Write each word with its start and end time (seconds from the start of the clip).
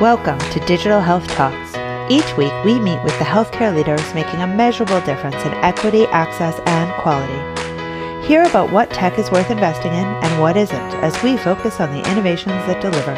Welcome 0.00 0.38
to 0.38 0.60
Digital 0.60 1.00
Health 1.00 1.26
Talks. 1.26 1.74
Each 2.08 2.36
week, 2.36 2.52
we 2.64 2.78
meet 2.78 3.02
with 3.02 3.18
the 3.18 3.24
healthcare 3.24 3.74
leaders 3.74 4.14
making 4.14 4.42
a 4.42 4.46
measurable 4.46 5.00
difference 5.00 5.34
in 5.44 5.52
equity, 5.54 6.06
access, 6.06 6.60
and 6.66 6.92
quality. 7.02 7.34
Hear 8.24 8.44
about 8.44 8.70
what 8.70 8.90
tech 8.90 9.18
is 9.18 9.28
worth 9.32 9.50
investing 9.50 9.92
in 9.92 10.04
and 10.04 10.40
what 10.40 10.56
isn't 10.56 10.94
as 11.02 11.20
we 11.24 11.36
focus 11.36 11.80
on 11.80 11.90
the 11.90 12.08
innovations 12.12 12.64
that 12.68 12.80
deliver. 12.80 13.12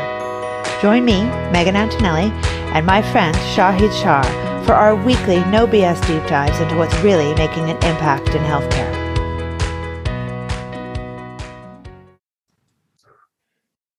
Join 0.80 1.04
me, 1.04 1.24
Megan 1.52 1.76
Antonelli, 1.76 2.30
and 2.72 2.86
my 2.86 3.02
friend 3.12 3.36
Shahid 3.36 3.92
Shah 4.00 4.22
for 4.64 4.72
our 4.72 4.96
weekly 4.96 5.40
No 5.50 5.66
BS 5.66 6.00
deep 6.06 6.26
dives 6.30 6.60
into 6.60 6.78
what's 6.78 6.96
really 7.00 7.34
making 7.34 7.68
an 7.68 7.76
impact 7.84 8.30
in 8.30 8.40
healthcare. 8.44 8.89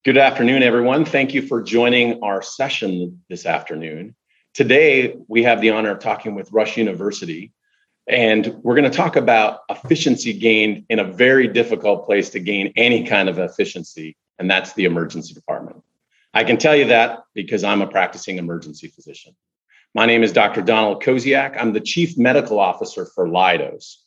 Good 0.04 0.18
afternoon, 0.18 0.64
everyone. 0.64 1.06
Thank 1.06 1.36
you 1.36 1.44
for 1.44 1.62
joining 1.62 2.24
our 2.24 2.42
session 2.42 3.22
this 3.30 3.46
afternoon. 3.46 4.16
Today, 4.56 5.16
we 5.28 5.44
have 5.44 5.62
the 5.62 5.70
honor 5.70 5.92
of 5.92 6.00
talking 6.00 6.34
with 6.34 6.52
Rush 6.52 6.76
University, 6.76 7.54
and 8.08 8.48
we're 8.64 8.74
going 8.74 8.90
to 8.90 8.98
talk 8.98 9.16
about 9.16 9.60
efficiency 9.70 10.34
gained 10.34 10.86
in 10.90 10.98
a 10.98 11.04
very 11.04 11.48
difficult 11.48 12.08
place 12.08 12.32
to 12.32 12.40
gain 12.40 12.74
any 12.76 13.06
kind 13.06 13.30
of 13.30 13.38
efficiency, 13.38 14.18
and 14.40 14.50
that's 14.50 14.74
the 14.74 14.86
emergency 14.86 15.36
department. 15.36 15.84
I 16.34 16.46
can 16.46 16.58
tell 16.58 16.76
you 16.76 16.86
that 16.86 17.20
because 17.36 17.64
I'm 17.64 17.84
a 17.84 17.88
practicing 17.88 18.40
emergency 18.40 18.88
physician. 18.88 19.36
My 19.94 20.08
name 20.08 20.24
is 20.24 20.32
Dr. 20.32 20.64
Donald 20.64 21.04
Kosiak. 21.04 21.62
I'm 21.62 21.74
the 21.74 21.80
Chief 21.80 22.18
Medical 22.18 22.60
Officer 22.60 23.06
for 23.06 23.28
Leidos. 23.28 23.98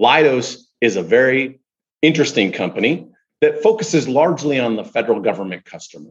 Leidos 0.00 0.62
is 0.80 0.96
a 0.96 1.02
very 1.02 1.60
interesting 2.00 2.52
company 2.52 3.10
that 3.40 3.62
focuses 3.62 4.08
largely 4.08 4.58
on 4.58 4.76
the 4.76 4.84
federal 4.84 5.20
government 5.20 5.64
customer. 5.64 6.10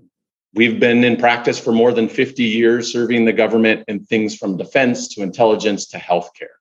We've 0.54 0.80
been 0.80 1.04
in 1.04 1.18
practice 1.18 1.60
for 1.60 1.72
more 1.72 1.92
than 1.92 2.08
50 2.08 2.44
years, 2.44 2.92
serving 2.92 3.26
the 3.26 3.34
government 3.34 3.84
in 3.88 4.06
things 4.06 4.36
from 4.36 4.58
defense 4.58 5.10
to 5.10 5.22
intelligence 5.22 5.88
to 5.88 5.98
healthcare. 5.98 6.56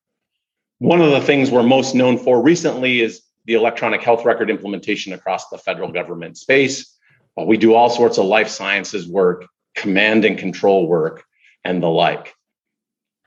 One 0.78 1.00
of 1.00 1.12
the 1.12 1.20
things 1.20 1.50
we're 1.50 1.62
most 1.62 1.94
known 1.94 2.18
for 2.18 2.42
recently 2.42 3.00
is 3.00 3.22
the 3.44 3.54
electronic 3.54 4.02
health 4.02 4.24
record 4.24 4.50
implementation 4.50 5.12
across 5.12 5.48
the 5.48 5.58
federal 5.58 5.92
government 5.92 6.38
space. 6.38 6.96
We 7.36 7.56
do 7.56 7.74
all 7.74 7.90
sorts 7.90 8.18
of 8.18 8.26
life 8.26 8.48
sciences 8.48 9.06
work, 9.06 9.46
command 9.76 10.24
and 10.24 10.38
control 10.38 10.88
work, 10.88 11.24
and 11.64 11.82
the 11.82 11.88
like. 11.88 12.34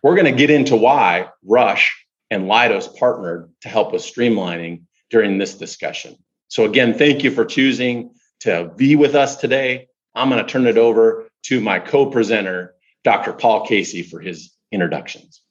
We're 0.03 0.15
going 0.15 0.31
to 0.31 0.37
get 0.37 0.49
into 0.49 0.75
why 0.75 1.29
Rush 1.43 2.05
and 2.29 2.43
Leidos 2.43 2.95
partnered 2.97 3.51
to 3.61 3.69
help 3.69 3.93
with 3.93 4.01
streamlining 4.01 4.83
during 5.09 5.37
this 5.37 5.55
discussion. 5.55 6.17
So, 6.49 6.65
again, 6.65 6.93
thank 6.93 7.23
you 7.23 7.31
for 7.31 7.45
choosing 7.45 8.11
to 8.41 8.71
be 8.75 8.95
with 8.95 9.15
us 9.15 9.35
today. 9.35 9.87
I'm 10.15 10.29
going 10.29 10.43
to 10.43 10.49
turn 10.49 10.65
it 10.65 10.77
over 10.77 11.27
to 11.43 11.61
my 11.61 11.79
co 11.79 12.05
presenter, 12.07 12.75
Dr. 13.03 13.33
Paul 13.33 13.65
Casey, 13.65 14.01
for 14.01 14.19
his 14.19 14.55
introductions. 14.71 15.41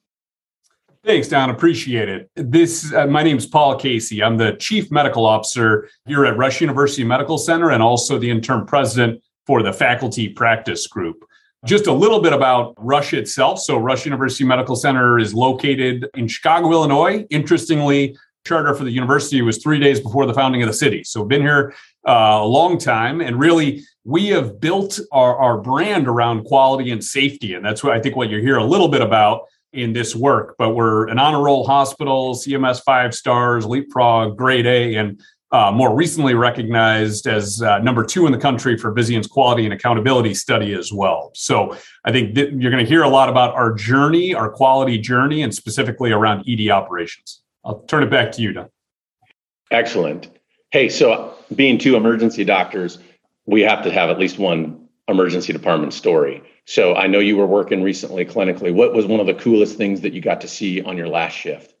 Thanks, 1.03 1.29
Don. 1.29 1.49
Appreciate 1.49 2.09
it. 2.09 2.29
This, 2.35 2.93
uh, 2.93 3.07
my 3.07 3.23
name 3.23 3.37
is 3.37 3.45
Paul 3.45 3.79
Casey. 3.79 4.21
I'm 4.21 4.35
the 4.35 4.53
Chief 4.53 4.91
Medical 4.91 5.25
Officer 5.25 5.87
here 6.05 6.25
at 6.25 6.35
Rush 6.35 6.59
University 6.59 7.03
Medical 7.03 7.37
Center 7.37 7.71
and 7.71 7.81
also 7.81 8.19
the 8.19 8.29
interim 8.29 8.65
president 8.65 9.23
for 9.45 9.63
the 9.63 9.71
Faculty 9.71 10.27
Practice 10.27 10.85
Group. 10.87 11.23
Just 11.65 11.87
a 11.87 11.93
little 11.93 12.19
bit 12.19 12.33
about 12.33 12.73
Rush 12.77 13.13
itself. 13.13 13.59
So, 13.59 13.77
Rush 13.77 14.05
University 14.05 14.43
Medical 14.43 14.75
Center 14.75 15.17
is 15.17 15.33
located 15.33 16.09
in 16.15 16.27
Chicago, 16.27 16.71
Illinois. 16.71 17.25
Interestingly, 17.29 18.17
charter 18.47 18.73
for 18.73 18.83
the 18.83 18.91
university 18.91 19.41
was 19.41 19.57
three 19.61 19.79
days 19.79 19.99
before 19.99 20.25
the 20.25 20.33
founding 20.33 20.61
of 20.61 20.67
the 20.67 20.73
city. 20.73 21.03
So 21.03 21.21
we've 21.21 21.29
been 21.29 21.41
here 21.41 21.73
uh, 22.07 22.39
a 22.41 22.45
long 22.45 22.77
time, 22.77 23.21
and 23.21 23.39
really 23.39 23.83
we 24.03 24.27
have 24.27 24.59
built 24.59 24.99
our, 25.11 25.35
our 25.37 25.57
brand 25.57 26.07
around 26.07 26.45
quality 26.45 26.91
and 26.91 27.03
safety, 27.03 27.53
and 27.53 27.65
that's 27.65 27.83
what 27.83 27.93
I 27.93 27.99
think 27.99 28.15
what 28.15 28.29
you 28.29 28.39
hear 28.39 28.57
a 28.57 28.63
little 28.63 28.87
bit 28.87 29.01
about 29.01 29.41
in 29.73 29.93
this 29.93 30.15
work. 30.15 30.55
But 30.57 30.69
we're 30.75 31.07
an 31.07 31.19
honor 31.19 31.43
roll 31.43 31.65
hospital, 31.65 32.33
CMS 32.33 32.81
five 32.83 33.13
stars, 33.13 33.65
Leapfrog, 33.65 34.37
Grade 34.37 34.65
A, 34.65 34.95
and 34.95 35.21
uh, 35.51 35.71
more 35.71 35.95
recently 35.95 36.33
recognized 36.33 37.25
as 37.25 37.61
uh, 37.61 37.79
number 37.79 38.03
two 38.03 38.25
in 38.25 38.31
the 38.31 38.37
country 38.37 38.77
for 38.77 38.91
Vizient's 38.91 39.27
quality 39.27 39.63
and 39.63 39.73
accountability 39.73 40.33
study 40.33 40.73
as 40.73 40.91
well. 40.91 41.31
So 41.35 41.77
I 42.03 42.11
think 42.11 42.35
th- 42.35 42.53
you're 42.57 42.71
going 42.71 42.83
to 42.83 42.89
hear 42.89 43.03
a 43.03 43.09
lot 43.09 43.29
about 43.29 43.55
our 43.55 43.73
journey, 43.73 44.33
our 44.33 44.49
quality 44.49 44.97
journey, 44.97 45.43
and 45.43 45.53
specifically 45.53 46.11
around 46.11 46.43
ED 46.49 46.69
operations. 46.69 47.41
I'll 47.67 47.81
turn 47.81 48.01
it 48.01 48.09
back 48.09 48.31
to 48.31 48.41
you, 48.41 48.53
Don. 48.53 48.69
Excellent. 49.71 50.29
Hey, 50.71 50.87
so 50.87 51.35
being 51.53 51.77
two 51.77 51.97
emergency 51.97 52.45
doctors, 52.45 52.97
we 53.45 53.61
have 53.61 53.83
to 53.83 53.91
have 53.91 54.09
at 54.09 54.17
least 54.17 54.39
one 54.39 54.87
emergency 55.09 55.51
department 55.51 55.93
story. 55.93 56.41
So 56.65 56.95
I 56.95 57.07
know 57.07 57.19
you 57.19 57.35
were 57.35 57.45
working 57.45 57.83
recently 57.83 58.25
clinically. 58.25 58.73
What 58.73 58.93
was 58.93 59.05
one 59.05 59.19
of 59.19 59.27
the 59.27 59.33
coolest 59.33 59.77
things 59.77 59.99
that 60.01 60.13
you 60.13 60.21
got 60.21 60.39
to 60.41 60.47
see 60.47 60.81
on 60.81 60.97
your 60.97 61.09
last 61.09 61.33
shift? 61.33 61.73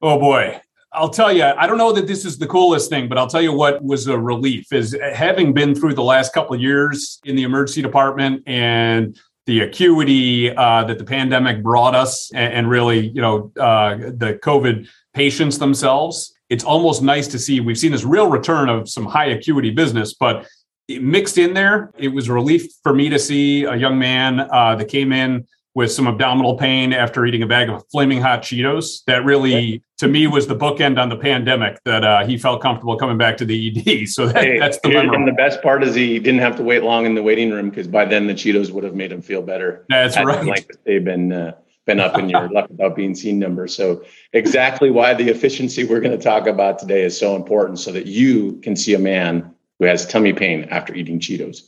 Oh 0.00 0.18
boy. 0.18 0.58
I'll 0.92 1.10
tell 1.10 1.32
you, 1.32 1.42
I 1.42 1.66
don't 1.66 1.78
know 1.78 1.92
that 1.92 2.06
this 2.06 2.24
is 2.24 2.38
the 2.38 2.46
coolest 2.46 2.88
thing, 2.88 3.08
but 3.08 3.18
I'll 3.18 3.26
tell 3.26 3.42
you 3.42 3.52
what 3.52 3.82
was 3.82 4.06
a 4.06 4.18
relief 4.18 4.72
is 4.72 4.94
eh, 4.94 5.14
having 5.14 5.52
been 5.52 5.74
through 5.74 5.94
the 5.94 6.02
last 6.02 6.32
couple 6.32 6.54
of 6.54 6.62
years 6.62 7.20
in 7.24 7.36
the 7.36 7.42
emergency 7.42 7.82
department 7.82 8.42
and 8.46 9.18
the 9.46 9.60
acuity 9.60 10.54
uh, 10.54 10.84
that 10.84 10.98
the 10.98 11.04
pandemic 11.04 11.62
brought 11.62 11.94
us 11.94 12.30
and, 12.32 12.52
and 12.52 12.70
really, 12.70 13.08
you 13.08 13.20
know, 13.20 13.52
uh, 13.60 13.96
the 13.96 14.38
COVID 14.42 14.88
patients 15.12 15.58
themselves. 15.58 16.34
It's 16.48 16.64
almost 16.64 17.02
nice 17.02 17.28
to 17.28 17.38
see. 17.38 17.60
We've 17.60 17.78
seen 17.78 17.92
this 17.92 18.04
real 18.04 18.28
return 18.28 18.68
of 18.68 18.88
some 18.88 19.04
high 19.04 19.26
acuity 19.26 19.70
business, 19.70 20.14
but 20.14 20.46
mixed 20.88 21.38
in 21.38 21.54
there, 21.54 21.90
it 21.96 22.08
was 22.08 22.28
a 22.28 22.32
relief 22.32 22.66
for 22.82 22.94
me 22.94 23.08
to 23.08 23.18
see 23.18 23.64
a 23.64 23.74
young 23.74 23.98
man 23.98 24.40
uh, 24.40 24.76
that 24.76 24.88
came 24.88 25.12
in 25.12 25.46
with 25.74 25.90
some 25.90 26.06
abdominal 26.06 26.56
pain 26.56 26.92
after 26.92 27.26
eating 27.26 27.42
a 27.42 27.46
bag 27.46 27.68
of 27.68 27.84
flaming 27.90 28.20
hot 28.20 28.42
Cheetos. 28.42 29.04
That 29.06 29.24
really, 29.24 29.82
to 29.98 30.06
me, 30.06 30.26
was 30.26 30.46
the 30.46 30.54
bookend 30.54 31.00
on 31.00 31.08
the 31.08 31.16
pandemic 31.16 31.82
that 31.84 32.04
uh, 32.04 32.24
he 32.24 32.38
felt 32.38 32.62
comfortable 32.62 32.96
coming 32.96 33.18
back 33.18 33.36
to 33.38 33.44
the 33.44 33.68
ED. 33.68 34.08
So 34.14 34.26
that, 34.26 34.44
hey, 34.44 34.58
that's 34.58 34.78
the 34.80 34.90
memory. 34.90 35.16
And 35.16 35.26
the 35.26 35.32
best 35.32 35.62
part 35.62 35.82
is 35.82 35.94
he 35.94 36.18
didn't 36.18 36.40
have 36.40 36.56
to 36.56 36.62
wait 36.62 36.82
long 36.82 37.06
in 37.06 37.14
the 37.14 37.22
waiting 37.22 37.50
room 37.50 37.70
because 37.70 37.88
by 37.88 38.04
then 38.04 38.26
the 38.26 38.34
Cheetos 38.34 38.70
would 38.70 38.84
have 38.84 38.94
made 38.94 39.10
him 39.10 39.22
feel 39.22 39.42
better. 39.42 39.84
That's 39.88 40.16
right. 40.16 40.44
Like 40.44 40.70
they've 40.84 41.04
been 41.04 41.32
uh, 41.32 41.52
been 41.86 42.00
up 42.00 42.18
in 42.18 42.28
your 42.28 42.48
luck 42.52 42.68
without 42.68 42.94
being 42.94 43.14
seen 43.14 43.38
number. 43.38 43.66
So 43.66 44.04
exactly 44.32 44.90
why 44.90 45.14
the 45.14 45.28
efficiency 45.28 45.84
we're 45.84 46.00
going 46.00 46.16
to 46.16 46.22
talk 46.22 46.46
about 46.46 46.78
today 46.78 47.02
is 47.02 47.18
so 47.18 47.34
important, 47.34 47.78
so 47.78 47.90
that 47.92 48.06
you 48.06 48.60
can 48.62 48.76
see 48.76 48.94
a 48.94 48.98
man 48.98 49.54
who 49.78 49.86
has 49.86 50.06
tummy 50.06 50.32
pain 50.32 50.64
after 50.70 50.94
eating 50.94 51.18
Cheetos. 51.18 51.62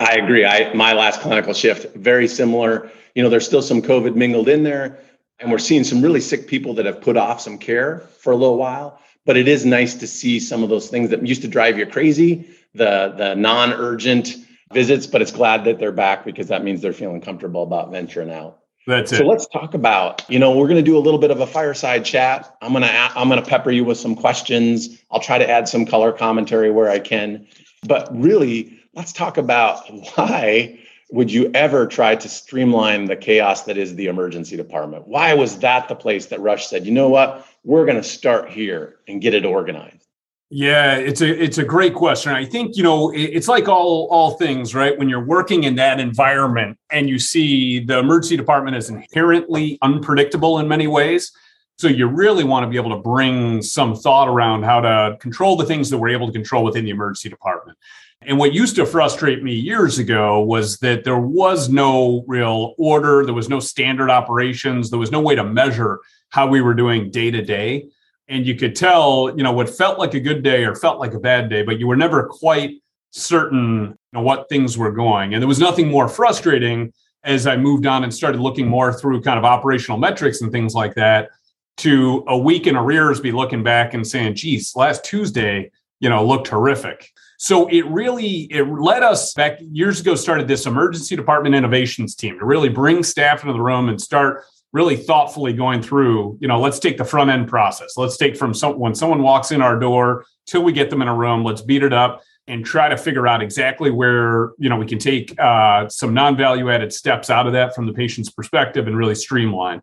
I 0.00 0.16
agree. 0.16 0.44
I 0.44 0.72
my 0.74 0.92
last 0.92 1.20
clinical 1.20 1.54
shift 1.54 1.94
very 1.96 2.28
similar. 2.28 2.90
You 3.14 3.22
know, 3.22 3.28
there's 3.28 3.46
still 3.46 3.62
some 3.62 3.82
COVID 3.82 4.14
mingled 4.14 4.48
in 4.48 4.62
there, 4.62 4.98
and 5.38 5.50
we're 5.50 5.58
seeing 5.58 5.84
some 5.84 6.02
really 6.02 6.20
sick 6.20 6.46
people 6.46 6.74
that 6.74 6.86
have 6.86 7.00
put 7.00 7.16
off 7.16 7.40
some 7.40 7.58
care 7.58 8.00
for 8.20 8.32
a 8.32 8.36
little 8.36 8.56
while. 8.56 8.98
But 9.24 9.36
it 9.36 9.46
is 9.48 9.64
nice 9.64 9.94
to 9.94 10.06
see 10.06 10.40
some 10.40 10.62
of 10.62 10.68
those 10.68 10.88
things 10.88 11.10
that 11.10 11.24
used 11.26 11.42
to 11.42 11.48
drive 11.48 11.78
you 11.78 11.86
crazy, 11.86 12.48
the 12.74 13.14
the 13.16 13.34
non-urgent 13.34 14.36
visits. 14.72 15.06
But 15.06 15.22
it's 15.22 15.32
glad 15.32 15.64
that 15.64 15.78
they're 15.78 15.92
back 15.92 16.24
because 16.24 16.48
that 16.48 16.64
means 16.64 16.80
they're 16.80 16.92
feeling 16.92 17.20
comfortable 17.20 17.62
about 17.62 17.90
venturing 17.90 18.30
out. 18.32 18.58
That's 18.86 19.12
it. 19.12 19.18
So 19.18 19.24
let's 19.24 19.46
talk 19.46 19.74
about, 19.74 20.28
you 20.28 20.40
know, 20.40 20.56
we're 20.56 20.66
going 20.66 20.84
to 20.84 20.90
do 20.90 20.98
a 20.98 21.00
little 21.00 21.20
bit 21.20 21.30
of 21.30 21.40
a 21.40 21.46
fireside 21.46 22.04
chat. 22.04 22.56
I'm 22.60 22.72
going 22.72 22.82
to 22.82 22.90
I'm 22.90 23.28
going 23.28 23.42
to 23.42 23.48
pepper 23.48 23.70
you 23.70 23.84
with 23.84 23.98
some 23.98 24.16
questions. 24.16 25.00
I'll 25.10 25.20
try 25.20 25.38
to 25.38 25.48
add 25.48 25.68
some 25.68 25.86
color 25.86 26.12
commentary 26.12 26.70
where 26.70 26.90
I 26.90 26.98
can. 26.98 27.46
But 27.86 28.08
really, 28.12 28.81
let's 28.94 29.12
talk 29.12 29.36
about 29.36 29.84
why 30.16 30.78
would 31.10 31.30
you 31.30 31.50
ever 31.54 31.86
try 31.86 32.16
to 32.16 32.28
streamline 32.28 33.04
the 33.04 33.16
chaos 33.16 33.64
that 33.64 33.76
is 33.76 33.94
the 33.94 34.06
emergency 34.06 34.56
department? 34.56 35.06
Why 35.06 35.34
was 35.34 35.58
that 35.58 35.88
the 35.88 35.94
place 35.94 36.26
that 36.26 36.40
Rush 36.40 36.68
said, 36.68 36.86
you 36.86 36.92
know 36.92 37.10
what, 37.10 37.46
we're 37.64 37.84
going 37.84 37.98
to 37.98 38.02
start 38.02 38.50
here 38.50 38.96
and 39.06 39.20
get 39.20 39.34
it 39.34 39.44
organized? 39.44 40.06
Yeah, 40.54 40.96
it's 40.96 41.22
a 41.22 41.42
it's 41.42 41.56
a 41.56 41.64
great 41.64 41.94
question. 41.94 42.32
I 42.32 42.44
think 42.44 42.76
you 42.76 42.82
know 42.82 43.10
it's 43.14 43.48
like 43.48 43.68
all 43.68 44.06
all 44.10 44.32
things, 44.32 44.74
right? 44.74 44.98
When 44.98 45.08
you're 45.08 45.24
working 45.24 45.64
in 45.64 45.76
that 45.76 45.98
environment 45.98 46.76
and 46.90 47.08
you 47.08 47.18
see 47.18 47.80
the 47.80 48.00
emergency 48.00 48.36
department 48.36 48.76
is 48.76 48.90
inherently 48.90 49.78
unpredictable 49.80 50.58
in 50.58 50.68
many 50.68 50.86
ways, 50.86 51.32
so 51.78 51.88
you 51.88 52.06
really 52.06 52.44
want 52.44 52.64
to 52.64 52.68
be 52.68 52.76
able 52.76 52.90
to 52.90 53.02
bring 53.02 53.62
some 53.62 53.96
thought 53.96 54.28
around 54.28 54.64
how 54.64 54.82
to 54.82 55.16
control 55.20 55.56
the 55.56 55.64
things 55.64 55.88
that 55.88 55.96
we're 55.96 56.10
able 56.10 56.26
to 56.26 56.32
control 56.34 56.64
within 56.64 56.84
the 56.84 56.90
emergency 56.90 57.30
department. 57.30 57.78
And 58.26 58.38
what 58.38 58.52
used 58.52 58.76
to 58.76 58.86
frustrate 58.86 59.42
me 59.42 59.52
years 59.54 59.98
ago 59.98 60.40
was 60.40 60.78
that 60.78 61.04
there 61.04 61.18
was 61.18 61.68
no 61.68 62.24
real 62.26 62.74
order, 62.78 63.24
there 63.24 63.34
was 63.34 63.48
no 63.48 63.60
standard 63.60 64.10
operations, 64.10 64.90
there 64.90 64.98
was 64.98 65.10
no 65.10 65.20
way 65.20 65.34
to 65.34 65.44
measure 65.44 66.00
how 66.30 66.46
we 66.46 66.60
were 66.60 66.74
doing 66.74 67.10
day 67.10 67.30
to 67.30 67.42
day. 67.42 67.88
And 68.28 68.46
you 68.46 68.54
could 68.54 68.76
tell, 68.76 69.32
you 69.36 69.42
know, 69.42 69.52
what 69.52 69.68
felt 69.68 69.98
like 69.98 70.14
a 70.14 70.20
good 70.20 70.42
day 70.42 70.64
or 70.64 70.74
felt 70.74 71.00
like 71.00 71.14
a 71.14 71.20
bad 71.20 71.50
day, 71.50 71.62
but 71.62 71.78
you 71.78 71.86
were 71.86 71.96
never 71.96 72.26
quite 72.26 72.80
certain 73.10 73.84
you 73.84 73.96
know, 74.12 74.22
what 74.22 74.48
things 74.48 74.78
were 74.78 74.92
going. 74.92 75.34
And 75.34 75.42
there 75.42 75.48
was 75.48 75.58
nothing 75.58 75.88
more 75.88 76.08
frustrating 76.08 76.92
as 77.24 77.46
I 77.46 77.56
moved 77.56 77.86
on 77.86 78.04
and 78.04 78.12
started 78.12 78.40
looking 78.40 78.66
more 78.66 78.92
through 78.92 79.22
kind 79.22 79.38
of 79.38 79.44
operational 79.44 79.98
metrics 79.98 80.40
and 80.40 80.50
things 80.50 80.74
like 80.74 80.94
that 80.94 81.30
to 81.78 82.24
a 82.28 82.36
week 82.36 82.66
in 82.66 82.76
arrears 82.76 83.20
be 83.20 83.32
looking 83.32 83.62
back 83.62 83.94
and 83.94 84.06
saying, 84.06 84.34
geez, 84.34 84.74
last 84.76 85.04
Tuesday, 85.04 85.70
you 86.00 86.08
know, 86.08 86.24
looked 86.24 86.48
horrific. 86.48 87.12
So 87.42 87.66
it 87.66 87.84
really 87.86 88.46
it 88.52 88.62
led 88.68 89.02
us 89.02 89.34
back 89.34 89.58
years 89.60 90.00
ago 90.00 90.14
started 90.14 90.46
this 90.46 90.64
emergency 90.64 91.16
department 91.16 91.56
innovations 91.56 92.14
team 92.14 92.38
to 92.38 92.44
really 92.44 92.68
bring 92.68 93.02
staff 93.02 93.42
into 93.42 93.52
the 93.52 93.60
room 93.60 93.88
and 93.88 94.00
start 94.00 94.44
really 94.72 94.94
thoughtfully 94.94 95.52
going 95.52 95.82
through, 95.82 96.38
you 96.40 96.46
know, 96.46 96.60
let's 96.60 96.78
take 96.78 96.98
the 96.98 97.04
front 97.04 97.30
end 97.30 97.48
process. 97.48 97.96
Let's 97.96 98.16
take 98.16 98.36
from 98.36 98.54
some, 98.54 98.78
when 98.78 98.94
someone 98.94 99.24
walks 99.24 99.50
in 99.50 99.60
our 99.60 99.76
door 99.76 100.24
till 100.46 100.62
we 100.62 100.70
get 100.70 100.88
them 100.88 101.02
in 101.02 101.08
a 101.08 101.14
room, 101.16 101.42
let's 101.42 101.62
beat 101.62 101.82
it 101.82 101.92
up 101.92 102.22
and 102.46 102.64
try 102.64 102.88
to 102.88 102.96
figure 102.96 103.26
out 103.26 103.42
exactly 103.42 103.90
where, 103.90 104.52
you 104.58 104.68
know, 104.68 104.76
we 104.76 104.86
can 104.86 105.00
take 105.00 105.36
uh, 105.40 105.88
some 105.88 106.14
non-value 106.14 106.70
added 106.70 106.92
steps 106.92 107.28
out 107.28 107.48
of 107.48 107.54
that 107.54 107.74
from 107.74 107.86
the 107.86 107.92
patient's 107.92 108.30
perspective 108.30 108.86
and 108.86 108.96
really 108.96 109.16
streamline. 109.16 109.82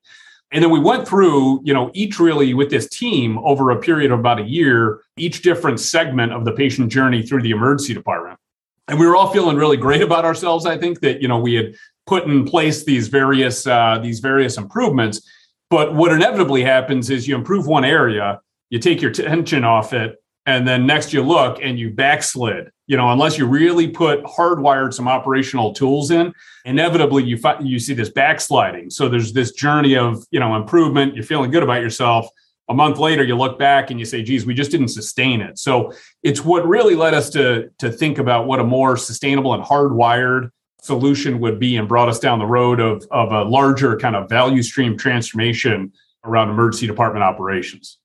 And 0.51 0.63
then 0.63 0.71
we 0.71 0.79
went 0.79 1.07
through, 1.07 1.61
you 1.63 1.73
know, 1.73 1.91
each 1.93 2.19
really 2.19 2.53
with 2.53 2.69
this 2.69 2.89
team 2.89 3.37
over 3.39 3.69
a 3.69 3.79
period 3.79 4.11
of 4.11 4.19
about 4.19 4.39
a 4.39 4.43
year, 4.43 5.01
each 5.15 5.43
different 5.43 5.79
segment 5.79 6.33
of 6.33 6.43
the 6.43 6.51
patient 6.51 6.91
journey 6.91 7.21
through 7.21 7.43
the 7.43 7.51
emergency 7.51 7.93
department. 7.93 8.39
And 8.87 8.99
we 8.99 9.05
were 9.05 9.15
all 9.15 9.31
feeling 9.31 9.57
really 9.57 9.77
great 9.77 10.01
about 10.01 10.25
ourselves. 10.25 10.65
I 10.65 10.77
think 10.77 11.01
that, 11.01 11.21
you 11.21 11.27
know, 11.27 11.39
we 11.39 11.53
had 11.53 11.75
put 12.07 12.23
in 12.23 12.45
place 12.45 12.83
these 12.83 13.07
various 13.07 13.67
uh, 13.67 13.99
these 14.01 14.19
various 14.19 14.57
improvements. 14.57 15.21
But 15.69 15.93
what 15.93 16.11
inevitably 16.11 16.63
happens 16.63 17.11
is 17.11 17.27
you 17.27 17.35
improve 17.35 17.67
one 17.67 17.85
area, 17.85 18.41
you 18.71 18.79
take 18.79 19.01
your 19.01 19.11
attention 19.11 19.63
off 19.63 19.93
it, 19.93 20.15
and 20.47 20.67
then 20.67 20.87
next 20.87 21.13
you 21.13 21.21
look 21.21 21.59
and 21.61 21.77
you 21.77 21.91
backslid. 21.91 22.71
You 22.89 22.97
know, 22.97 23.11
unless 23.11 23.37
you 23.37 23.45
really 23.45 23.87
put 23.87 24.23
hardwired 24.23 24.95
some 24.95 25.07
operational 25.07 25.73
tools 25.73 26.09
in, 26.09 26.33
inevitably 26.65 27.23
you 27.23 27.37
find 27.37 27.67
you 27.67 27.77
see 27.77 27.93
this 27.93 28.09
backsliding. 28.09 28.89
So 28.89 29.07
there's 29.07 29.31
this 29.31 29.51
journey 29.51 29.95
of 29.95 30.25
you 30.31 30.39
know 30.39 30.55
improvement. 30.55 31.13
You're 31.13 31.23
feeling 31.23 31.51
good 31.51 31.61
about 31.61 31.83
yourself. 31.83 32.27
A 32.67 32.73
month 32.73 32.97
later, 32.97 33.23
you 33.23 33.35
look 33.35 33.59
back 33.59 33.91
and 33.91 33.99
you 33.99 34.07
say, 34.07 34.23
"Geez, 34.23 34.43
we 34.43 34.55
just 34.55 34.71
didn't 34.71 34.87
sustain 34.87 35.39
it." 35.39 35.59
So 35.59 35.93
it's 36.23 36.43
what 36.43 36.67
really 36.67 36.95
led 36.95 37.13
us 37.13 37.29
to 37.29 37.69
to 37.77 37.91
think 37.91 38.17
about 38.17 38.47
what 38.47 38.59
a 38.59 38.63
more 38.63 38.97
sustainable 38.97 39.53
and 39.53 39.63
hardwired 39.63 40.49
solution 40.81 41.39
would 41.41 41.59
be 41.59 41.77
and 41.77 41.87
brought 41.87 42.09
us 42.09 42.17
down 42.17 42.39
the 42.39 42.47
road 42.47 42.79
of, 42.79 43.05
of 43.11 43.31
a 43.31 43.43
larger 43.43 43.97
kind 43.97 44.15
of 44.15 44.27
value 44.27 44.63
stream 44.63 44.97
transformation 44.97 45.91
around 46.23 46.49
emergency 46.49 46.87
department 46.87 47.21
operations. 47.21 47.99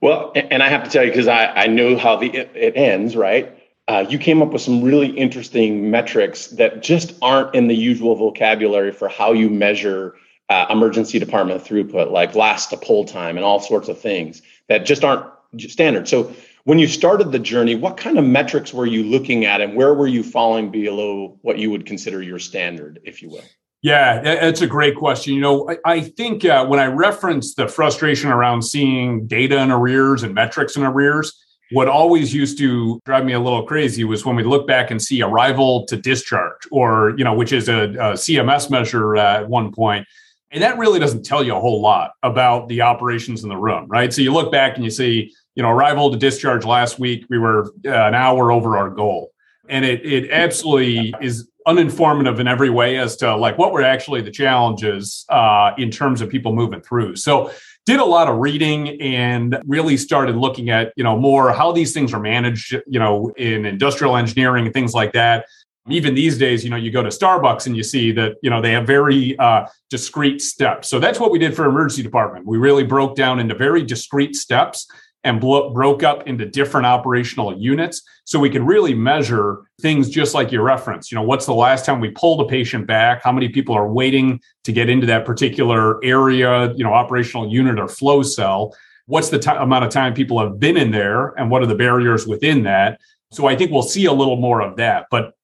Well, 0.00 0.32
and 0.34 0.64
I 0.64 0.68
have 0.68 0.82
to 0.82 0.90
tell 0.90 1.04
you, 1.04 1.10
because 1.10 1.28
I, 1.28 1.46
I 1.46 1.66
know 1.68 1.96
how 1.96 2.16
the 2.16 2.28
it 2.28 2.72
ends, 2.74 3.14
right? 3.14 3.55
Uh, 3.88 4.04
you 4.08 4.18
came 4.18 4.42
up 4.42 4.52
with 4.52 4.62
some 4.62 4.82
really 4.82 5.08
interesting 5.08 5.90
metrics 5.90 6.48
that 6.48 6.82
just 6.82 7.14
aren't 7.22 7.54
in 7.54 7.68
the 7.68 7.76
usual 7.76 8.16
vocabulary 8.16 8.90
for 8.90 9.08
how 9.08 9.32
you 9.32 9.48
measure 9.48 10.16
uh, 10.48 10.66
emergency 10.70 11.18
department 11.18 11.62
throughput, 11.62 12.10
like 12.10 12.34
last 12.34 12.70
to 12.70 12.76
pull 12.76 13.04
time 13.04 13.36
and 13.36 13.44
all 13.44 13.60
sorts 13.60 13.88
of 13.88 14.00
things 14.00 14.42
that 14.68 14.84
just 14.84 15.04
aren't 15.04 15.24
standard. 15.58 16.08
So 16.08 16.34
when 16.64 16.80
you 16.80 16.88
started 16.88 17.30
the 17.30 17.38
journey, 17.38 17.76
what 17.76 17.96
kind 17.96 18.18
of 18.18 18.24
metrics 18.24 18.74
were 18.74 18.86
you 18.86 19.04
looking 19.04 19.44
at 19.44 19.60
and 19.60 19.76
where 19.76 19.94
were 19.94 20.08
you 20.08 20.24
falling 20.24 20.70
below 20.70 21.38
what 21.42 21.58
you 21.58 21.70
would 21.70 21.86
consider 21.86 22.20
your 22.22 22.40
standard, 22.40 22.98
if 23.04 23.22
you 23.22 23.30
will? 23.30 23.44
Yeah, 23.82 24.20
that's 24.20 24.62
a 24.62 24.66
great 24.66 24.96
question. 24.96 25.34
You 25.34 25.40
know, 25.40 25.76
I, 25.84 26.00
think 26.00 26.44
uh, 26.44 26.66
when 26.66 26.80
I 26.80 26.86
reference 26.86 27.54
the 27.54 27.68
frustration 27.68 28.30
around 28.30 28.62
seeing 28.62 29.28
data 29.28 29.58
in 29.58 29.70
arrears 29.70 30.24
and 30.24 30.34
metrics 30.34 30.74
in 30.74 30.82
arrears, 30.82 31.32
what 31.72 31.88
always 31.88 32.32
used 32.32 32.58
to 32.58 33.00
drive 33.04 33.24
me 33.24 33.32
a 33.32 33.40
little 33.40 33.64
crazy 33.64 34.04
was 34.04 34.24
when 34.24 34.36
we 34.36 34.44
look 34.44 34.66
back 34.66 34.90
and 34.90 35.02
see 35.02 35.22
arrival 35.22 35.84
to 35.86 35.96
discharge, 35.96 36.62
or 36.70 37.14
you 37.16 37.24
know, 37.24 37.34
which 37.34 37.52
is 37.52 37.68
a, 37.68 37.82
a 37.82 38.12
CMS 38.14 38.70
measure 38.70 39.16
at 39.16 39.48
one 39.48 39.72
point, 39.72 40.06
and 40.52 40.62
that 40.62 40.78
really 40.78 40.98
doesn't 40.98 41.24
tell 41.24 41.42
you 41.42 41.56
a 41.56 41.60
whole 41.60 41.80
lot 41.80 42.12
about 42.22 42.68
the 42.68 42.82
operations 42.82 43.42
in 43.42 43.48
the 43.48 43.56
room, 43.56 43.86
right? 43.88 44.12
So 44.12 44.22
you 44.22 44.32
look 44.32 44.52
back 44.52 44.76
and 44.76 44.84
you 44.84 44.90
see 44.90 45.32
you 45.56 45.62
know, 45.62 45.70
arrival 45.70 46.10
to 46.12 46.18
discharge 46.18 46.64
last 46.64 46.98
week, 46.98 47.24
we 47.28 47.38
were 47.38 47.72
uh, 47.86 47.90
an 47.90 48.14
hour 48.14 48.52
over 48.52 48.76
our 48.76 48.90
goal. 48.90 49.32
And 49.68 49.84
it, 49.84 50.06
it 50.06 50.30
absolutely 50.30 51.14
is 51.20 51.48
uninformative 51.66 52.38
in 52.38 52.46
every 52.46 52.70
way 52.70 52.98
as 52.98 53.16
to 53.16 53.34
like 53.34 53.58
what 53.58 53.72
were 53.72 53.82
actually 53.82 54.20
the 54.20 54.30
challenges 54.30 55.24
uh, 55.30 55.72
in 55.78 55.90
terms 55.90 56.20
of 56.20 56.28
people 56.28 56.54
moving 56.54 56.80
through. 56.80 57.16
So 57.16 57.50
did 57.86 58.00
a 58.00 58.04
lot 58.04 58.28
of 58.28 58.38
reading 58.38 59.00
and 59.00 59.58
really 59.64 59.96
started 59.96 60.36
looking 60.36 60.70
at, 60.70 60.92
you 60.96 61.04
know, 61.04 61.16
more 61.16 61.52
how 61.52 61.70
these 61.70 61.94
things 61.94 62.12
are 62.12 62.20
managed, 62.20 62.74
you 62.86 62.98
know, 62.98 63.32
in 63.36 63.64
industrial 63.64 64.16
engineering 64.16 64.66
and 64.66 64.74
things 64.74 64.92
like 64.92 65.12
that. 65.12 65.46
Even 65.88 66.16
these 66.16 66.36
days, 66.36 66.64
you 66.64 66.70
know, 66.70 66.76
you 66.76 66.90
go 66.90 67.00
to 67.00 67.10
Starbucks 67.10 67.66
and 67.66 67.76
you 67.76 67.84
see 67.84 68.10
that, 68.10 68.34
you 68.42 68.50
know, 68.50 68.60
they 68.60 68.72
have 68.72 68.88
very 68.88 69.38
uh, 69.38 69.66
discrete 69.88 70.42
steps. 70.42 70.88
So 70.88 70.98
that's 70.98 71.20
what 71.20 71.30
we 71.30 71.38
did 71.38 71.54
for 71.54 71.64
emergency 71.64 72.02
department. 72.02 72.44
We 72.44 72.58
really 72.58 72.82
broke 72.82 73.14
down 73.14 73.38
into 73.38 73.54
very 73.54 73.84
discrete 73.84 74.34
steps 74.34 74.88
and 75.26 75.40
blo- 75.40 75.70
broke 75.70 76.04
up 76.04 76.26
into 76.28 76.46
different 76.46 76.86
operational 76.86 77.58
units. 77.58 78.00
So 78.24 78.38
we 78.38 78.48
could 78.48 78.62
really 78.62 78.94
measure 78.94 79.62
things 79.80 80.08
just 80.08 80.34
like 80.34 80.52
you 80.52 80.62
reference. 80.62 81.10
You 81.10 81.16
know 81.16 81.22
what's 81.22 81.46
the 81.46 81.54
last 81.54 81.84
time 81.84 82.00
we 82.00 82.10
pulled 82.10 82.40
a 82.40 82.44
patient 82.44 82.86
back? 82.86 83.22
How 83.24 83.32
many 83.32 83.48
people 83.48 83.74
are 83.74 83.92
waiting 83.92 84.40
to 84.64 84.72
get 84.72 84.88
into 84.88 85.06
that 85.08 85.26
particular 85.26 86.02
area? 86.04 86.72
You 86.74 86.84
know 86.84 86.94
operational 86.94 87.52
unit 87.52 87.78
or 87.78 87.88
flow 87.88 88.22
cell. 88.22 88.74
What's 89.06 89.28
the 89.28 89.40
t- 89.40 89.50
amount 89.50 89.84
of 89.84 89.90
time 89.90 90.14
people 90.14 90.38
have 90.38 90.60
been 90.60 90.76
in 90.76 90.92
there 90.92 91.28
and 91.38 91.50
what 91.50 91.60
are 91.60 91.66
the 91.66 91.74
barriers 91.74 92.26
within 92.26 92.62
that? 92.62 93.00
So 93.32 93.48
i 93.48 93.56
think 93.56 93.72
we'll 93.72 93.82
see 93.82 94.06
a 94.06 94.12
little 94.12 94.36
more 94.36 94.62
of 94.62 94.76
that. 94.76 95.06
But 95.10 95.35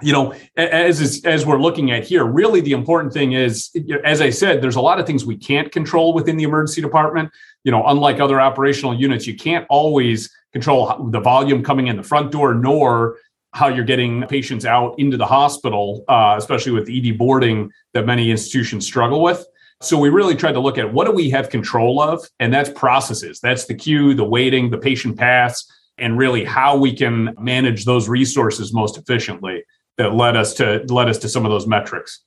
you 0.00 0.12
know 0.12 0.34
as 0.56 1.22
as 1.24 1.46
we're 1.46 1.60
looking 1.60 1.90
at 1.90 2.04
here 2.04 2.24
really 2.24 2.60
the 2.60 2.72
important 2.72 3.12
thing 3.12 3.32
is 3.32 3.70
as 4.04 4.20
i 4.20 4.30
said 4.30 4.62
there's 4.62 4.76
a 4.76 4.80
lot 4.80 5.00
of 5.00 5.06
things 5.06 5.24
we 5.24 5.36
can't 5.36 5.72
control 5.72 6.12
within 6.12 6.36
the 6.36 6.44
emergency 6.44 6.80
department 6.80 7.30
you 7.64 7.70
know, 7.70 7.86
unlike 7.86 8.20
other 8.20 8.40
operational 8.40 8.94
units, 8.94 9.26
you 9.26 9.36
can't 9.36 9.66
always 9.68 10.30
control 10.52 11.08
the 11.10 11.20
volume 11.20 11.62
coming 11.62 11.86
in 11.86 11.96
the 11.96 12.02
front 12.02 12.32
door, 12.32 12.54
nor 12.54 13.16
how 13.52 13.68
you're 13.68 13.84
getting 13.84 14.22
patients 14.26 14.64
out 14.64 14.94
into 14.98 15.16
the 15.16 15.26
hospital, 15.26 16.04
uh, 16.08 16.34
especially 16.38 16.72
with 16.72 16.88
ED 16.88 17.18
boarding 17.18 17.70
that 17.92 18.06
many 18.06 18.30
institutions 18.30 18.86
struggle 18.86 19.22
with. 19.22 19.44
So 19.80 19.98
we 19.98 20.08
really 20.08 20.34
tried 20.34 20.52
to 20.52 20.60
look 20.60 20.78
at 20.78 20.92
what 20.92 21.06
do 21.06 21.12
we 21.12 21.28
have 21.30 21.50
control 21.50 22.00
of, 22.00 22.24
and 22.40 22.52
that's 22.52 22.70
processes. 22.70 23.40
That's 23.40 23.66
the 23.66 23.74
queue, 23.74 24.14
the 24.14 24.24
waiting, 24.24 24.70
the 24.70 24.78
patient 24.78 25.18
paths, 25.18 25.70
and 25.98 26.16
really 26.16 26.44
how 26.44 26.76
we 26.76 26.94
can 26.94 27.34
manage 27.38 27.84
those 27.84 28.08
resources 28.08 28.72
most 28.72 28.96
efficiently. 28.96 29.62
That 29.98 30.14
led 30.14 30.36
us 30.36 30.54
to 30.54 30.84
led 30.88 31.08
us 31.08 31.18
to 31.18 31.28
some 31.28 31.44
of 31.44 31.50
those 31.50 31.66
metrics. 31.66 32.20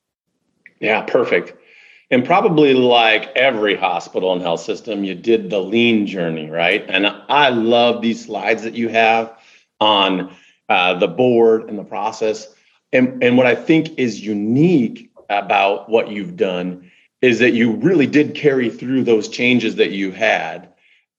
Yeah, 0.79 1.01
perfect. 1.01 1.53
And 2.12 2.23
probably 2.23 2.73
like 2.73 3.35
every 3.35 3.75
hospital 3.75 4.31
and 4.33 4.41
health 4.41 4.62
system, 4.62 5.03
you 5.03 5.15
did 5.15 5.50
the 5.50 5.59
lean 5.59 6.06
journey, 6.06 6.50
right? 6.50 6.85
And 6.88 7.07
I 7.07 7.50
love 7.50 8.01
these 8.01 8.25
slides 8.25 8.63
that 8.63 8.75
you 8.75 8.89
have 8.89 9.35
on 9.79 10.35
uh, 10.69 10.94
the 11.00 11.07
board 11.07 11.67
and 11.67 11.79
the 11.79 11.83
process. 11.83 12.47
And, 12.94 13.23
and 13.23 13.38
what 13.38 13.47
I 13.47 13.56
think 13.56 13.97
is 13.97 14.21
unique 14.21 15.11
about 15.29 15.89
what 15.89 16.09
you've 16.09 16.37
done 16.37 16.92
is 17.21 17.40
that 17.40 17.54
you 17.54 17.71
really 17.71 18.06
did 18.06 18.35
carry 18.35 18.69
through 18.69 19.04
those 19.04 19.28
changes 19.28 19.75
that 19.78 19.92
you 19.92 20.11
had 20.11 20.69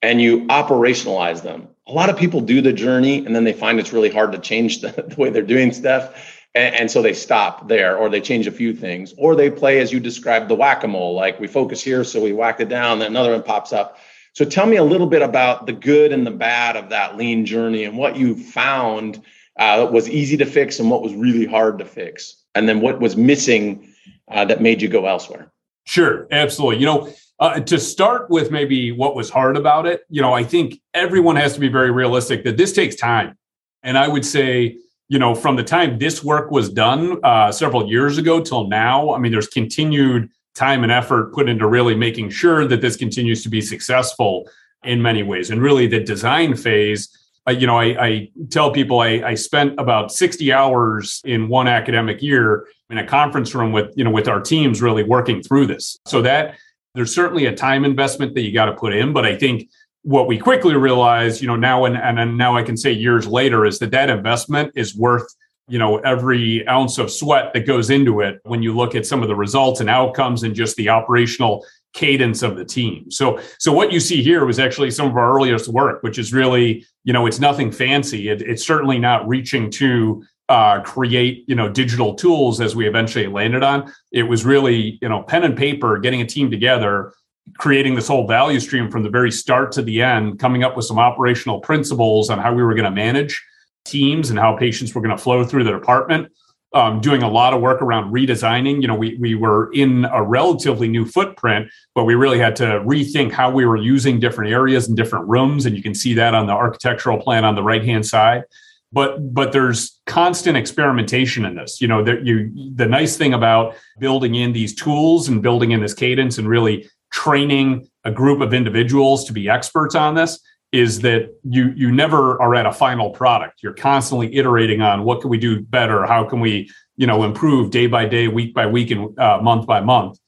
and 0.03 0.21
you 0.21 0.43
operationalize 0.47 1.43
them. 1.43 1.67
A 1.89 1.93
lot 1.93 2.11
of 2.11 2.17
people 2.17 2.41
do 2.41 2.61
the 2.61 2.73
journey 2.73 3.27
and 3.27 3.35
then 3.35 3.43
they 3.43 3.53
find 3.53 3.81
it's 3.81 3.93
really 3.93 4.11
hard 4.11 4.31
to 4.33 4.39
change 4.39 4.81
the, 4.83 4.91
the 4.91 5.17
way 5.17 5.31
they're 5.31 5.43
doing 5.43 5.73
stuff 5.73 6.36
and, 6.57 6.75
and, 6.75 6.91
so 6.91 7.03
they 7.03 7.13
stop 7.13 7.69
there 7.69 7.97
or 7.97 8.09
they 8.09 8.21
change 8.21 8.47
a 8.47 8.53
few 8.53 8.75
things 8.75 9.15
or 9.19 9.37
they 9.37 9.51
play 9.51 9.79
as 9.79 9.93
you 9.93 10.01
described 10.01 10.49
the 10.49 10.55
whack-a-mole 10.55 11.15
like 11.15 11.39
we 11.39 11.47
focus 11.47 11.83
here 11.83 12.03
so 12.03 12.21
we 12.21 12.33
whacked 12.33 12.61
it 12.61 12.69
down 12.69 12.99
then 12.99 13.11
another 13.11 13.33
one 13.33 13.43
pops 13.43 13.73
up. 13.73 13.99
So 14.33 14.45
tell 14.45 14.67
me 14.67 14.77
a 14.77 14.85
little 14.85 15.07
bit 15.07 15.23
about 15.23 15.67
the 15.67 15.73
good 15.73 16.13
and 16.13 16.27
the 16.27 16.31
bad 16.31 16.77
of 16.77 16.89
that 16.91 17.17
lean 17.17 17.47
journey 17.47 17.85
and 17.85 17.97
what 17.97 18.17
you 18.17 18.35
found 18.35 19.23
uh, 19.59 19.89
was 19.91 20.09
easy 20.11 20.37
to 20.39 20.47
fix 20.47 20.81
and 20.81 20.91
what 20.91 21.03
was 21.03 21.15
really 21.15 21.47
hard 21.47 21.79
to 21.79 21.85
fix 21.85 22.43
and 22.55 22.69
then 22.69 22.81
what 22.81 23.01
was 23.01 23.17
missing 23.17 23.95
uh, 24.31 24.45
that 24.45 24.61
made 24.61 24.83
you 24.83 24.89
go 24.89 25.07
elsewhere. 25.07 25.53
Sure 25.85 26.27
absolutely. 26.31 26.81
You 26.81 26.87
know 26.87 27.13
uh, 27.39 27.61
to 27.61 27.79
start 27.79 28.31
with 28.31 28.51
maybe 28.51 28.93
what 28.93 29.15
was 29.15 29.29
hard 29.29 29.59
about 29.59 29.85
it 29.85 30.07
you 30.09 30.23
know 30.23 30.33
i 30.33 30.43
think 30.43 30.81
everyone 30.95 31.37
has 31.37 31.53
to 31.53 31.61
be 31.61 31.69
very 31.69 31.91
realistic 31.91 32.45
that 32.45 32.57
this 32.57 32.73
takes 32.73 32.97
time. 32.97 33.37
And 33.83 33.99
i 33.99 34.09
would 34.09 34.25
say 34.25 34.79
you 35.09 35.19
know, 35.19 35.35
from 35.35 35.57
the 35.57 35.63
time 35.63 35.99
this 35.99 36.25
work 36.25 36.51
was 36.51 36.71
done 36.71 37.19
uh, 37.23 37.53
several 37.53 37.89
years 37.89 38.19
ago 38.19 38.41
till 38.41 38.69
now, 38.69 39.13
I 39.13 39.19
mean, 39.19 39.33
there's 39.33 39.47
continued 39.47 40.31
time 40.55 40.83
and 40.83 40.91
effort 40.91 41.33
put 41.33 41.49
into 41.49 41.67
really 41.67 41.95
making 41.95 42.31
sure 42.31 42.67
that 42.67 42.81
this 42.81 42.97
continues 42.97 43.43
to 43.43 43.49
be 43.49 43.61
successful 43.61 44.49
in 44.83 45.03
many 45.03 45.23
ways. 45.23 45.51
And 45.51 45.61
really, 45.61 45.87
the 45.87 46.01
design 46.01 46.57
phase, 46.57 47.09
uh, 47.47 47.53
you 47.53 47.67
know, 47.67 47.79
I, 47.79 48.05
I 48.05 48.31
tell 48.51 48.73
people 48.73 49.01
I, 49.01 49.21
I, 49.25 49.35
spent 49.35 49.79
about 49.79 50.11
60 50.11 50.53
hours 50.53 51.21
in 51.25 51.49
one 51.49 51.69
academic 51.69 52.23
year 52.23 52.67
in 52.91 52.99
a 52.99 53.07
conference 53.07 53.55
room 53.55 53.73
with, 53.73 53.93
you 53.97 54.05
know, 54.05 54.11
with 54.11 54.29
our 54.29 54.41
teams 54.41 54.83
really 54.83 55.03
working 55.03 55.43
through 55.43 55.67
this. 55.67 55.99
So 56.07 56.23
that 56.23 56.57
there's 56.95 57.15
certainly 57.15 57.47
a 57.47 57.55
time 57.55 57.85
investment 57.85 58.35
that 58.35 58.41
you 58.41 58.53
got 58.53 58.67
to 58.67 58.73
put 58.73 58.95
in, 58.95 59.13
but 59.13 59.27
I 59.27 59.37
think 59.37 59.69
what 60.07 60.29
we 60.29 60.39
quickly 60.39 60.77
realized, 60.77 61.41
you 61.41 61.49
know, 61.49 61.57
now 61.57 61.85
and, 61.85 61.97
and 61.97 62.39
now 62.39 62.57
I 62.57 62.63
can 62.63 62.77
say 62.77 62.93
years 62.93 63.27
later 63.27 63.67
is 63.67 63.81
that 63.81 63.91
that 63.91 64.09
investment 64.09 64.71
is 64.77 64.97
worth, 64.97 65.27
you 65.67 65.81
know, 65.81 65.99
every 65.99 66.67
ounce 66.69 66.99
of 66.99 67.11
sweat 67.11 67.53
that 67.55 67.67
goes 67.67 67.91
into 67.91 68.21
it 68.21 68.39
when 68.45 68.63
you 68.63 68.73
look 68.73 68.95
at 68.95 69.05
some 69.05 69.21
of 69.21 69.27
the 69.27 69.35
results 69.35 69.81
and 69.81 69.91
outcomes 69.91 70.45
and 70.45 70.55
just 70.55 70.77
the 70.77 70.89
operational 70.89 71.67
cadence 71.93 72.45
of 72.45 72.57
the 72.57 72.65
team. 72.65 73.11
So, 73.11 73.41
so 73.59 73.73
what 73.73 73.91
you 73.91 73.99
see 73.99 74.23
here 74.23 74.45
was 74.45 74.61
actually 74.61 74.93
some 74.93 75.09
of 75.09 75.17
our 75.17 75.35
earliest 75.35 75.67
work, 75.67 76.05
which 76.05 76.19
is 76.21 76.33
really, 76.33 76.87
you 77.03 77.13
know, 77.13 77.27
it's 77.27 77.41
nothing 77.41 77.73
fancy. 77.73 78.29
It, 78.29 78.43
it's 78.43 78.65
certainly 78.65 79.01
not 79.01 79.27
reaching 79.27 79.73
to 79.73 80.23
uh, 80.49 80.83
create, 80.83 81.43
you 81.49 81.57
know, 81.57 81.69
digital 81.69 82.15
tools 82.15 82.61
as 82.61 82.77
we 82.77 82.87
eventually 82.87 83.27
landed 83.27 83.65
on. 83.65 83.93
It 84.13 84.23
was 84.23 84.45
really, 84.45 85.01
you 85.03 85.09
know, 85.09 85.25
pen 85.25 85.43
and 85.43 85.57
paper, 85.57 85.99
getting 85.99 86.21
a 86.21 86.27
team 86.27 86.49
together, 86.49 87.13
creating 87.59 87.95
this 87.95 88.09
whole 88.09 88.27
value 88.27 88.61
stream 88.61 88.91
from 88.91 89.03
the 89.03 89.11
very 89.11 89.31
start 89.31 89.73
to 89.73 89.83
the 89.83 90.03
end, 90.03 90.39
coming 90.39 90.65
up 90.65 90.77
with 90.77 90.85
some 90.85 90.99
operational 90.99 91.61
principles 91.61 92.31
on 92.31 92.39
how 92.39 92.53
we 92.53 92.63
were 92.63 92.75
going 92.75 92.85
to 92.85 92.91
manage 92.91 93.43
teams 93.85 94.31
and 94.31 94.39
how 94.39 94.57
patients 94.57 94.95
were 94.95 95.01
going 95.01 95.17
to 95.17 95.23
flow 95.23 95.45
through 95.45 95.65
the 95.65 95.73
department 95.73 96.31
um, 96.77 97.01
doing 97.01 97.23
a 97.23 97.29
lot 97.29 97.55
of 97.55 97.61
work 97.61 97.81
around 97.81 98.13
redesigning. 98.13 98.83
You 98.83 98.89
know, 98.89 98.95
we 98.95 99.17
we 99.17 99.35
were 99.35 99.73
in 99.73 100.05
a 100.07 100.23
relatively 100.23 100.89
new 100.89 101.07
footprint, 101.07 101.71
but 101.95 102.05
we 102.05 102.15
really 102.15 102.39
had 102.39 102.55
to 102.57 102.81
rethink 102.85 103.33
how 103.33 103.51
we 103.51 103.65
were 103.65 103.77
using 103.77 104.21
different 104.21 104.53
areas 104.53 104.87
and 104.87 104.97
different 104.97 105.27
rooms, 105.27 105.67
and 105.67 105.77
you 105.77 105.83
can 105.83 105.95
see 105.95 106.15
that 106.15 106.35
on 106.35 106.47
the 106.47 106.53
architectural 106.53 107.19
plan 107.19 107.45
on 107.45 107.55
the 107.55 107.63
right 107.63 107.85
hand 107.85 108.05
side. 108.07 108.45
But 108.93 109.35
but 109.35 109.53
there's 109.53 110.01
constant 110.07 110.57
experimentation 110.57 111.45
in 111.45 111.55
this. 111.55 111.81
You 111.81 111.89
know, 111.89 112.05
you 112.07 112.53
the 112.75 112.87
nice 112.87 113.17
thing 113.17 113.33
about 113.33 113.75
building 113.99 114.35
in 114.35 114.53
these 114.53 114.75
tools 114.75 115.29
and 115.29 115.43
building 115.43 115.71
in 115.71 115.81
this 115.81 115.95
cadence 115.95 116.39
and 116.39 116.49
really 116.49 116.89
training 117.17 117.89
a 118.05 118.11
group 118.11 118.43
of 118.43 118.53
individuals 118.53 119.25
to 119.25 119.33
be 119.33 119.49
experts 119.49 119.95
on 119.95 120.15
this 120.15 120.39
is 120.71 121.01
that 121.01 121.35
you 121.45 121.73
you 121.75 121.91
never 121.91 122.41
are 122.43 122.55
at 122.55 122.67
a 122.67 122.73
final 122.73 123.09
product. 123.09 123.63
You're 123.63 123.73
constantly 123.73 124.37
iterating 124.37 124.83
on 124.83 125.03
what 125.03 125.23
can 125.23 125.31
we 125.31 125.39
do 125.39 125.63
better? 125.63 126.05
How 126.05 126.25
can 126.25 126.41
we 126.41 126.71
you 126.99 127.07
know 127.07 127.25
improve 127.25 127.71
day 127.71 127.87
by 127.87 128.05
day 128.05 128.29
week 128.29 128.53
by 128.53 128.67
week 128.67 128.91
and 128.91 129.19
uh, 129.19 129.39
month 129.43 129.67
by 129.67 129.81
month? 129.81 130.19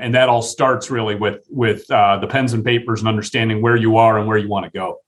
And 0.00 0.14
that 0.14 0.30
all 0.30 0.40
starts 0.40 0.90
really 0.90 1.16
with 1.16 1.46
with 1.50 1.90
uh, 1.90 2.16
the 2.18 2.26
pens 2.26 2.54
and 2.54 2.64
papers 2.64 3.00
and 3.00 3.08
understanding 3.08 3.60
where 3.60 3.76
you 3.76 3.98
are 3.98 4.18
and 4.18 4.26
where 4.26 4.38
you 4.38 4.48
want 4.48 4.64
to 4.64 4.70
go. 4.70 5.00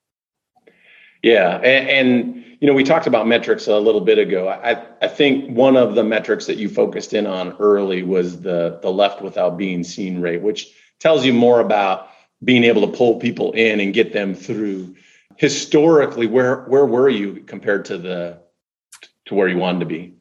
Yeah 1.23 1.56
and, 1.56 1.88
and, 1.88 2.44
you 2.61 2.66
know 2.66 2.75
we 2.75 2.85
talked 2.85 3.06
about 3.06 3.26
metrics 3.26 3.66
a 3.66 3.78
little 3.78 4.02
bit 4.02 4.18
ago. 4.18 4.47
I 4.49 4.73
i 5.00 5.09
think 5.09 5.56
one 5.56 5.78
of 5.78 5.94
the 5.94 6.04
metrics 6.04 6.44
that 6.44 6.59
you 6.59 6.68
focused 6.68 7.14
in 7.14 7.26
on 7.26 7.56
early 7.59 8.02
was 8.02 8.42
the 8.42 8.78
the 8.82 8.92
left 8.92 9.23
without 9.23 9.56
being 9.56 9.82
seen 9.82 10.20
rate 10.20 10.42
which 10.42 10.75
tells 11.00 11.25
you 11.25 11.33
more 11.33 11.61
about 11.61 12.09
being 12.45 12.64
able 12.64 12.87
to 12.87 12.97
pull 12.97 13.19
people 13.19 13.52
in 13.52 13.80
and 13.80 13.92
get 13.92 14.12
them 14.12 14.35
through. 14.35 14.95
Historically 15.37 16.26
where 16.26 16.62
where 16.64 16.87
were 16.87 17.09
you 17.09 17.42
compared 17.47 17.85
to 17.87 17.99
the 17.99 18.38
to 19.26 19.35
where 19.35 19.49
you 19.49 19.57
wanted 19.57 19.80
to 19.80 19.87
be? 19.87 20.14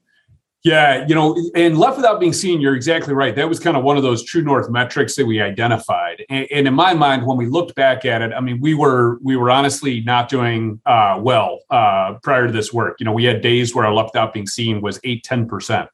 Yeah 0.63 1.05
you 1.07 1.15
know 1.15 1.37
and 1.55 1.77
left 1.77 1.97
without 1.97 2.19
being 2.19 2.33
seen 2.33 2.61
you're 2.61 2.75
exactly 2.75 3.13
right. 3.13 3.35
That 3.35 3.49
was 3.49 3.59
kind 3.59 3.75
of 3.75 3.83
one 3.83 3.97
of 3.97 4.03
those 4.03 4.23
true 4.23 4.41
north 4.41 4.69
metrics 4.69 5.15
that 5.15 5.25
we 5.25 5.41
identified. 5.41 6.25
And, 6.29 6.47
and 6.51 6.67
in 6.67 6.73
my 6.73 6.93
mind 6.93 7.25
when 7.25 7.37
we 7.37 7.47
looked 7.47 7.75
back 7.75 8.05
at 8.05 8.21
it 8.21 8.31
i 8.33 8.39
mean 8.39 8.59
we 8.61 8.73
were 8.73 9.19
we 9.21 9.35
were 9.35 9.51
honestly 9.51 10.01
not 10.01 10.29
doing 10.29 10.81
uh, 10.85 11.19
well 11.21 11.59
uh, 11.69 12.15
prior 12.23 12.47
to 12.47 12.53
this 12.53 12.71
work. 12.71 12.95
You 12.99 13.05
know 13.05 13.13
we 13.13 13.25
had 13.25 13.41
days 13.41 13.75
where 13.75 13.85
our 13.85 13.93
left 13.93 14.11
without 14.13 14.33
being 14.33 14.47
seen 14.47 14.81
was 14.81 15.01
8 15.03 15.23
10% 15.23 15.87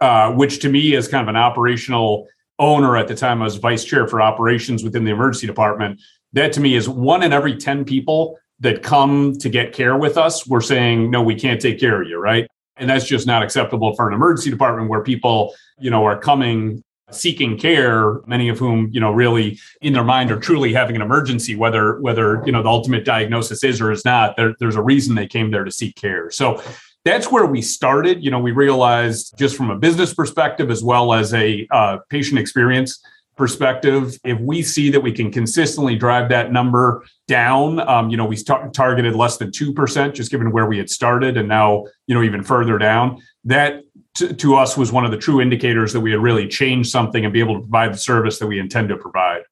uh, 0.00 0.32
which 0.32 0.60
to 0.60 0.68
me 0.68 0.94
is 0.94 1.08
kind 1.08 1.22
of 1.22 1.28
an 1.28 1.36
operational 1.36 2.26
owner 2.62 2.96
at 2.96 3.08
the 3.08 3.14
time 3.14 3.42
I 3.42 3.44
was 3.44 3.56
vice 3.56 3.84
chair 3.84 4.06
for 4.06 4.22
operations 4.22 4.84
within 4.84 5.04
the 5.04 5.10
emergency 5.10 5.46
department. 5.46 6.00
That 6.32 6.52
to 6.54 6.60
me 6.60 6.76
is 6.76 6.88
one 6.88 7.22
in 7.22 7.32
every 7.32 7.56
10 7.56 7.84
people 7.84 8.38
that 8.60 8.82
come 8.82 9.34
to 9.40 9.48
get 9.48 9.72
care 9.72 9.96
with 9.96 10.16
us. 10.16 10.46
We're 10.46 10.60
saying, 10.60 11.10
no, 11.10 11.20
we 11.22 11.34
can't 11.34 11.60
take 11.60 11.80
care 11.80 12.00
of 12.00 12.08
you, 12.08 12.18
right? 12.18 12.46
And 12.76 12.88
that's 12.88 13.04
just 13.04 13.26
not 13.26 13.42
acceptable 13.42 13.94
for 13.96 14.08
an 14.08 14.14
emergency 14.14 14.50
department 14.50 14.88
where 14.88 15.02
people, 15.02 15.54
you 15.78 15.90
know, 15.90 16.04
are 16.04 16.18
coming 16.18 16.82
seeking 17.10 17.58
care 17.58 18.20
many 18.26 18.48
of 18.48 18.58
whom 18.58 18.88
you 18.90 18.98
know 18.98 19.12
really 19.12 19.58
in 19.82 19.92
their 19.92 20.04
mind 20.04 20.30
are 20.30 20.40
truly 20.40 20.72
having 20.72 20.96
an 20.96 21.02
emergency 21.02 21.54
whether 21.54 22.00
whether 22.00 22.42
you 22.46 22.52
know 22.52 22.62
the 22.62 22.68
ultimate 22.70 23.04
diagnosis 23.04 23.62
is 23.62 23.82
or 23.82 23.92
is 23.92 24.02
not 24.02 24.34
there, 24.38 24.54
there's 24.58 24.76
a 24.76 24.82
reason 24.82 25.14
they 25.14 25.26
came 25.26 25.50
there 25.50 25.62
to 25.62 25.70
seek 25.70 25.94
care 25.94 26.30
so 26.30 26.62
that's 27.04 27.30
where 27.30 27.46
we 27.46 27.62
started. 27.62 28.22
You 28.22 28.30
know, 28.30 28.38
we 28.38 28.52
realized 28.52 29.34
just 29.38 29.56
from 29.56 29.70
a 29.70 29.78
business 29.78 30.14
perspective 30.14 30.70
as 30.70 30.82
well 30.82 31.12
as 31.12 31.34
a 31.34 31.66
uh, 31.70 31.98
patient 32.08 32.38
experience 32.38 33.02
perspective, 33.36 34.16
if 34.24 34.38
we 34.40 34.62
see 34.62 34.90
that 34.90 35.00
we 35.00 35.10
can 35.10 35.32
consistently 35.32 35.96
drive 35.96 36.28
that 36.28 36.52
number 36.52 37.04
down, 37.26 37.80
um, 37.80 38.10
you 38.10 38.16
know, 38.16 38.26
we 38.26 38.36
start, 38.36 38.72
targeted 38.74 39.16
less 39.16 39.38
than 39.38 39.50
2%, 39.50 40.14
just 40.14 40.30
given 40.30 40.52
where 40.52 40.66
we 40.66 40.78
had 40.78 40.90
started, 40.90 41.36
and 41.36 41.48
now, 41.48 41.84
you 42.06 42.14
know, 42.14 42.22
even 42.22 42.42
further 42.42 42.78
down, 42.78 43.20
that 43.44 43.82
t- 44.14 44.32
to 44.34 44.54
us 44.54 44.76
was 44.76 44.92
one 44.92 45.04
of 45.04 45.10
the 45.10 45.16
true 45.16 45.40
indicators 45.40 45.92
that 45.92 46.00
we 46.00 46.10
had 46.10 46.20
really 46.20 46.46
changed 46.46 46.90
something 46.90 47.24
and 47.24 47.32
be 47.32 47.40
able 47.40 47.54
to 47.54 47.60
provide 47.60 47.92
the 47.92 47.98
service 47.98 48.38
that 48.38 48.46
we 48.46 48.58
intend 48.58 48.90
to 48.90 48.96
provide. 48.96 49.42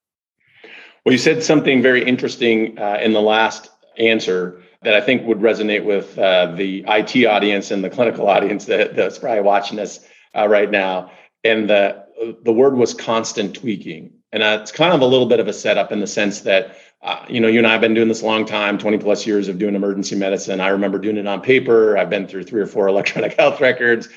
Well, 1.04 1.12
you 1.12 1.18
said 1.18 1.42
something 1.42 1.80
very 1.80 2.04
interesting 2.04 2.78
uh, 2.78 2.98
in 3.00 3.14
the 3.14 3.22
last 3.22 3.70
answer 3.98 4.59
that 4.82 4.94
I 4.94 5.00
think 5.00 5.26
would 5.26 5.40
resonate 5.40 5.84
with 5.84 6.18
uh, 6.18 6.52
the 6.54 6.84
IT 6.88 7.26
audience 7.26 7.70
and 7.70 7.84
the 7.84 7.90
clinical 7.90 8.28
audience 8.28 8.64
that, 8.66 8.96
that's 8.96 9.18
probably 9.18 9.42
watching 9.42 9.78
us 9.78 10.00
uh, 10.34 10.48
right 10.48 10.70
now. 10.70 11.10
And 11.44 11.68
the 11.68 12.06
the 12.42 12.52
word 12.52 12.74
was 12.74 12.92
constant 12.92 13.56
tweaking, 13.56 14.12
and 14.32 14.42
uh, 14.42 14.58
it's 14.60 14.72
kind 14.72 14.92
of 14.92 15.00
a 15.00 15.06
little 15.06 15.26
bit 15.26 15.40
of 15.40 15.48
a 15.48 15.52
setup 15.52 15.90
in 15.90 16.00
the 16.00 16.06
sense 16.06 16.40
that 16.40 16.76
uh, 17.02 17.24
you 17.28 17.40
know 17.40 17.48
you 17.48 17.58
and 17.58 17.66
I 17.66 17.72
have 17.72 17.80
been 17.80 17.94
doing 17.94 18.08
this 18.08 18.20
a 18.20 18.26
long 18.26 18.44
time, 18.44 18.76
twenty 18.76 18.98
plus 18.98 19.26
years 19.26 19.48
of 19.48 19.58
doing 19.58 19.74
emergency 19.74 20.16
medicine. 20.16 20.60
I 20.60 20.68
remember 20.68 20.98
doing 20.98 21.16
it 21.16 21.26
on 21.26 21.40
paper. 21.40 21.96
I've 21.96 22.10
been 22.10 22.26
through 22.26 22.44
three 22.44 22.60
or 22.60 22.66
four 22.66 22.88
electronic 22.94 23.38
health 23.38 23.60
records, 23.60 24.08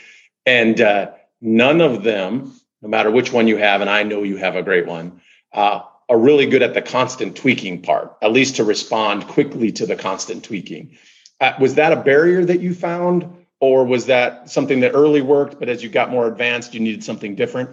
and 0.45 0.81
uh, 0.81 1.11
none 1.39 1.79
of 1.79 2.03
them, 2.03 2.53
no 2.81 2.89
matter 2.89 3.09
which 3.09 3.31
one 3.31 3.47
you 3.47 3.55
have, 3.57 3.79
and 3.79 3.89
I 3.89 4.03
know 4.03 4.23
you 4.23 4.35
have 4.35 4.57
a 4.57 4.63
great 4.63 4.85
one 4.85 5.21
uh, 5.53 5.83
are 6.09 6.17
really 6.17 6.45
good 6.45 6.61
at 6.61 6.73
the 6.73 6.81
constant 6.81 7.35
tweaking 7.35 7.81
part, 7.81 8.15
at 8.21 8.31
least 8.31 8.55
to 8.57 8.63
respond 8.63 9.27
quickly 9.27 9.71
to 9.71 9.85
the 9.85 9.95
constant 9.95 10.43
tweaking. 10.43 10.97
Uh, 11.39 11.53
was 11.59 11.75
that 11.75 11.91
a 11.91 11.95
barrier 11.95 12.45
that 12.45 12.59
you 12.59 12.73
found, 12.73 13.25
or 13.59 13.85
was 13.85 14.05
that 14.05 14.49
something 14.49 14.79
that 14.81 14.91
early 14.93 15.21
worked, 15.21 15.59
but 15.59 15.69
as 15.69 15.83
you 15.83 15.89
got 15.89 16.09
more 16.09 16.27
advanced, 16.27 16.73
you 16.73 16.79
needed 16.79 17.03
something 17.03 17.35
different? 17.35 17.69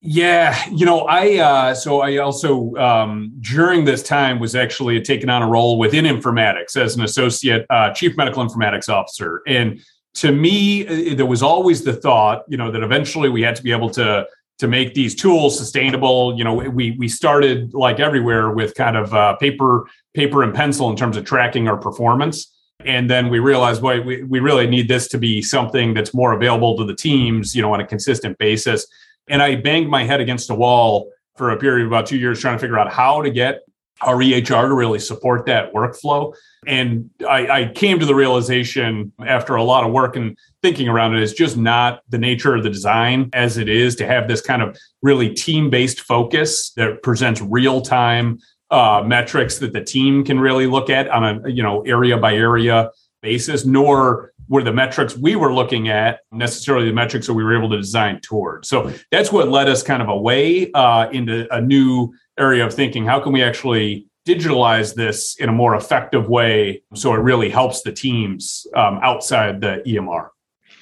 Yeah, 0.00 0.56
you 0.70 0.86
know, 0.86 1.00
I 1.00 1.38
uh, 1.38 1.74
so 1.74 2.00
I 2.00 2.18
also 2.18 2.74
um, 2.76 3.32
during 3.40 3.84
this 3.84 4.02
time 4.02 4.38
was 4.38 4.54
actually 4.54 5.00
taking 5.00 5.28
on 5.28 5.42
a 5.42 5.48
role 5.48 5.76
within 5.76 6.04
informatics 6.04 6.76
as 6.76 6.94
an 6.94 7.02
associate 7.02 7.66
uh, 7.68 7.92
chief 7.92 8.16
medical 8.16 8.46
informatics 8.46 8.88
officer, 8.88 9.42
and 9.48 9.80
to 10.14 10.32
me, 10.32 11.14
there 11.14 11.26
was 11.26 11.42
always 11.42 11.84
the 11.84 11.92
thought, 11.92 12.42
you 12.48 12.56
know, 12.56 12.70
that 12.72 12.82
eventually 12.82 13.28
we 13.28 13.42
had 13.42 13.54
to 13.54 13.62
be 13.62 13.70
able 13.70 13.90
to 13.90 14.26
to 14.58 14.68
make 14.68 14.94
these 14.94 15.14
tools 15.14 15.56
sustainable. 15.56 16.36
You 16.36 16.44
know, 16.44 16.54
we 16.54 16.92
we 16.92 17.08
started 17.08 17.74
like 17.74 18.00
everywhere 18.00 18.50
with 18.50 18.74
kind 18.74 18.96
of 18.96 19.14
uh, 19.14 19.36
paper 19.36 19.86
paper 20.14 20.42
and 20.42 20.54
pencil 20.54 20.90
in 20.90 20.96
terms 20.96 21.16
of 21.16 21.24
tracking 21.24 21.68
our 21.68 21.76
performance. 21.76 22.54
And 22.84 23.10
then 23.10 23.28
we 23.28 23.40
realized, 23.40 23.82
boy, 23.82 24.00
we, 24.00 24.22
we 24.22 24.38
really 24.38 24.66
need 24.68 24.86
this 24.86 25.08
to 25.08 25.18
be 25.18 25.42
something 25.42 25.94
that's 25.94 26.14
more 26.14 26.32
available 26.32 26.76
to 26.76 26.84
the 26.84 26.94
teams, 26.94 27.54
you 27.54 27.60
know, 27.60 27.72
on 27.72 27.80
a 27.80 27.86
consistent 27.86 28.38
basis. 28.38 28.86
And 29.28 29.42
I 29.42 29.56
banged 29.56 29.88
my 29.90 30.04
head 30.04 30.20
against 30.20 30.48
a 30.50 30.54
wall 30.54 31.10
for 31.36 31.50
a 31.50 31.56
period 31.56 31.86
of 31.86 31.92
about 31.92 32.06
two 32.06 32.18
years 32.18 32.40
trying 32.40 32.56
to 32.56 32.60
figure 32.60 32.78
out 32.78 32.92
how 32.92 33.22
to 33.22 33.30
get 33.30 33.62
our 34.02 34.16
EHR 34.16 34.68
to 34.68 34.74
really 34.74 34.98
support 34.98 35.46
that 35.46 35.72
workflow. 35.72 36.34
And 36.66 37.10
I, 37.28 37.48
I, 37.48 37.72
came 37.74 37.98
to 37.98 38.06
the 38.06 38.14
realization 38.14 39.12
after 39.24 39.56
a 39.56 39.62
lot 39.62 39.84
of 39.84 39.92
work 39.92 40.16
and 40.16 40.36
thinking 40.62 40.88
around 40.88 41.16
it's 41.16 41.32
just 41.32 41.56
not 41.56 42.02
the 42.08 42.18
nature 42.18 42.54
of 42.54 42.62
the 42.62 42.70
design 42.70 43.30
as 43.32 43.56
it 43.56 43.68
is 43.68 43.96
to 43.96 44.06
have 44.06 44.28
this 44.28 44.40
kind 44.40 44.62
of 44.62 44.76
really 45.02 45.32
team 45.34 45.70
based 45.70 46.00
focus 46.00 46.70
that 46.76 47.02
presents 47.02 47.40
real 47.40 47.80
time 47.80 48.38
uh, 48.70 49.02
metrics 49.04 49.58
that 49.58 49.72
the 49.72 49.82
team 49.82 50.24
can 50.24 50.38
really 50.38 50.66
look 50.66 50.90
at 50.90 51.08
on 51.08 51.24
a 51.24 51.48
you 51.48 51.62
know 51.62 51.80
area 51.82 52.16
by 52.16 52.34
area 52.34 52.90
basis, 53.22 53.64
nor 53.64 54.32
were 54.48 54.62
the 54.62 54.72
metrics 54.72 55.16
we 55.16 55.36
were 55.36 55.52
looking 55.52 55.88
at 55.88 56.20
necessarily 56.32 56.86
the 56.86 56.92
metrics 56.92 57.26
that 57.26 57.34
we 57.34 57.44
were 57.44 57.56
able 57.56 57.70
to 57.70 57.76
design 57.76 58.20
toward. 58.20 58.64
So 58.66 58.92
that's 59.10 59.30
what 59.30 59.48
led 59.48 59.68
us 59.68 59.82
kind 59.82 60.02
of 60.02 60.08
away 60.08 60.70
uh, 60.72 61.08
into 61.10 61.46
a 61.54 61.60
new 61.60 62.12
area 62.38 62.64
of 62.64 62.72
thinking. 62.74 63.04
How 63.04 63.20
can 63.20 63.32
we 63.32 63.42
actually 63.42 64.06
digitalize 64.26 64.94
this 64.94 65.36
in 65.36 65.48
a 65.48 65.52
more 65.52 65.74
effective 65.74 66.28
way 66.28 66.82
so 66.94 67.14
it 67.14 67.18
really 67.18 67.48
helps 67.48 67.82
the 67.82 67.92
teams 67.92 68.66
um, 68.74 68.98
outside 69.02 69.60
the 69.60 69.82
EMR? 69.86 70.28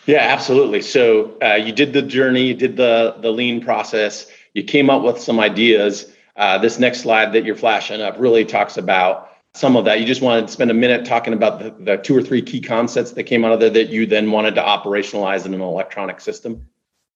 Yeah, 0.06 0.18
absolutely. 0.18 0.82
So 0.82 1.36
uh, 1.42 1.54
you 1.54 1.72
did 1.72 1.92
the 1.92 2.02
journey, 2.02 2.46
you 2.46 2.54
did 2.54 2.76
the 2.76 3.16
the 3.20 3.30
lean 3.30 3.60
process, 3.60 4.28
you 4.54 4.62
came 4.62 4.88
up 4.88 5.02
with 5.02 5.20
some 5.20 5.40
ideas. 5.40 6.12
Uh, 6.36 6.58
this 6.58 6.78
next 6.78 7.00
slide 7.00 7.32
that 7.32 7.44
you're 7.44 7.56
flashing 7.56 8.00
up 8.00 8.14
really 8.18 8.44
talks 8.44 8.76
about 8.76 9.30
some 9.56 9.76
of 9.76 9.84
that. 9.86 10.00
You 10.00 10.06
just 10.06 10.22
wanted 10.22 10.46
to 10.46 10.52
spend 10.52 10.70
a 10.70 10.74
minute 10.74 11.04
talking 11.04 11.32
about 11.32 11.58
the, 11.58 11.74
the 11.84 11.96
two 11.96 12.16
or 12.16 12.22
three 12.22 12.42
key 12.42 12.60
concepts 12.60 13.12
that 13.12 13.24
came 13.24 13.44
out 13.44 13.52
of 13.52 13.60
there 13.60 13.70
that 13.70 13.88
you 13.88 14.06
then 14.06 14.30
wanted 14.30 14.54
to 14.56 14.62
operationalize 14.62 15.46
in 15.46 15.54
an 15.54 15.60
electronic 15.60 16.20
system. 16.20 16.66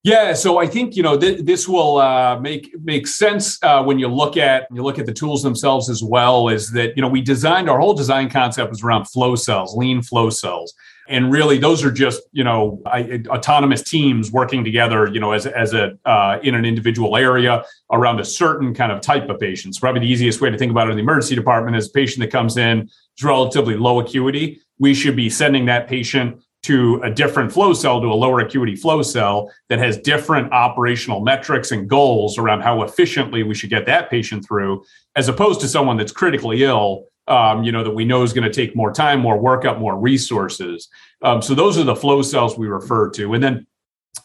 Yeah, 0.02 0.32
so 0.32 0.58
I 0.58 0.66
think 0.66 0.96
you 0.96 1.02
know 1.02 1.18
th- 1.18 1.40
this 1.42 1.68
will 1.68 1.98
uh, 1.98 2.40
make 2.40 2.74
make 2.82 3.06
sense 3.06 3.62
uh, 3.62 3.82
when 3.82 3.98
you 3.98 4.08
look 4.08 4.38
at 4.38 4.66
you 4.72 4.82
look 4.82 4.98
at 4.98 5.04
the 5.04 5.12
tools 5.12 5.42
themselves 5.42 5.90
as 5.90 6.02
well. 6.02 6.48
Is 6.48 6.70
that 6.72 6.96
you 6.96 7.02
know 7.02 7.08
we 7.08 7.20
designed 7.20 7.68
our 7.68 7.78
whole 7.78 7.92
design 7.92 8.30
concept 8.30 8.70
was 8.70 8.82
around 8.82 9.04
flow 9.04 9.34
cells, 9.36 9.76
lean 9.76 10.00
flow 10.00 10.30
cells, 10.30 10.72
and 11.10 11.30
really 11.30 11.58
those 11.58 11.84
are 11.84 11.90
just 11.90 12.22
you 12.32 12.44
know 12.44 12.80
I, 12.86 13.22
autonomous 13.28 13.82
teams 13.82 14.32
working 14.32 14.64
together 14.64 15.08
you 15.08 15.20
know 15.20 15.32
as, 15.32 15.44
as 15.44 15.74
a 15.74 15.98
uh, 16.06 16.38
in 16.42 16.54
an 16.54 16.64
individual 16.64 17.16
area 17.16 17.64
around 17.92 18.20
a 18.20 18.24
certain 18.24 18.72
kind 18.72 18.92
of 18.92 19.02
type 19.02 19.28
of 19.28 19.38
patients. 19.38 19.78
Probably 19.78 20.00
the 20.00 20.06
easiest 20.06 20.40
way 20.40 20.50
to 20.50 20.56
think 20.56 20.70
about 20.70 20.88
it 20.88 20.92
in 20.92 20.96
the 20.96 21.02
emergency 21.02 21.34
department 21.34 21.76
is 21.76 21.88
a 21.88 21.90
patient 21.90 22.20
that 22.20 22.30
comes 22.30 22.56
in 22.56 22.82
is 22.82 23.24
relatively 23.24 23.76
low 23.76 24.00
acuity. 24.00 24.60
We 24.78 24.94
should 24.94 25.16
be 25.16 25.28
sending 25.28 25.66
that 25.66 25.88
patient 25.88 26.42
to 26.62 27.00
a 27.02 27.10
different 27.10 27.50
flow 27.50 27.72
cell 27.72 28.00
to 28.00 28.06
a 28.06 28.14
lower 28.14 28.40
acuity 28.40 28.76
flow 28.76 29.02
cell 29.02 29.50
that 29.68 29.78
has 29.78 29.96
different 29.98 30.52
operational 30.52 31.20
metrics 31.20 31.72
and 31.72 31.88
goals 31.88 32.38
around 32.38 32.60
how 32.60 32.82
efficiently 32.82 33.42
we 33.42 33.54
should 33.54 33.70
get 33.70 33.86
that 33.86 34.10
patient 34.10 34.46
through 34.46 34.84
as 35.16 35.28
opposed 35.28 35.60
to 35.60 35.68
someone 35.68 35.96
that's 35.96 36.12
critically 36.12 36.62
ill 36.62 37.06
um, 37.30 37.62
you 37.62 37.70
know, 37.70 37.84
that 37.84 37.92
we 37.92 38.04
know 38.04 38.22
is 38.22 38.32
going 38.32 38.50
to 38.50 38.52
take 38.52 38.74
more 38.74 38.92
time, 38.92 39.20
more 39.20 39.38
workup, 39.38 39.78
more 39.78 39.96
resources. 39.96 40.88
Um, 41.22 41.40
so 41.40 41.54
those 41.54 41.78
are 41.78 41.84
the 41.84 41.94
flow 41.94 42.22
cells 42.22 42.58
we 42.58 42.66
refer 42.66 43.08
to. 43.10 43.34
And 43.34 43.42
then 43.42 43.66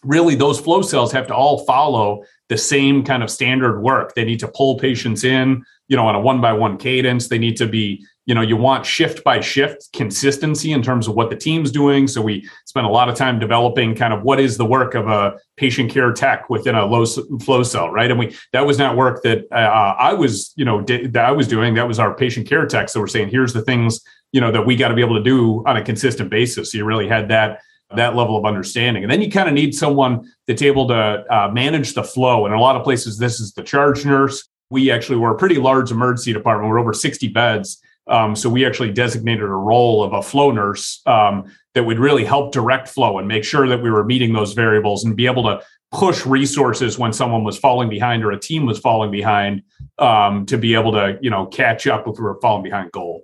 really 0.03 0.35
those 0.35 0.59
flow 0.59 0.81
cells 0.81 1.11
have 1.11 1.27
to 1.27 1.35
all 1.35 1.65
follow 1.65 2.23
the 2.49 2.57
same 2.57 3.03
kind 3.03 3.21
of 3.21 3.29
standard 3.29 3.81
work. 3.81 4.15
They 4.15 4.25
need 4.25 4.39
to 4.39 4.47
pull 4.47 4.79
patients 4.79 5.23
in, 5.23 5.63
you 5.87 5.95
know, 5.95 6.07
on 6.07 6.15
a 6.15 6.19
one 6.19 6.41
by 6.41 6.53
one 6.53 6.77
cadence. 6.77 7.27
They 7.27 7.37
need 7.37 7.57
to 7.57 7.67
be 7.67 8.05
you 8.25 8.33
know 8.33 8.41
you 8.41 8.57
want 8.57 8.85
shift 8.85 9.23
by 9.23 9.39
shift 9.39 9.91
consistency 9.93 10.71
in 10.71 10.81
terms 10.81 11.07
of 11.07 11.15
what 11.15 11.29
the 11.29 11.35
team's 11.35 11.71
doing. 11.71 12.07
So 12.07 12.21
we 12.21 12.49
spent 12.65 12.85
a 12.85 12.89
lot 12.89 13.09
of 13.09 13.15
time 13.15 13.39
developing 13.39 13.95
kind 13.95 14.13
of 14.13 14.23
what 14.23 14.39
is 14.39 14.57
the 14.57 14.65
work 14.65 14.95
of 14.95 15.07
a 15.07 15.35
patient 15.57 15.91
care 15.91 16.11
tech 16.11 16.49
within 16.49 16.75
a 16.75 16.85
low 16.85 17.05
flow 17.05 17.63
cell 17.63 17.91
right? 17.91 18.09
And 18.09 18.19
we 18.19 18.35
that 18.51 18.65
was 18.65 18.77
not 18.77 18.97
work 18.97 19.23
that 19.23 19.45
uh, 19.51 19.95
i 19.99 20.13
was 20.13 20.53
you 20.55 20.65
know 20.65 20.81
that 20.83 21.25
i 21.25 21.31
was 21.31 21.47
doing. 21.47 21.75
That 21.75 21.87
was 21.87 21.99
our 21.99 22.13
patient 22.13 22.47
care 22.47 22.65
tech 22.65 22.89
so 22.89 22.99
we're 22.99 23.07
saying 23.07 23.29
here's 23.29 23.53
the 23.53 23.61
things 23.61 24.01
you 24.31 24.41
know 24.41 24.51
that 24.51 24.65
we 24.65 24.75
got 24.75 24.89
to 24.89 24.95
be 24.95 25.01
able 25.01 25.15
to 25.15 25.23
do 25.23 25.63
on 25.65 25.77
a 25.77 25.83
consistent 25.83 26.29
basis. 26.29 26.71
So 26.71 26.77
you 26.77 26.85
really 26.85 27.07
had 27.07 27.29
that 27.29 27.61
that 27.95 28.15
level 28.15 28.35
of 28.35 28.45
understanding. 28.45 29.03
And 29.03 29.11
then 29.11 29.21
you 29.21 29.29
kind 29.29 29.47
of 29.47 29.53
need 29.53 29.75
someone 29.75 30.29
that's 30.47 30.61
able 30.61 30.87
to 30.87 31.23
uh, 31.29 31.51
manage 31.53 31.93
the 31.93 32.03
flow. 32.03 32.45
And 32.45 32.53
in 32.53 32.59
a 32.59 32.61
lot 32.61 32.75
of 32.75 32.83
places 32.83 33.17
this 33.17 33.39
is 33.39 33.53
the 33.53 33.63
charge 33.63 34.05
nurse. 34.05 34.47
We 34.71 34.89
actually 34.89 35.17
were 35.19 35.31
a 35.31 35.37
pretty 35.37 35.55
large 35.55 35.91
emergency 35.91 36.33
department. 36.33 36.69
We're 36.69 36.79
over 36.79 36.93
60 36.93 37.27
beds 37.29 37.81
um, 38.07 38.35
so 38.35 38.49
we 38.49 38.65
actually 38.65 38.91
designated 38.91 39.43
a 39.43 39.47
role 39.47 40.03
of 40.03 40.13
a 40.13 40.21
flow 40.21 40.51
nurse 40.51 41.01
um, 41.05 41.45
that 41.73 41.83
would 41.83 41.99
really 41.99 42.23
help 42.23 42.51
direct 42.51 42.87
flow 42.87 43.17
and 43.17 43.27
make 43.27 43.43
sure 43.43 43.67
that 43.67 43.81
we 43.81 43.89
were 43.89 44.03
meeting 44.03 44.33
those 44.33 44.53
variables 44.53 45.03
and 45.03 45.15
be 45.15 45.25
able 45.25 45.43
to 45.43 45.61
push 45.91 46.25
resources 46.25 46.99
when 46.99 47.13
someone 47.13 47.43
was 47.43 47.57
falling 47.57 47.89
behind 47.89 48.23
or 48.23 48.31
a 48.31 48.39
team 48.39 48.65
was 48.65 48.79
falling 48.79 49.11
behind 49.11 49.63
um, 49.97 50.45
to 50.45 50.57
be 50.57 50.73
able 50.73 50.91
to 50.91 51.17
you 51.21 51.29
know 51.29 51.45
catch 51.45 51.87
up 51.87 52.07
if 52.07 52.17
we 52.17 52.23
were 52.23 52.39
falling 52.41 52.63
behind 52.63 52.91
goal. 52.91 53.23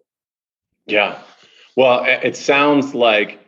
Yeah, 0.85 1.19
well, 1.75 2.03
it 2.05 2.35
sounds 2.35 2.93
like 2.95 3.39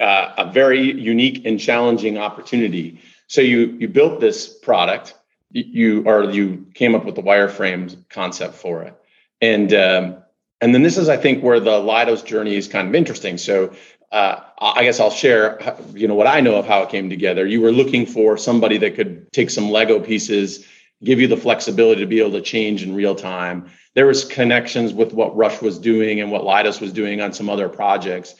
uh, 0.00 0.32
a 0.36 0.50
very 0.52 0.92
unique 0.92 1.44
and 1.44 1.60
challenging 1.60 2.18
opportunity. 2.18 3.00
So 3.26 3.40
you 3.40 3.76
you 3.78 3.88
built 3.88 4.20
this 4.20 4.48
product, 4.48 5.14
you 5.50 6.04
or 6.04 6.24
you 6.30 6.66
came 6.74 6.94
up 6.94 7.04
with 7.04 7.14
the 7.14 7.22
wireframe 7.22 8.08
concept 8.08 8.54
for 8.54 8.82
it, 8.82 8.94
and 9.40 9.72
um, 9.74 10.16
and 10.60 10.74
then 10.74 10.82
this 10.82 10.98
is, 10.98 11.08
I 11.08 11.16
think, 11.16 11.42
where 11.42 11.60
the 11.60 11.70
Leidos 11.70 12.24
journey 12.24 12.56
is 12.56 12.68
kind 12.68 12.88
of 12.88 12.94
interesting. 12.94 13.38
So 13.38 13.74
uh, 14.10 14.40
I 14.58 14.84
guess 14.84 15.00
I'll 15.00 15.10
share, 15.10 15.76
you 15.94 16.08
know, 16.08 16.14
what 16.14 16.26
I 16.26 16.40
know 16.40 16.56
of 16.56 16.66
how 16.66 16.82
it 16.82 16.88
came 16.88 17.10
together. 17.10 17.46
You 17.46 17.60
were 17.60 17.72
looking 17.72 18.06
for 18.06 18.36
somebody 18.36 18.78
that 18.78 18.96
could 18.96 19.30
take 19.32 19.50
some 19.50 19.70
Lego 19.70 20.00
pieces, 20.00 20.66
give 21.04 21.20
you 21.20 21.28
the 21.28 21.36
flexibility 21.36 22.00
to 22.00 22.06
be 22.06 22.20
able 22.20 22.32
to 22.32 22.40
change 22.40 22.82
in 22.82 22.94
real 22.94 23.14
time. 23.14 23.70
There 23.94 24.06
was 24.06 24.24
connections 24.24 24.92
with 24.92 25.12
what 25.12 25.36
Rush 25.36 25.60
was 25.60 25.78
doing 25.78 26.20
and 26.20 26.32
what 26.32 26.42
Leidos 26.42 26.80
was 26.80 26.92
doing 26.92 27.20
on 27.20 27.32
some 27.32 27.50
other 27.50 27.68
projects. 27.68 28.34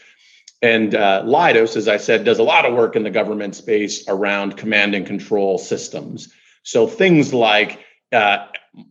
And 0.60 0.94
uh, 0.94 1.22
Leidos, 1.24 1.76
as 1.76 1.86
I 1.86 1.98
said, 1.98 2.24
does 2.24 2.40
a 2.40 2.42
lot 2.42 2.64
of 2.64 2.74
work 2.74 2.96
in 2.96 3.04
the 3.04 3.10
government 3.10 3.54
space 3.54 4.08
around 4.08 4.56
command 4.56 4.94
and 4.94 5.06
control 5.06 5.58
systems. 5.58 6.32
So 6.64 6.88
things 6.88 7.32
like 7.32 7.78
uh, 8.12 8.46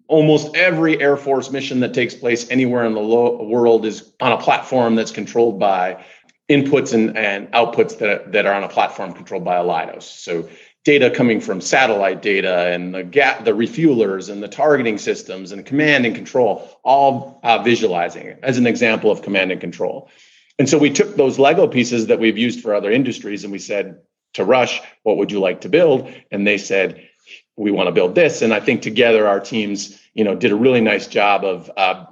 almost 0.08 0.56
every 0.56 1.02
Air 1.02 1.18
Force 1.18 1.52
mission 1.52 1.80
that 1.82 1.94
takes 1.94 2.14
place 2.14 2.50
anywhere 2.50 2.86
in 2.86 2.94
the 2.94 3.02
lo- 3.02 3.44
world 3.44 3.86
is 3.86 4.14
on 4.20 4.32
a 4.32 4.38
platform 4.38 4.96
that's 4.96 5.12
controlled 5.12 5.60
by 5.60 6.04
inputs 6.50 6.94
and, 6.94 7.18
and 7.18 7.52
outputs 7.52 7.98
that, 8.00 8.32
that 8.32 8.46
are 8.46 8.54
on 8.54 8.64
a 8.64 8.70
platform 8.70 9.14
controlled 9.14 9.44
by 9.44 9.58
a 9.58 9.64
Leidos. 9.64 10.04
So 10.04 10.48
data 10.86 11.10
coming 11.10 11.42
from 11.42 11.60
satellite 11.60 12.22
data 12.22 12.68
and 12.68 12.96
the 12.96 13.04
gap, 13.04 13.44
the 13.44 13.52
refuelers 13.52 14.30
and 14.30 14.42
the 14.42 14.48
targeting 14.48 14.98
systems 14.98 15.52
and 15.52 15.66
command 15.66 16.06
and 16.06 16.16
control, 16.16 16.80
all 16.84 17.42
uh, 17.44 17.62
visualizing 17.62 18.26
it 18.26 18.40
as 18.42 18.58
an 18.58 18.66
example 18.66 19.12
of 19.12 19.22
command 19.22 19.52
and 19.52 19.60
control. 19.60 20.10
And 20.58 20.70
so 20.70 20.78
we 20.78 20.90
took 20.90 21.18
those 21.18 21.38
Lego 21.38 21.68
pieces 21.68 22.08
that 22.08 22.20
we've 22.20 22.38
used 22.38 22.62
for 22.62 22.74
other 22.74 22.90
industries 22.90 23.44
and 23.44 23.52
we 23.52 23.60
said 23.60 24.00
to 24.34 24.46
Rush, 24.46 24.80
what 25.04 25.18
would 25.18 25.32
you 25.32 25.40
like 25.40 25.62
to 25.62 25.70
build? 25.70 26.10
And 26.32 26.48
they 26.48 26.58
said, 26.58 27.10
we 27.58 27.72
want 27.72 27.88
to 27.88 27.92
build 27.92 28.16
this. 28.16 28.42
And 28.42 28.54
I 28.54 28.60
think 28.60 28.82
together 28.82 29.28
our 29.28 29.40
teams, 29.40 30.00
you 30.14 30.24
know, 30.24 30.36
did 30.36 30.52
a 30.52 30.56
really 30.56 30.82
nice 30.82 31.08
job 31.08 31.44
of 31.44 31.70
uh, 31.76 32.06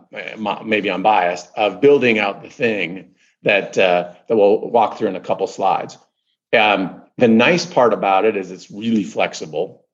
maybe 0.64 0.92
I'm 0.92 1.04
biased 1.04 1.50
of 1.56 1.80
building 1.80 2.20
out 2.20 2.42
the 2.42 2.50
thing 2.50 3.16
that 3.44 3.78
uh, 3.78 4.12
that 4.28 4.36
we'll 4.36 4.70
walk 4.70 4.98
through 4.98 5.10
in 5.10 5.16
a 5.16 5.22
couple 5.22 5.48
slides. 5.48 5.98
Um, 6.52 7.04
the 7.18 7.28
nice 7.28 7.66
part 7.66 7.94
about 7.94 8.26
it 8.26 8.36
is 8.36 8.52
it's 8.52 8.72
really 8.72 9.04
flexible. 9.04 9.86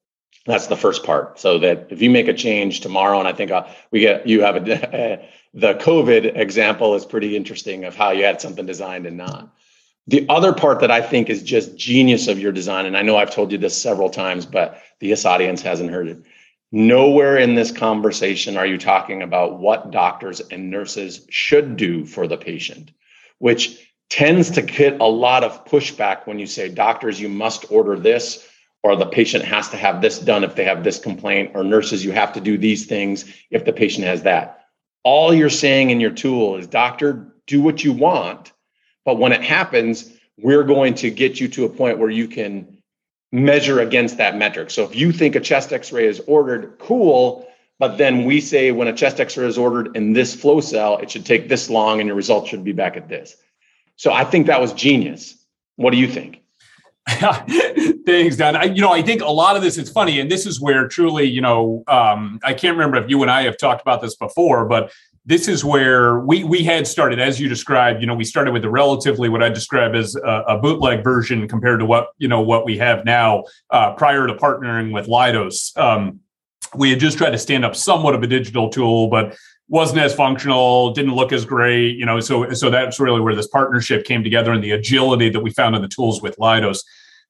That's 0.46 0.68
the 0.68 0.78
first 0.78 1.04
part. 1.04 1.40
So 1.40 1.60
that 1.60 1.88
if 1.92 2.02
you 2.02 2.10
make 2.10 2.28
a 2.28 2.34
change 2.34 2.80
tomorrow, 2.80 3.20
and 3.20 3.28
I 3.28 3.34
think 3.34 3.52
uh, 3.52 3.68
we 3.92 4.00
get 4.00 4.26
you 4.26 4.42
have 4.42 4.56
a 4.56 4.60
the 5.54 5.74
COVID 5.74 6.38
example 6.38 6.96
is 6.96 7.06
pretty 7.06 7.36
interesting 7.36 7.84
of 7.84 7.96
how 7.96 8.12
you 8.12 8.24
had 8.24 8.40
something 8.40 8.66
designed 8.66 9.06
and 9.06 9.18
not. 9.18 9.54
The 10.12 10.26
other 10.28 10.52
part 10.52 10.82
that 10.82 10.92
I 10.92 11.02
think 11.02 11.30
is 11.30 11.42
just 11.42 11.78
genius 11.78 12.28
of 12.28 12.38
your 12.38 12.52
design, 12.52 12.86
and 12.86 12.98
I 12.98 13.02
know 13.02 13.16
I've 13.16 13.34
told 13.34 13.50
you 13.50 13.58
this 13.58 13.82
several 13.82 14.10
times, 14.10 14.46
but 14.46 14.82
the 15.00 15.14
audience 15.14 15.62
hasn't 15.62 15.90
heard 15.90 16.10
it. 16.10 16.22
Nowhere 16.74 17.38
in 17.38 17.56
this 17.56 17.72
conversation 17.72 18.58
are 18.58 18.66
you 18.66 18.78
talking 18.78 19.22
about 19.22 19.60
what 19.60 19.90
doctors 19.90 20.42
and 20.42 20.70
nurses 20.70 21.26
should 21.30 21.78
do 21.78 22.06
for 22.06 22.28
the 22.28 22.36
patient, 22.36 22.92
which 23.40 23.90
tends 24.10 24.52
to 24.52 24.62
get 24.62 25.00
a 25.00 25.06
lot 25.06 25.46
of 25.46 25.64
pushback 25.64 26.28
when 26.28 26.40
you 26.40 26.46
say, 26.46 26.68
doctors, 26.68 27.18
you 27.22 27.30
must 27.30 27.72
order 27.72 27.98
this, 27.98 28.46
or 28.84 28.98
the 28.98 29.06
patient 29.06 29.46
has 29.46 29.70
to 29.70 29.78
have 29.78 30.02
this 30.02 30.20
done 30.20 30.44
if 30.44 30.56
they 30.56 30.66
have 30.66 30.84
this 30.84 31.00
complaint, 31.00 31.52
or 31.54 31.64
nurses, 31.64 32.04
you 32.04 32.12
have 32.12 32.34
to 32.34 32.42
do 32.42 32.58
these 32.58 32.86
things 32.86 33.34
if 33.50 33.64
the 33.64 33.72
patient 33.72 34.06
has 34.06 34.24
that. 34.24 34.66
All 35.06 35.34
you're 35.34 35.50
saying 35.50 35.90
in 35.90 36.02
your 36.02 36.12
tool 36.12 36.58
is, 36.58 36.68
doctor, 36.68 37.34
do 37.48 37.62
what 37.62 37.82
you 37.82 37.94
want. 37.94 38.52
But 39.06 39.18
when 39.18 39.32
it 39.32 39.42
happens, 39.42 40.12
we're 40.38 40.64
going 40.64 40.94
to 40.96 41.10
get 41.10 41.40
you 41.40 41.48
to 41.50 41.66
a 41.66 41.70
point 41.70 41.98
where 41.98 42.10
you 42.10 42.28
can 42.28 42.78
measure 43.32 43.80
against 43.80 44.18
that 44.18 44.38
metric. 44.38 44.70
So 44.70 44.84
if 44.84 44.96
you 44.96 45.12
think 45.12 45.36
a 45.36 45.40
chest 45.40 45.72
x-ray 45.72 46.08
is 46.08 46.20
ordered, 46.28 46.78
cool, 46.80 47.48
but 47.80 47.98
then 47.98 48.26
we 48.26 48.42
say 48.42 48.72
when 48.72 48.88
a 48.88 48.94
chest 48.94 49.20
x-ray 49.20 49.48
is 49.48 49.58
ordered 49.58 49.96
in 49.96 50.14
this 50.14 50.36
flow 50.36 50.62
cell, 50.62 50.98
it 50.98 51.12
should 51.12 51.26
take 51.26 51.50
this 51.50 51.70
long 51.70 52.00
and 52.00 52.08
your 52.08 52.16
results 52.16 52.50
should 52.50 52.64
be 52.64 52.74
back 52.74 52.98
at 52.98 53.08
this. 53.08 53.36
So 53.96 54.12
I 54.12 54.24
think 54.24 54.48
that 54.48 54.60
was 54.60 54.74
genius. 54.74 55.36
What 55.78 55.92
do 55.92 55.98
you 55.98 56.08
think? 56.08 56.42
Thanks, 57.08 58.36
Don. 58.38 58.56
I, 58.56 58.66
you 58.66 58.82
know, 58.82 58.92
I 58.92 59.02
think 59.02 59.22
a 59.22 59.30
lot 59.30 59.56
of 59.56 59.62
this 59.62 59.78
is 59.78 59.90
funny, 59.90 60.20
and 60.20 60.30
this 60.30 60.46
is 60.46 60.62
where 60.62 60.88
truly, 60.88 61.26
you 61.26 61.42
know, 61.42 61.84
um, 61.88 62.40
I 62.44 62.54
can't 62.54 62.78
remember 62.78 62.98
if 62.98 63.10
you 63.10 63.22
and 63.22 63.32
I 63.32 63.44
have 63.44 63.58
talked 63.58 63.82
about 63.82 64.02
this 64.02 64.16
before, 64.16 64.66
but 64.66 64.92
this 65.32 65.48
is 65.48 65.64
where 65.64 66.20
we 66.20 66.44
we 66.44 66.62
had 66.62 66.86
started 66.86 67.18
as 67.18 67.40
you 67.40 67.48
described 67.48 68.02
you 68.02 68.08
know 68.08 68.14
we 68.14 68.26
started 68.26 68.52
with 68.52 68.66
a 68.66 68.70
relatively 68.70 69.30
what 69.30 69.42
i 69.42 69.48
describe 69.48 69.96
as 69.96 70.14
a, 70.16 70.44
a 70.50 70.58
bootleg 70.58 71.02
version 71.06 71.48
compared 71.48 71.80
to 71.80 71.86
what 71.86 72.10
you 72.18 72.28
know 72.28 72.42
what 72.42 72.66
we 72.66 72.78
have 72.78 73.06
now 73.06 73.42
uh, 73.70 73.94
prior 73.94 74.28
to 74.28 74.34
partnering 74.34 74.94
with 74.94 75.08
Leidos 75.08 75.76
um, 75.78 76.20
we 76.76 76.90
had 76.90 77.00
just 77.00 77.18
tried 77.18 77.30
to 77.30 77.38
stand 77.38 77.64
up 77.64 77.78
somewhat 77.78 78.14
of 78.14 78.22
a 78.22 78.28
digital 78.28 78.70
tool 78.70 79.08
but 79.08 79.38
wasn't 79.70 79.98
as 79.98 80.14
functional 80.14 80.92
didn't 80.92 81.16
look 81.16 81.32
as 81.32 81.46
great 81.46 81.96
you 81.96 82.06
know 82.06 82.20
so 82.20 82.52
so 82.52 82.70
that's 82.70 83.00
really 83.00 83.22
where 83.22 83.34
this 83.34 83.48
partnership 83.48 84.04
came 84.04 84.26
together 84.26 84.52
and 84.52 84.62
the 84.62 84.72
agility 84.72 85.30
that 85.30 85.40
we 85.40 85.50
found 85.52 85.78
in 85.78 85.82
the 85.82 85.88
tools 85.88 86.22
with 86.22 86.36
Leidos 86.40 86.80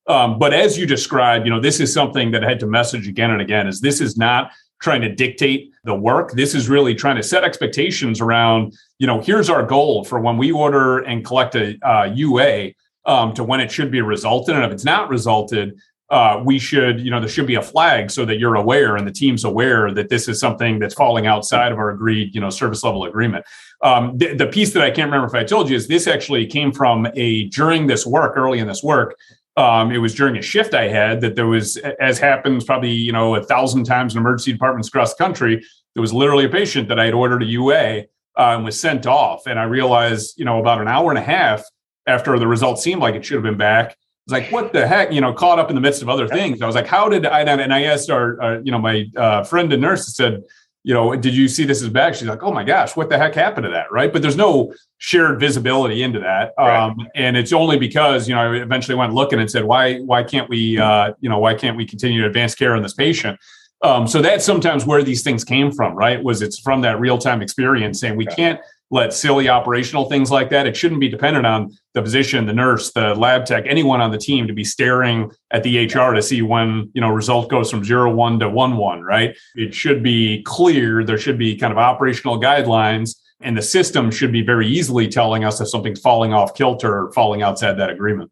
um, 0.08 0.40
but 0.40 0.52
as 0.52 0.76
you 0.76 0.86
described 0.86 1.46
you 1.46 1.52
know 1.52 1.60
this 1.60 1.78
is 1.78 1.94
something 1.94 2.32
that 2.32 2.42
i 2.42 2.48
had 2.48 2.58
to 2.58 2.66
message 2.66 3.06
again 3.06 3.30
and 3.30 3.40
again 3.40 3.68
is 3.68 3.80
this 3.80 4.00
is 4.00 4.16
not 4.16 4.50
trying 4.82 5.00
to 5.00 5.14
dictate 5.14 5.72
the 5.84 5.94
work. 5.94 6.32
This 6.32 6.54
is 6.54 6.68
really 6.68 6.94
trying 6.94 7.16
to 7.16 7.22
set 7.22 7.44
expectations 7.44 8.20
around, 8.20 8.74
you 8.98 9.06
know, 9.06 9.20
here's 9.20 9.48
our 9.48 9.62
goal 9.62 10.04
for 10.04 10.20
when 10.20 10.36
we 10.36 10.52
order 10.52 10.98
and 10.98 11.24
collect 11.24 11.54
a 11.54 11.78
uh, 11.88 12.04
UA 12.12 12.72
um, 13.06 13.32
to 13.34 13.44
when 13.44 13.60
it 13.60 13.70
should 13.70 13.90
be 13.90 14.00
resulted. 14.02 14.56
And 14.56 14.64
if 14.64 14.72
it's 14.72 14.84
not 14.84 15.08
resulted, 15.08 15.78
uh, 16.10 16.42
we 16.44 16.58
should, 16.58 17.00
you 17.00 17.10
know, 17.10 17.20
there 17.20 17.28
should 17.28 17.46
be 17.46 17.54
a 17.54 17.62
flag 17.62 18.10
so 18.10 18.24
that 18.26 18.38
you're 18.38 18.56
aware 18.56 18.96
and 18.96 19.06
the 19.06 19.12
team's 19.12 19.44
aware 19.44 19.92
that 19.92 20.10
this 20.10 20.28
is 20.28 20.38
something 20.38 20.78
that's 20.78 20.94
falling 20.94 21.26
outside 21.26 21.72
of 21.72 21.78
our 21.78 21.90
agreed, 21.90 22.34
you 22.34 22.40
know, 22.40 22.50
service 22.50 22.82
level 22.84 23.04
agreement. 23.04 23.44
Um, 23.82 24.18
the, 24.18 24.34
the 24.34 24.46
piece 24.46 24.72
that 24.74 24.82
I 24.82 24.90
can't 24.90 25.10
remember 25.10 25.26
if 25.26 25.34
I 25.34 25.44
told 25.44 25.70
you 25.70 25.76
is 25.76 25.88
this 25.88 26.06
actually 26.06 26.46
came 26.46 26.70
from 26.70 27.08
a 27.14 27.44
during 27.48 27.86
this 27.86 28.04
work, 28.04 28.36
early 28.36 28.58
in 28.58 28.66
this 28.66 28.82
work, 28.82 29.16
um, 29.56 29.90
it 29.92 29.98
was 29.98 30.14
during 30.14 30.36
a 30.36 30.42
shift 30.42 30.74
I 30.74 30.88
had 30.88 31.20
that 31.20 31.36
there 31.36 31.46
was, 31.46 31.76
as 31.76 32.18
happens 32.18 32.64
probably 32.64 32.92
you 32.92 33.12
know 33.12 33.34
a 33.34 33.42
thousand 33.42 33.84
times 33.84 34.14
in 34.14 34.20
emergency 34.20 34.52
departments 34.52 34.88
across 34.88 35.14
the 35.14 35.22
country, 35.22 35.62
there 35.94 36.00
was 36.00 36.12
literally 36.12 36.44
a 36.44 36.48
patient 36.48 36.88
that 36.88 36.98
I 36.98 37.04
had 37.04 37.14
ordered 37.14 37.42
a 37.42 37.46
UA 37.46 37.98
uh, 38.00 38.04
and 38.36 38.64
was 38.64 38.80
sent 38.80 39.06
off, 39.06 39.46
and 39.46 39.58
I 39.58 39.64
realized 39.64 40.38
you 40.38 40.44
know 40.44 40.58
about 40.58 40.80
an 40.80 40.88
hour 40.88 41.10
and 41.10 41.18
a 41.18 41.22
half 41.22 41.64
after 42.06 42.38
the 42.38 42.46
results 42.46 42.82
seemed 42.82 43.00
like 43.00 43.14
it 43.14 43.24
should 43.24 43.34
have 43.34 43.44
been 43.44 43.58
back. 43.58 43.96
It's 44.26 44.32
like, 44.32 44.52
what 44.52 44.72
the 44.72 44.86
heck? 44.86 45.12
You 45.12 45.20
know, 45.20 45.32
caught 45.32 45.58
up 45.58 45.68
in 45.68 45.74
the 45.74 45.80
midst 45.80 46.00
of 46.00 46.08
other 46.08 46.28
things. 46.28 46.62
I 46.62 46.66
was 46.66 46.76
like, 46.76 46.86
how 46.86 47.08
did 47.08 47.26
I? 47.26 47.40
And 47.40 47.74
I 47.74 47.82
asked 47.82 48.08
our, 48.08 48.40
our 48.40 48.60
you 48.62 48.70
know, 48.70 48.78
my 48.78 49.06
uh, 49.16 49.42
friend 49.42 49.72
and 49.72 49.82
nurse 49.82 50.14
said, 50.14 50.42
you 50.84 50.92
know, 50.92 51.14
did 51.14 51.34
you 51.34 51.46
see 51.48 51.64
this 51.64 51.82
as 51.82 51.88
back? 51.88 52.14
She's 52.14 52.26
like, 52.26 52.42
oh 52.42 52.52
my 52.52 52.64
gosh, 52.64 52.96
what 52.96 53.08
the 53.08 53.16
heck 53.16 53.34
happened 53.34 53.64
to 53.64 53.70
that? 53.70 53.92
Right. 53.92 54.12
But 54.12 54.20
there's 54.22 54.36
no 54.36 54.72
shared 54.98 55.38
visibility 55.38 56.02
into 56.02 56.18
that. 56.20 56.54
Right. 56.58 56.76
Um, 56.76 57.06
and 57.14 57.36
it's 57.36 57.52
only 57.52 57.78
because, 57.78 58.28
you 58.28 58.34
know, 58.34 58.40
I 58.40 58.56
eventually 58.56 58.96
went 58.96 59.14
looking 59.14 59.38
and 59.38 59.50
said, 59.50 59.64
why, 59.64 59.98
why 60.00 60.24
can't 60.24 60.48
we, 60.48 60.78
uh, 60.78 61.12
you 61.20 61.28
know, 61.28 61.38
why 61.38 61.54
can't 61.54 61.76
we 61.76 61.86
continue 61.86 62.20
to 62.22 62.26
advance 62.26 62.54
care 62.54 62.74
on 62.74 62.82
this 62.82 62.94
patient? 62.94 63.38
Um, 63.82 64.06
so 64.06 64.22
that's 64.22 64.44
sometimes 64.44 64.84
where 64.84 65.02
these 65.02 65.22
things 65.22 65.44
came 65.44 65.72
from, 65.72 65.94
right? 65.94 66.22
Was 66.22 66.40
it's 66.42 66.58
from 66.58 66.80
that 66.82 67.00
real 67.00 67.18
time 67.18 67.42
experience 67.42 68.00
saying 68.00 68.16
we 68.16 68.26
can't 68.26 68.60
let 68.92 69.14
silly 69.14 69.48
operational 69.48 70.04
things 70.04 70.30
like 70.30 70.50
that. 70.50 70.66
It 70.66 70.76
shouldn't 70.76 71.00
be 71.00 71.08
dependent 71.08 71.46
on 71.46 71.72
the 71.94 72.02
physician, 72.02 72.44
the 72.44 72.52
nurse, 72.52 72.92
the 72.92 73.14
lab 73.14 73.46
tech, 73.46 73.64
anyone 73.66 74.02
on 74.02 74.10
the 74.10 74.18
team 74.18 74.46
to 74.46 74.52
be 74.52 74.64
staring 74.64 75.32
at 75.50 75.62
the 75.62 75.88
EHR 75.88 76.14
to 76.14 76.22
see 76.22 76.42
when, 76.42 76.90
you 76.92 77.00
know, 77.00 77.08
result 77.08 77.48
goes 77.48 77.70
from 77.70 77.82
zero 77.82 78.14
one 78.14 78.38
to 78.38 78.50
one 78.50 78.76
one, 78.76 79.02
right? 79.02 79.34
It 79.54 79.74
should 79.74 80.02
be 80.02 80.42
clear. 80.42 81.04
There 81.04 81.16
should 81.16 81.38
be 81.38 81.56
kind 81.56 81.72
of 81.72 81.78
operational 81.78 82.38
guidelines 82.38 83.16
and 83.40 83.56
the 83.56 83.62
system 83.62 84.10
should 84.10 84.30
be 84.30 84.42
very 84.42 84.68
easily 84.68 85.08
telling 85.08 85.42
us 85.42 85.60
if 85.60 85.68
something's 85.68 86.00
falling 86.00 86.34
off 86.34 86.54
kilter 86.54 87.06
or 87.06 87.12
falling 87.12 87.42
outside 87.42 87.78
that 87.78 87.88
agreement. 87.88 88.30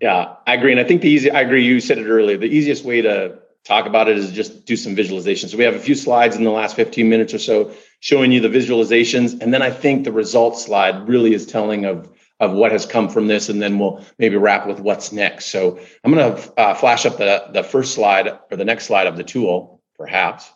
Yeah, 0.00 0.34
I 0.46 0.54
agree. 0.54 0.70
And 0.70 0.80
I 0.80 0.84
think 0.84 1.02
the 1.02 1.10
easy, 1.10 1.32
I 1.32 1.40
agree. 1.40 1.64
You 1.64 1.80
said 1.80 1.98
it 1.98 2.06
earlier. 2.06 2.36
The 2.36 2.46
easiest 2.46 2.84
way 2.84 3.02
to 3.02 3.38
talk 3.66 3.86
about 3.86 4.08
it 4.08 4.16
is 4.16 4.30
just 4.30 4.64
do 4.64 4.76
some 4.76 4.94
visualization. 4.94 5.48
So 5.48 5.58
we 5.58 5.64
have 5.64 5.74
a 5.74 5.80
few 5.80 5.96
slides 5.96 6.36
in 6.36 6.44
the 6.44 6.50
last 6.50 6.76
15 6.76 7.08
minutes 7.08 7.34
or 7.34 7.38
so 7.38 7.72
showing 7.98 8.30
you 8.30 8.40
the 8.40 8.48
visualizations. 8.48 9.40
And 9.40 9.52
then 9.52 9.60
I 9.60 9.70
think 9.70 10.04
the 10.04 10.12
results 10.12 10.64
slide 10.64 11.08
really 11.08 11.34
is 11.34 11.46
telling 11.46 11.84
of, 11.84 12.08
of 12.38 12.52
what 12.52 12.70
has 12.70 12.86
come 12.86 13.08
from 13.08 13.26
this. 13.26 13.48
And 13.48 13.60
then 13.60 13.78
we'll 13.78 14.04
maybe 14.18 14.36
wrap 14.36 14.68
with 14.68 14.78
what's 14.78 15.10
next. 15.10 15.46
So 15.46 15.80
I'm 16.04 16.12
going 16.12 16.36
to 16.36 16.60
uh, 16.60 16.74
flash 16.74 17.06
up 17.06 17.18
the, 17.18 17.46
the 17.52 17.64
first 17.64 17.94
slide 17.94 18.28
or 18.50 18.56
the 18.56 18.64
next 18.64 18.86
slide 18.86 19.08
of 19.08 19.16
the 19.16 19.24
tool, 19.24 19.82
perhaps. 19.98 20.48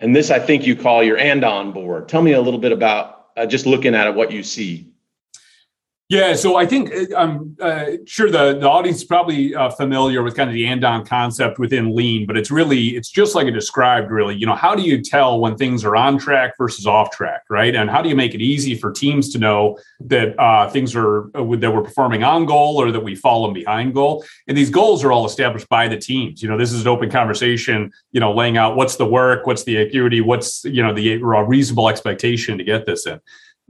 And 0.00 0.14
this, 0.14 0.30
I 0.30 0.38
think 0.38 0.66
you 0.66 0.76
call 0.76 1.02
your 1.02 1.16
andon 1.16 1.72
board. 1.72 2.08
Tell 2.08 2.22
me 2.22 2.32
a 2.32 2.40
little 2.40 2.60
bit 2.60 2.72
about 2.72 3.28
uh, 3.36 3.46
just 3.46 3.64
looking 3.64 3.94
at 3.94 4.08
it, 4.08 4.14
what 4.14 4.30
you 4.30 4.42
see. 4.42 4.91
Yeah, 6.12 6.34
so 6.34 6.56
I 6.56 6.66
think 6.66 6.92
uh, 6.94 7.16
I'm 7.16 7.56
uh, 7.58 7.84
sure 8.04 8.30
the, 8.30 8.58
the 8.58 8.68
audience 8.68 8.98
is 8.98 9.04
probably 9.04 9.54
uh, 9.54 9.70
familiar 9.70 10.22
with 10.22 10.36
kind 10.36 10.50
of 10.50 10.52
the 10.52 10.66
andon 10.66 11.06
concept 11.06 11.58
within 11.58 11.96
lean, 11.96 12.26
but 12.26 12.36
it's 12.36 12.50
really 12.50 12.88
it's 12.88 13.08
just 13.08 13.34
like 13.34 13.46
it 13.46 13.52
described. 13.52 14.10
Really, 14.10 14.34
you 14.34 14.44
know, 14.44 14.54
how 14.54 14.74
do 14.74 14.82
you 14.82 15.00
tell 15.00 15.40
when 15.40 15.56
things 15.56 15.86
are 15.86 15.96
on 15.96 16.18
track 16.18 16.52
versus 16.58 16.86
off 16.86 17.12
track, 17.12 17.44
right? 17.48 17.74
And 17.74 17.88
how 17.88 18.02
do 18.02 18.10
you 18.10 18.14
make 18.14 18.34
it 18.34 18.42
easy 18.42 18.74
for 18.74 18.92
teams 18.92 19.32
to 19.32 19.38
know 19.38 19.78
that 20.00 20.38
uh, 20.38 20.68
things 20.68 20.94
are 20.94 21.34
uh, 21.34 21.56
that 21.56 21.70
we're 21.70 21.80
performing 21.80 22.22
on 22.22 22.44
goal 22.44 22.76
or 22.76 22.92
that 22.92 23.00
we 23.00 23.14
fall 23.14 23.50
behind 23.50 23.94
goal? 23.94 24.22
And 24.46 24.54
these 24.54 24.68
goals 24.68 25.02
are 25.04 25.12
all 25.12 25.24
established 25.24 25.70
by 25.70 25.88
the 25.88 25.96
teams. 25.96 26.42
You 26.42 26.50
know, 26.50 26.58
this 26.58 26.72
is 26.72 26.82
an 26.82 26.88
open 26.88 27.10
conversation. 27.10 27.90
You 28.10 28.20
know, 28.20 28.34
laying 28.34 28.58
out 28.58 28.76
what's 28.76 28.96
the 28.96 29.06
work, 29.06 29.46
what's 29.46 29.64
the 29.64 29.76
acuity, 29.78 30.20
what's 30.20 30.62
you 30.66 30.82
know 30.82 30.92
the 30.92 31.22
reasonable 31.22 31.88
expectation 31.88 32.58
to 32.58 32.64
get 32.64 32.84
this 32.84 33.06
in. 33.06 33.18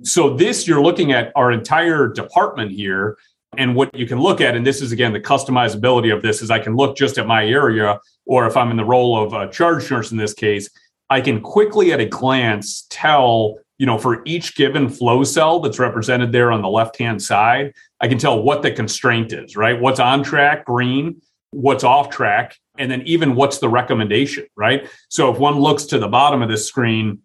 So 0.03 0.35
this 0.35 0.67
you're 0.67 0.83
looking 0.83 1.13
at 1.13 1.33
our 1.37 1.53
entire 1.53 2.09
department 2.09 2.73
here. 2.73 3.19
And 3.59 3.77
what 3.77 3.95
you 3.95 4.07
can 4.07 4.19
look 4.19 4.41
at, 4.41 4.57
and 4.57 4.67
this 4.67 4.81
is 4.81 4.93
again 4.93 5.13
the 5.13 5.21
customizability 5.21 6.15
of 6.15 6.23
this, 6.23 6.41
is 6.41 6.51
I 6.51 6.59
can 6.59 6.75
look 6.75 6.97
just 6.97 7.19
at 7.19 7.27
my 7.27 7.45
area, 7.45 8.01
or 8.25 8.47
if 8.47 8.57
I'm 8.57 8.71
in 8.71 8.79
the 8.79 8.85
role 8.85 9.23
of 9.23 9.35
a 9.35 9.51
charge 9.51 9.91
nurse 9.91 10.11
in 10.11 10.17
this 10.17 10.33
case, 10.33 10.71
I 11.11 11.21
can 11.21 11.43
quickly 11.43 11.93
at 11.93 12.01
a 12.01 12.07
glance 12.07 12.87
tell, 12.89 13.59
you 13.77 13.85
know, 13.85 13.99
for 13.99 14.23
each 14.25 14.57
given 14.57 14.89
flow 14.89 15.23
cell 15.23 15.61
that's 15.61 15.79
represented 15.79 16.33
there 16.33 16.51
on 16.51 16.63
the 16.63 16.69
left 16.69 16.97
hand 16.97 17.23
side, 17.23 17.75
I 18.01 18.09
can 18.09 18.17
tell 18.17 18.43
what 18.43 18.63
the 18.63 18.71
constraint 18.71 19.35
is, 19.35 19.55
right? 19.55 19.79
What's 19.79 20.01
on 20.01 20.23
track, 20.23 20.65
green, 20.65 21.21
what's 21.51 21.85
off 21.85 22.09
track, 22.09 22.57
and 22.79 22.91
then 22.91 23.03
even 23.03 23.35
what's 23.35 23.59
the 23.59 23.69
recommendation, 23.69 24.47
right? 24.57 24.89
So 25.11 25.31
if 25.31 25.39
one 25.39 25.59
looks 25.59 25.85
to 25.87 25.99
the 25.99 26.09
bottom 26.09 26.41
of 26.41 26.49
this 26.49 26.67
screen, 26.67 27.21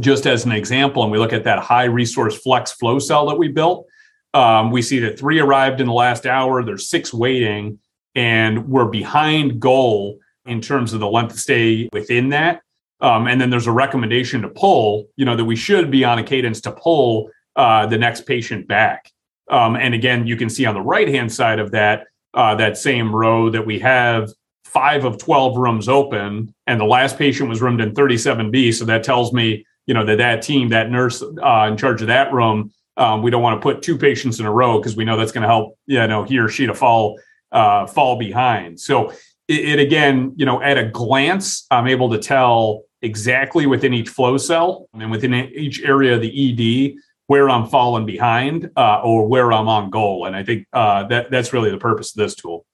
just 0.00 0.26
as 0.26 0.44
an 0.44 0.52
example, 0.52 1.02
and 1.02 1.12
we 1.12 1.18
look 1.18 1.32
at 1.32 1.44
that 1.44 1.60
high 1.60 1.84
resource 1.84 2.36
flex 2.36 2.72
flow 2.72 2.98
cell 2.98 3.26
that 3.26 3.36
we 3.36 3.48
built, 3.48 3.86
um, 4.32 4.70
we 4.70 4.82
see 4.82 4.98
that 5.00 5.18
three 5.18 5.38
arrived 5.38 5.80
in 5.80 5.86
the 5.86 5.92
last 5.92 6.26
hour, 6.26 6.64
there's 6.64 6.88
six 6.88 7.14
waiting, 7.14 7.78
and 8.14 8.68
we're 8.68 8.86
behind 8.86 9.60
goal 9.60 10.18
in 10.46 10.60
terms 10.60 10.92
of 10.92 11.00
the 11.00 11.08
length 11.08 11.32
of 11.32 11.38
stay 11.38 11.88
within 11.92 12.30
that. 12.30 12.60
Um, 13.00 13.26
and 13.28 13.40
then 13.40 13.50
there's 13.50 13.66
a 13.66 13.72
recommendation 13.72 14.42
to 14.42 14.48
pull, 14.48 15.06
you 15.16 15.24
know, 15.24 15.36
that 15.36 15.44
we 15.44 15.56
should 15.56 15.90
be 15.90 16.04
on 16.04 16.18
a 16.18 16.24
cadence 16.24 16.60
to 16.62 16.72
pull 16.72 17.30
uh, 17.56 17.86
the 17.86 17.98
next 17.98 18.22
patient 18.22 18.66
back. 18.66 19.10
Um, 19.50 19.76
and 19.76 19.94
again, 19.94 20.26
you 20.26 20.36
can 20.36 20.48
see 20.48 20.64
on 20.64 20.74
the 20.74 20.80
right 20.80 21.08
hand 21.08 21.32
side 21.32 21.58
of 21.58 21.70
that, 21.72 22.06
uh, 22.32 22.54
that 22.56 22.76
same 22.76 23.14
row 23.14 23.50
that 23.50 23.64
we 23.64 23.78
have 23.80 24.30
five 24.64 25.04
of 25.04 25.18
12 25.18 25.56
rooms 25.56 25.88
open, 25.88 26.52
and 26.66 26.80
the 26.80 26.84
last 26.84 27.16
patient 27.16 27.48
was 27.48 27.62
roomed 27.62 27.80
in 27.80 27.92
37B. 27.92 28.74
So 28.74 28.84
that 28.86 29.04
tells 29.04 29.32
me 29.32 29.64
you 29.86 29.94
know 29.94 30.04
that 30.04 30.18
that 30.18 30.42
team, 30.42 30.68
that 30.70 30.90
nurse 30.90 31.22
uh, 31.22 31.68
in 31.70 31.76
charge 31.76 32.00
of 32.00 32.08
that 32.08 32.32
room, 32.32 32.72
um, 32.96 33.22
we 33.22 33.30
don't 33.30 33.42
want 33.42 33.60
to 33.60 33.62
put 33.62 33.82
two 33.82 33.98
patients 33.98 34.40
in 34.40 34.46
a 34.46 34.52
row 34.52 34.78
because 34.78 34.96
we 34.96 35.04
know 35.04 35.16
that's 35.16 35.32
going 35.32 35.42
to 35.42 35.48
help 35.48 35.78
you 35.86 36.06
know 36.06 36.24
he 36.24 36.38
or 36.38 36.48
she 36.48 36.66
to 36.66 36.74
fall 36.74 37.18
uh, 37.52 37.86
fall 37.86 38.18
behind. 38.18 38.80
So 38.80 39.10
it, 39.48 39.68
it, 39.68 39.78
again, 39.78 40.32
you 40.36 40.46
know, 40.46 40.62
at 40.62 40.78
a 40.78 40.84
glance, 40.84 41.66
I'm 41.70 41.86
able 41.86 42.10
to 42.10 42.18
tell 42.18 42.82
exactly 43.02 43.66
within 43.66 43.92
each 43.92 44.08
flow 44.08 44.36
cell 44.38 44.88
and 44.94 45.10
within 45.10 45.34
each 45.34 45.82
area 45.82 46.14
of 46.14 46.22
the 46.22 46.92
ED 46.92 47.00
where 47.26 47.48
I'm 47.48 47.66
falling 47.66 48.06
behind 48.06 48.70
uh, 48.76 49.00
or 49.02 49.26
where 49.26 49.52
I'm 49.52 49.68
on 49.68 49.90
goal. 49.90 50.26
And 50.26 50.36
I 50.36 50.42
think 50.42 50.66
uh, 50.72 51.04
that 51.08 51.30
that's 51.30 51.52
really 51.52 51.70
the 51.70 51.78
purpose 51.78 52.14
of 52.14 52.16
this 52.16 52.34
tool. 52.34 52.66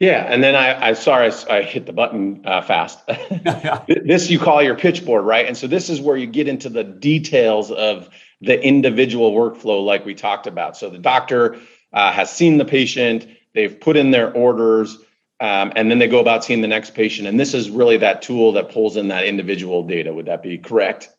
Yeah, 0.00 0.24
and 0.32 0.42
then 0.42 0.56
I, 0.56 0.88
I 0.88 0.92
sorry 0.94 1.30
I, 1.30 1.58
I 1.58 1.62
hit 1.62 1.84
the 1.84 1.92
button 1.92 2.40
uh, 2.46 2.62
fast. 2.62 3.00
this 3.86 4.30
you 4.30 4.38
call 4.38 4.62
your 4.62 4.74
pitch 4.74 5.04
board, 5.04 5.26
right? 5.26 5.46
And 5.46 5.56
so 5.56 5.66
this 5.66 5.90
is 5.90 6.00
where 6.00 6.16
you 6.16 6.26
get 6.26 6.48
into 6.48 6.70
the 6.70 6.82
details 6.82 7.70
of 7.70 8.08
the 8.40 8.60
individual 8.64 9.32
workflow, 9.32 9.84
like 9.84 10.06
we 10.06 10.14
talked 10.14 10.46
about. 10.46 10.74
So 10.74 10.88
the 10.88 10.98
doctor 10.98 11.58
uh, 11.92 12.12
has 12.12 12.32
seen 12.32 12.56
the 12.56 12.64
patient, 12.64 13.26
they've 13.54 13.78
put 13.78 13.98
in 13.98 14.10
their 14.10 14.32
orders, 14.32 14.96
um, 15.40 15.70
and 15.76 15.90
then 15.90 15.98
they 15.98 16.08
go 16.08 16.18
about 16.18 16.44
seeing 16.44 16.62
the 16.62 16.68
next 16.68 16.94
patient. 16.94 17.28
And 17.28 17.38
this 17.38 17.52
is 17.52 17.68
really 17.68 17.98
that 17.98 18.22
tool 18.22 18.52
that 18.52 18.70
pulls 18.70 18.96
in 18.96 19.08
that 19.08 19.24
individual 19.24 19.82
data. 19.86 20.14
Would 20.14 20.26
that 20.26 20.42
be 20.42 20.56
correct? 20.56 21.10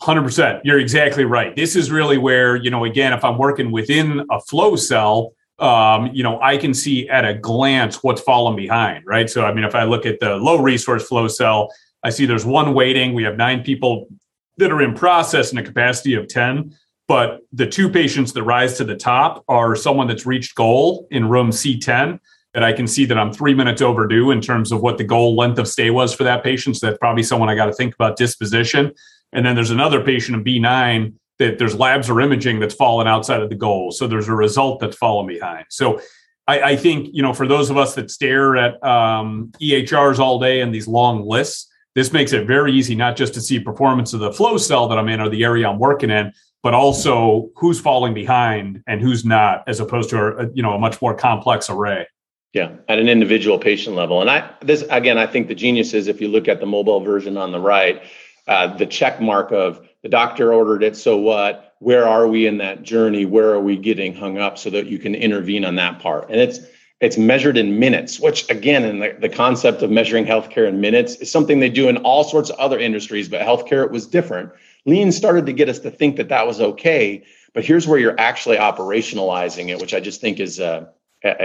100%. 0.00 0.62
You're 0.64 0.78
exactly 0.78 1.26
right. 1.26 1.54
This 1.54 1.76
is 1.76 1.90
really 1.90 2.16
where, 2.16 2.56
you 2.56 2.70
know, 2.70 2.84
again, 2.84 3.12
if 3.12 3.22
I'm 3.22 3.36
working 3.36 3.70
within 3.70 4.24
a 4.30 4.40
flow 4.40 4.76
cell, 4.76 5.34
um, 5.60 6.10
you 6.12 6.22
know, 6.22 6.40
I 6.40 6.56
can 6.56 6.72
see 6.72 7.08
at 7.08 7.24
a 7.24 7.34
glance 7.34 8.02
what's 8.02 8.20
fallen 8.20 8.56
behind, 8.56 9.04
right? 9.06 9.28
So, 9.28 9.44
I 9.44 9.52
mean, 9.52 9.64
if 9.64 9.74
I 9.74 9.84
look 9.84 10.06
at 10.06 10.18
the 10.18 10.36
low 10.36 10.58
resource 10.58 11.06
flow 11.06 11.28
cell, 11.28 11.72
I 12.02 12.10
see 12.10 12.24
there's 12.24 12.46
one 12.46 12.72
waiting. 12.72 13.12
We 13.12 13.24
have 13.24 13.36
nine 13.36 13.62
people 13.62 14.08
that 14.56 14.72
are 14.72 14.80
in 14.80 14.94
process 14.94 15.52
in 15.52 15.58
a 15.58 15.62
capacity 15.62 16.14
of 16.14 16.28
10, 16.28 16.74
but 17.08 17.40
the 17.52 17.66
two 17.66 17.90
patients 17.90 18.32
that 18.32 18.42
rise 18.42 18.76
to 18.78 18.84
the 18.84 18.96
top 18.96 19.44
are 19.48 19.76
someone 19.76 20.06
that's 20.06 20.24
reached 20.24 20.54
goal 20.54 21.06
in 21.10 21.28
room 21.28 21.50
C10 21.50 22.18
that 22.54 22.64
I 22.64 22.72
can 22.72 22.86
see 22.86 23.04
that 23.04 23.18
I'm 23.18 23.32
three 23.32 23.54
minutes 23.54 23.82
overdue 23.82 24.30
in 24.30 24.40
terms 24.40 24.72
of 24.72 24.80
what 24.80 24.98
the 24.98 25.04
goal 25.04 25.36
length 25.36 25.58
of 25.58 25.68
stay 25.68 25.90
was 25.90 26.14
for 26.14 26.24
that 26.24 26.42
patient. 26.42 26.76
So 26.76 26.86
that's 26.86 26.98
probably 26.98 27.22
someone 27.22 27.48
I 27.48 27.54
got 27.54 27.66
to 27.66 27.72
think 27.72 27.94
about 27.94 28.16
disposition. 28.16 28.92
And 29.32 29.46
then 29.46 29.54
there's 29.54 29.70
another 29.70 30.02
patient 30.02 30.36
in 30.36 30.44
B9 30.44 31.12
that 31.40 31.58
there's 31.58 31.74
labs 31.74 32.08
or 32.08 32.20
imaging 32.20 32.60
that's 32.60 32.74
fallen 32.74 33.08
outside 33.08 33.40
of 33.40 33.48
the 33.48 33.56
goal. 33.56 33.90
So 33.90 34.06
there's 34.06 34.28
a 34.28 34.34
result 34.34 34.78
that's 34.78 34.96
fallen 34.96 35.26
behind. 35.26 35.64
So 35.70 36.00
I, 36.46 36.60
I 36.60 36.76
think, 36.76 37.08
you 37.12 37.22
know, 37.22 37.32
for 37.32 37.48
those 37.48 37.70
of 37.70 37.78
us 37.78 37.94
that 37.94 38.10
stare 38.10 38.56
at 38.56 38.82
um, 38.84 39.50
EHRs 39.60 40.18
all 40.18 40.38
day 40.38 40.60
and 40.60 40.72
these 40.72 40.86
long 40.86 41.26
lists, 41.26 41.66
this 41.94 42.12
makes 42.12 42.32
it 42.32 42.46
very 42.46 42.72
easy 42.72 42.94
not 42.94 43.16
just 43.16 43.34
to 43.34 43.40
see 43.40 43.58
performance 43.58 44.12
of 44.12 44.20
the 44.20 44.32
flow 44.32 44.58
cell 44.58 44.86
that 44.88 44.98
I'm 44.98 45.08
in 45.08 45.18
or 45.18 45.30
the 45.30 45.42
area 45.42 45.68
I'm 45.68 45.78
working 45.78 46.10
in, 46.10 46.32
but 46.62 46.74
also 46.74 47.50
who's 47.56 47.80
falling 47.80 48.14
behind 48.14 48.82
and 48.86 49.00
who's 49.00 49.24
not, 49.24 49.64
as 49.66 49.80
opposed 49.80 50.10
to 50.10 50.18
a, 50.18 50.50
you 50.52 50.62
know 50.62 50.72
a 50.72 50.78
much 50.78 51.00
more 51.00 51.14
complex 51.14 51.70
array. 51.70 52.06
Yeah, 52.52 52.72
at 52.88 52.98
an 52.98 53.08
individual 53.08 53.58
patient 53.58 53.96
level. 53.96 54.20
And 54.20 54.30
I 54.30 54.50
this 54.60 54.82
again, 54.90 55.18
I 55.18 55.26
think 55.26 55.48
the 55.48 55.54
genius 55.54 55.94
is 55.94 56.06
if 56.06 56.20
you 56.20 56.28
look 56.28 56.48
at 56.48 56.60
the 56.60 56.66
mobile 56.66 57.00
version 57.00 57.36
on 57.36 57.50
the 57.50 57.60
right, 57.60 58.02
uh, 58.46 58.76
the 58.76 58.86
check 58.86 59.20
mark 59.20 59.52
of 59.52 59.80
the 60.02 60.08
doctor 60.08 60.52
ordered 60.52 60.82
it 60.82 60.96
so 60.96 61.16
what? 61.16 61.74
Where 61.78 62.06
are 62.06 62.28
we 62.28 62.46
in 62.46 62.58
that 62.58 62.82
journey? 62.82 63.24
Where 63.24 63.50
are 63.50 63.60
we 63.60 63.76
getting 63.76 64.14
hung 64.14 64.38
up 64.38 64.58
so 64.58 64.68
that 64.70 64.86
you 64.86 64.98
can 64.98 65.14
intervene 65.14 65.64
on 65.64 65.76
that 65.76 65.98
part? 65.98 66.28
And 66.30 66.40
it's 66.40 66.60
it's 67.00 67.16
measured 67.16 67.56
in 67.56 67.78
minutes 67.78 68.20
which 68.20 68.48
again 68.50 68.84
in 68.84 68.98
the, 68.98 69.16
the 69.18 69.28
concept 69.28 69.82
of 69.82 69.90
measuring 69.90 70.26
healthcare 70.26 70.68
in 70.68 70.80
minutes 70.80 71.16
is 71.16 71.30
something 71.30 71.60
they 71.60 71.70
do 71.70 71.88
in 71.88 71.96
all 71.98 72.24
sorts 72.24 72.50
of 72.50 72.58
other 72.58 72.78
industries 72.78 73.28
but 73.28 73.40
healthcare 73.40 73.84
it 73.84 73.90
was 73.90 74.06
different. 74.06 74.50
Lean 74.86 75.12
started 75.12 75.46
to 75.46 75.52
get 75.52 75.68
us 75.68 75.78
to 75.78 75.90
think 75.90 76.16
that 76.16 76.28
that 76.28 76.46
was 76.46 76.60
okay 76.60 77.24
but 77.54 77.64
here's 77.64 77.88
where 77.88 77.98
you're 77.98 78.20
actually 78.20 78.56
operationalizing 78.56 79.68
it 79.70 79.80
which 79.80 79.94
i 79.94 80.00
just 80.00 80.20
think 80.20 80.38
is 80.40 80.58
a 80.58 80.90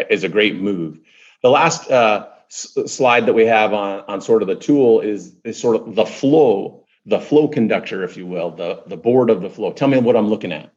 is 0.10 0.24
a 0.24 0.30
great 0.30 0.56
move. 0.56 1.00
The 1.42 1.50
last 1.50 1.90
uh, 1.90 2.28
s- 2.48 2.78
slide 2.86 3.26
that 3.26 3.34
we 3.34 3.46
have 3.46 3.74
on 3.74 4.04
on 4.08 4.22
sort 4.22 4.42
of 4.42 4.48
the 4.48 4.56
tool 4.56 5.02
is 5.02 5.36
is 5.44 5.60
sort 5.60 5.76
of 5.76 5.96
the 5.96 6.06
flow 6.06 6.85
the 7.06 7.20
flow 7.20 7.48
conductor, 7.48 8.04
if 8.04 8.18
you 8.18 8.26
will, 8.26 8.52
the, 8.52 8.82
the 8.88 8.98
board 8.98 9.30
of 9.30 9.42
the 9.42 9.50
flow. 9.50 9.72
Tell 9.72 9.88
me 9.88 9.98
what 9.98 10.16
I'm 10.16 10.28
looking 10.28 10.52
at. 10.52 10.72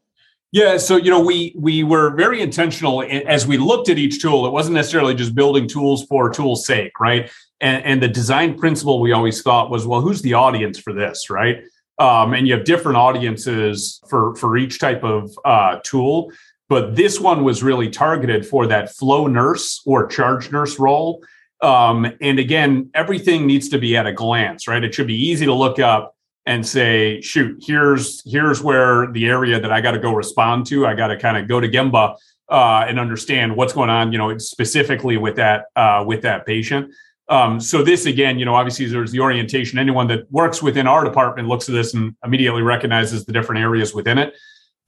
Yeah, 0.50 0.78
so 0.78 0.96
you 0.96 1.10
know, 1.10 1.20
we 1.20 1.54
we 1.58 1.84
were 1.84 2.16
very 2.16 2.40
intentional 2.40 3.02
as 3.02 3.46
we 3.46 3.58
looked 3.58 3.90
at 3.90 3.98
each 3.98 4.22
tool. 4.22 4.46
It 4.46 4.50
wasn't 4.50 4.76
necessarily 4.76 5.14
just 5.14 5.34
building 5.34 5.68
tools 5.68 6.04
for 6.04 6.30
tool's 6.30 6.64
sake, 6.64 6.98
right? 6.98 7.30
And, 7.60 7.84
and 7.84 8.02
the 8.02 8.08
design 8.08 8.56
principle 8.56 9.00
we 9.00 9.12
always 9.12 9.42
thought 9.42 9.70
was, 9.70 9.86
well, 9.86 10.00
who's 10.00 10.22
the 10.22 10.34
audience 10.34 10.78
for 10.78 10.94
this, 10.94 11.28
right? 11.28 11.64
Um, 11.98 12.32
and 12.32 12.48
you 12.48 12.54
have 12.54 12.64
different 12.64 12.96
audiences 12.96 14.00
for 14.08 14.34
for 14.36 14.56
each 14.56 14.78
type 14.78 15.04
of 15.04 15.30
uh, 15.44 15.80
tool, 15.82 16.32
but 16.70 16.96
this 16.96 17.20
one 17.20 17.44
was 17.44 17.62
really 17.62 17.90
targeted 17.90 18.46
for 18.46 18.66
that 18.68 18.94
flow 18.94 19.26
nurse 19.26 19.82
or 19.84 20.06
charge 20.06 20.50
nurse 20.50 20.78
role. 20.78 21.22
Um, 21.60 22.06
and 22.22 22.38
again, 22.38 22.90
everything 22.94 23.46
needs 23.46 23.68
to 23.70 23.78
be 23.78 23.98
at 23.98 24.06
a 24.06 24.12
glance, 24.12 24.66
right? 24.66 24.82
It 24.82 24.94
should 24.94 25.08
be 25.08 25.26
easy 25.28 25.44
to 25.44 25.54
look 25.54 25.78
up 25.78 26.14
and 26.48 26.66
say, 26.66 27.20
shoot, 27.20 27.62
here's 27.64 28.22
here's 28.24 28.62
where 28.62 29.12
the 29.12 29.26
area 29.26 29.60
that 29.60 29.70
I 29.70 29.82
got 29.82 29.90
to 29.90 29.98
go 29.98 30.14
respond 30.14 30.64
to. 30.68 30.86
I 30.86 30.94
got 30.94 31.08
to 31.08 31.18
kind 31.18 31.36
of 31.36 31.46
go 31.46 31.60
to 31.60 31.68
Gemba 31.68 32.16
uh, 32.48 32.84
and 32.88 32.98
understand 32.98 33.54
what's 33.54 33.74
going 33.74 33.90
on, 33.90 34.12
you 34.12 34.18
know, 34.18 34.36
specifically 34.38 35.18
with 35.18 35.36
that 35.36 35.66
uh, 35.76 36.02
with 36.06 36.22
that 36.22 36.46
patient. 36.46 36.90
Um, 37.28 37.60
so 37.60 37.82
this 37.82 38.06
again, 38.06 38.38
you 38.38 38.46
know, 38.46 38.54
obviously 38.54 38.86
there's 38.86 39.12
the 39.12 39.20
orientation. 39.20 39.78
Anyone 39.78 40.06
that 40.08 40.32
works 40.32 40.62
within 40.62 40.86
our 40.86 41.04
department 41.04 41.48
looks 41.48 41.68
at 41.68 41.74
this 41.74 41.92
and 41.92 42.16
immediately 42.24 42.62
recognizes 42.62 43.26
the 43.26 43.32
different 43.32 43.60
areas 43.60 43.92
within 43.92 44.16
it. 44.16 44.34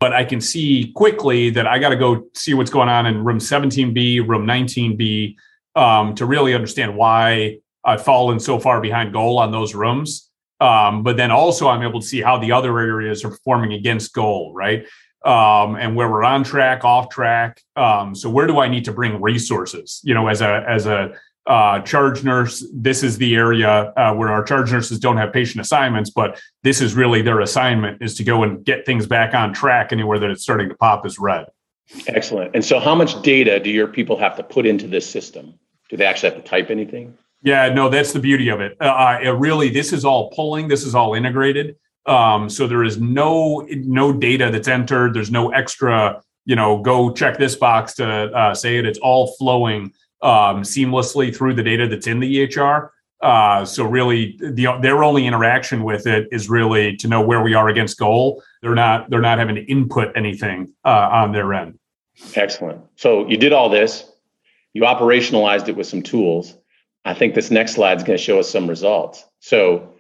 But 0.01 0.15
I 0.15 0.25
can 0.25 0.41
see 0.41 0.93
quickly 0.97 1.51
that 1.51 1.67
I 1.67 1.79
got 1.79 1.91
to 1.91 1.97
go 1.97 2.25
see 2.35 2.55
what's 2.55 2.71
going 2.71 2.89
on 2.89 3.05
in 3.05 3.23
room 3.23 3.39
17B, 3.39 4.27
room 4.27 4.47
19B, 4.47 5.37
um, 5.77 6.15
to 6.15 6.25
really 6.25 6.55
understand 6.55 6.97
why 6.97 7.59
I've 7.85 8.03
fallen 8.03 8.41
so 8.41 8.59
far 8.59 8.81
behind 8.81 9.13
goal 9.13 9.39
on 9.39 9.53
those 9.53 9.75
rooms. 9.75 10.30
Um, 10.61 11.03
but 11.03 11.17
then 11.17 11.31
also 11.31 11.69
I'm 11.69 11.83
able 11.83 12.01
to 12.01 12.07
see 12.07 12.21
how 12.21 12.39
the 12.39 12.53
other 12.53 12.79
areas 12.79 13.25
are 13.25 13.31
performing 13.31 13.73
against 13.73 14.13
goal, 14.13 14.53
right? 14.55 14.87
Um, 15.25 15.77
and 15.77 15.97
where 15.97 16.11
we're 16.11 16.25
on 16.25 16.45
track, 16.45 16.85
off 16.85 17.09
track. 17.09 17.61
Um, 17.77 18.15
so 18.15 18.31
where 18.31 18.47
do 18.47 18.59
I 18.59 18.69
need 18.69 18.85
to 18.87 18.93
bring 18.93 19.21
resources? 19.21 20.01
You 20.03 20.15
know, 20.15 20.29
as 20.29 20.41
a 20.41 20.65
as 20.69 20.87
a 20.87 21.13
uh, 21.47 21.81
charge 21.81 22.23
nurse, 22.23 22.65
this 22.73 23.03
is 23.03 23.19
the 23.19 23.35
area 23.35 23.93
uh, 23.97 24.15
where 24.15 24.29
our 24.29 24.43
charge 24.43 24.73
nurses 24.73 24.99
don't 24.99 25.17
have 25.17 25.33
patient 25.33 25.61
assignments, 25.61 26.11
but 26.11 26.41
this 26.63 26.81
is 26.81 26.95
really 26.95 27.23
their 27.23 27.41
assignment 27.41 28.01
is 28.03 28.15
to 28.15 28.25
go 28.25 28.43
and 28.43 28.65
get 28.65 28.87
things 28.87 29.07
back 29.07 29.35
on 29.35 29.53
track 29.53 29.93
anywhere 29.93 30.19
that 30.19 30.31
it's 30.31 30.43
starting 30.43 30.69
to 30.69 30.75
pop 30.75 31.05
as 31.05 31.19
red. 31.19 31.47
Excellent. 32.07 32.55
And 32.55 32.65
so, 32.65 32.79
how 32.79 32.95
much 32.95 33.21
data 33.23 33.59
do 33.59 33.71
your 33.71 33.89
people 33.89 34.17
have 34.19 34.37
to 34.37 34.43
put 34.43 34.65
into 34.67 34.87
this 34.87 35.09
system? 35.09 35.55
Do 35.89 35.97
they 35.97 36.05
actually 36.05 36.35
have 36.35 36.43
to 36.43 36.49
type 36.49 36.71
anything? 36.71 37.17
Yeah, 37.43 37.73
no, 37.73 37.89
that's 37.89 38.13
the 38.13 38.21
beauty 38.21 38.49
of 38.49 38.61
it. 38.61 38.77
Uh, 38.81 39.19
it 39.23 39.31
really, 39.31 39.71
this 39.71 39.93
is 39.93 40.05
all 40.05 40.31
pulling. 40.31 40.69
This 40.69 40.85
is 40.85 40.95
all 40.95 41.15
integrated. 41.15 41.77
Um, 42.07 42.51
so 42.51 42.67
there 42.67 42.85
is 42.85 43.01
no 43.01 43.67
no 43.69 44.13
data 44.13 44.51
that's 44.51 44.69
entered. 44.69 45.15
There's 45.15 45.31
no 45.31 45.51
extra, 45.51 46.23
you 46.45 46.57
know, 46.57 46.83
go 46.83 47.13
check 47.13 47.39
this 47.39 47.55
box 47.55 47.95
to 47.95 48.07
uh, 48.07 48.55
say 48.55 48.79
it. 48.79 48.87
It's 48.87 48.99
all 48.99 49.35
flowing 49.39 49.93
um, 50.23 50.63
seamlessly 50.63 51.35
through 51.35 51.55
the 51.55 51.63
data 51.63 51.87
that's 51.89 52.07
in 52.07 52.21
the 52.21 52.47
EHR. 52.47 52.91
Uh, 53.23 53.65
so 53.67 53.85
really, 53.85 54.37
the, 54.41 54.79
their 54.81 55.05
only 55.05 55.27
interaction 55.27 55.83
with 55.83 56.07
it 56.07 56.27
is 56.33 56.49
really 56.49 56.97
to 56.97 57.09
know 57.09 57.21
where 57.21 57.43
we 57.43 57.55
are 57.55 57.69
against 57.69 57.99
goal. 57.99 58.43
They're 58.63 58.75
not 58.75 59.09
they're 59.11 59.21
not 59.21 59.39
having 59.39 59.55
to 59.57 59.63
input 59.65 60.13
anything 60.17 60.73
uh, 60.85 61.09
on 61.13 61.33
their 61.33 61.53
end. 61.55 61.79
Excellent. 62.35 62.83
So 62.97 63.29
you 63.29 63.37
did 63.37 63.53
all 63.53 63.69
this. 63.69 64.11
You 64.73 64.83
operationalized 64.83 65.69
it 65.69 65.77
with 65.77 65.87
some 65.87 66.03
tools 66.03 66.55
I 67.05 67.15
think 67.15 67.35
this 67.35 67.51
next 67.51 67.75
slide 67.75 67.99
is 67.99 68.05
going 68.05 68.19
to 68.19 68.23
show 68.23 68.39
us 68.39 68.51
some 68.51 68.69
results. 68.69 69.25
So 69.41 69.95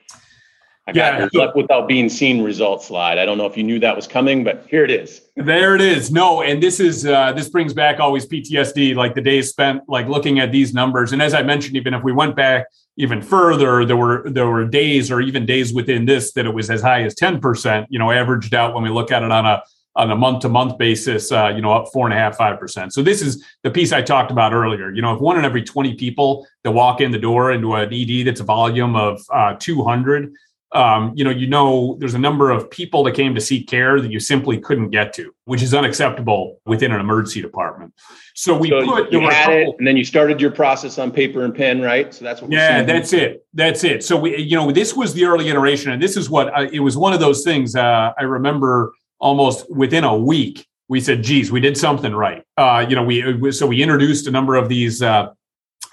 I 0.86 0.92
got 0.92 1.32
yeah. 1.32 1.46
without 1.54 1.86
being 1.86 2.08
seen 2.08 2.42
results 2.42 2.86
slide. 2.86 3.18
I 3.18 3.24
don't 3.24 3.38
know 3.38 3.46
if 3.46 3.56
you 3.56 3.62
knew 3.62 3.78
that 3.80 3.94
was 3.94 4.06
coming, 4.06 4.42
but 4.44 4.66
here 4.68 4.84
it 4.84 4.90
is. 4.90 5.22
There 5.36 5.74
it 5.74 5.80
is. 5.80 6.10
No, 6.10 6.42
and 6.42 6.62
this 6.62 6.80
is 6.80 7.06
uh, 7.06 7.32
this 7.32 7.48
brings 7.48 7.72
back 7.72 8.00
always 8.00 8.26
PTSD, 8.26 8.96
like 8.96 9.14
the 9.14 9.20
days 9.20 9.50
spent 9.50 9.82
like 9.88 10.08
looking 10.08 10.40
at 10.40 10.52
these 10.52 10.74
numbers. 10.74 11.12
And 11.12 11.22
as 11.22 11.32
I 11.32 11.42
mentioned, 11.42 11.76
even 11.76 11.94
if 11.94 12.02
we 12.02 12.12
went 12.12 12.34
back 12.34 12.66
even 12.96 13.22
further, 13.22 13.84
there 13.84 13.96
were 13.96 14.28
there 14.30 14.48
were 14.48 14.64
days 14.66 15.10
or 15.10 15.20
even 15.20 15.46
days 15.46 15.72
within 15.72 16.06
this 16.06 16.32
that 16.32 16.46
it 16.46 16.52
was 16.54 16.70
as 16.70 16.82
high 16.82 17.02
as 17.02 17.14
ten 17.14 17.40
percent. 17.40 17.86
You 17.90 17.98
know, 17.98 18.10
averaged 18.10 18.54
out 18.54 18.74
when 18.74 18.82
we 18.82 18.90
look 18.90 19.12
at 19.12 19.22
it 19.22 19.30
on 19.30 19.46
a 19.46 19.62
on 20.00 20.10
a 20.10 20.16
month 20.16 20.40
to 20.40 20.48
month 20.48 20.78
basis, 20.78 21.30
uh, 21.30 21.52
you 21.54 21.60
know, 21.60 21.72
up 21.72 21.92
four 21.92 22.06
and 22.06 22.14
a 22.14 22.16
half, 22.16 22.36
five 22.36 22.58
percent. 22.58 22.94
So 22.94 23.02
this 23.02 23.20
is 23.20 23.44
the 23.62 23.70
piece 23.70 23.92
I 23.92 24.00
talked 24.00 24.30
about 24.30 24.54
earlier. 24.54 24.90
You 24.90 25.02
know, 25.02 25.14
if 25.14 25.20
one 25.20 25.38
in 25.38 25.44
every 25.44 25.62
20 25.62 25.94
people 25.94 26.46
that 26.64 26.70
walk 26.70 27.00
in 27.02 27.10
the 27.10 27.18
door 27.18 27.52
into 27.52 27.74
an 27.74 27.92
ED 27.92 28.26
that's 28.26 28.40
a 28.40 28.44
volume 28.44 28.96
of 28.96 29.20
uh, 29.30 29.56
200, 29.58 30.32
um, 30.72 31.12
you 31.16 31.24
know, 31.24 31.30
you 31.30 31.48
know, 31.48 31.96
there's 31.98 32.14
a 32.14 32.18
number 32.18 32.50
of 32.50 32.70
people 32.70 33.02
that 33.04 33.12
came 33.12 33.34
to 33.34 33.40
seek 33.40 33.68
care 33.68 34.00
that 34.00 34.10
you 34.10 34.20
simply 34.20 34.58
couldn't 34.58 34.90
get 34.90 35.12
to, 35.14 35.34
which 35.44 35.62
is 35.62 35.74
unacceptable 35.74 36.60
within 36.64 36.92
an 36.92 37.00
emergency 37.00 37.42
department. 37.42 37.92
So 38.34 38.56
we 38.56 38.70
so 38.70 38.86
put 38.86 39.12
you 39.12 39.20
had 39.20 39.46
couple, 39.46 39.72
it, 39.72 39.74
and 39.78 39.86
then 39.86 39.96
you 39.96 40.04
started 40.04 40.40
your 40.40 40.52
process 40.52 40.96
on 40.98 41.10
paper 41.10 41.44
and 41.44 41.54
pen, 41.54 41.82
right? 41.82 42.14
So 42.14 42.24
that's 42.24 42.40
what. 42.40 42.52
Yeah, 42.52 42.84
that's 42.84 43.12
it. 43.12 43.44
That's 43.52 43.82
it. 43.82 44.04
So 44.04 44.16
we, 44.16 44.38
you 44.38 44.56
know, 44.56 44.70
this 44.70 44.94
was 44.94 45.12
the 45.12 45.24
early 45.24 45.48
iteration, 45.48 45.90
and 45.90 46.00
this 46.00 46.16
is 46.16 46.30
what 46.30 46.54
I, 46.54 46.68
it 46.68 46.80
was. 46.80 46.96
One 46.96 47.12
of 47.12 47.20
those 47.20 47.42
things 47.42 47.74
uh, 47.74 48.12
I 48.16 48.22
remember 48.22 48.92
almost 49.20 49.70
within 49.70 50.04
a 50.04 50.16
week, 50.16 50.66
we 50.88 51.00
said, 51.00 51.22
geez, 51.22 51.52
we 51.52 51.60
did 51.60 51.76
something 51.76 52.12
right. 52.12 52.42
Uh, 52.56 52.84
you 52.88 52.96
know, 52.96 53.04
we 53.04 53.52
so 53.52 53.66
we 53.66 53.82
introduced 53.82 54.26
a 54.26 54.30
number 54.30 54.56
of 54.56 54.68
these 54.68 55.02
uh, 55.02 55.28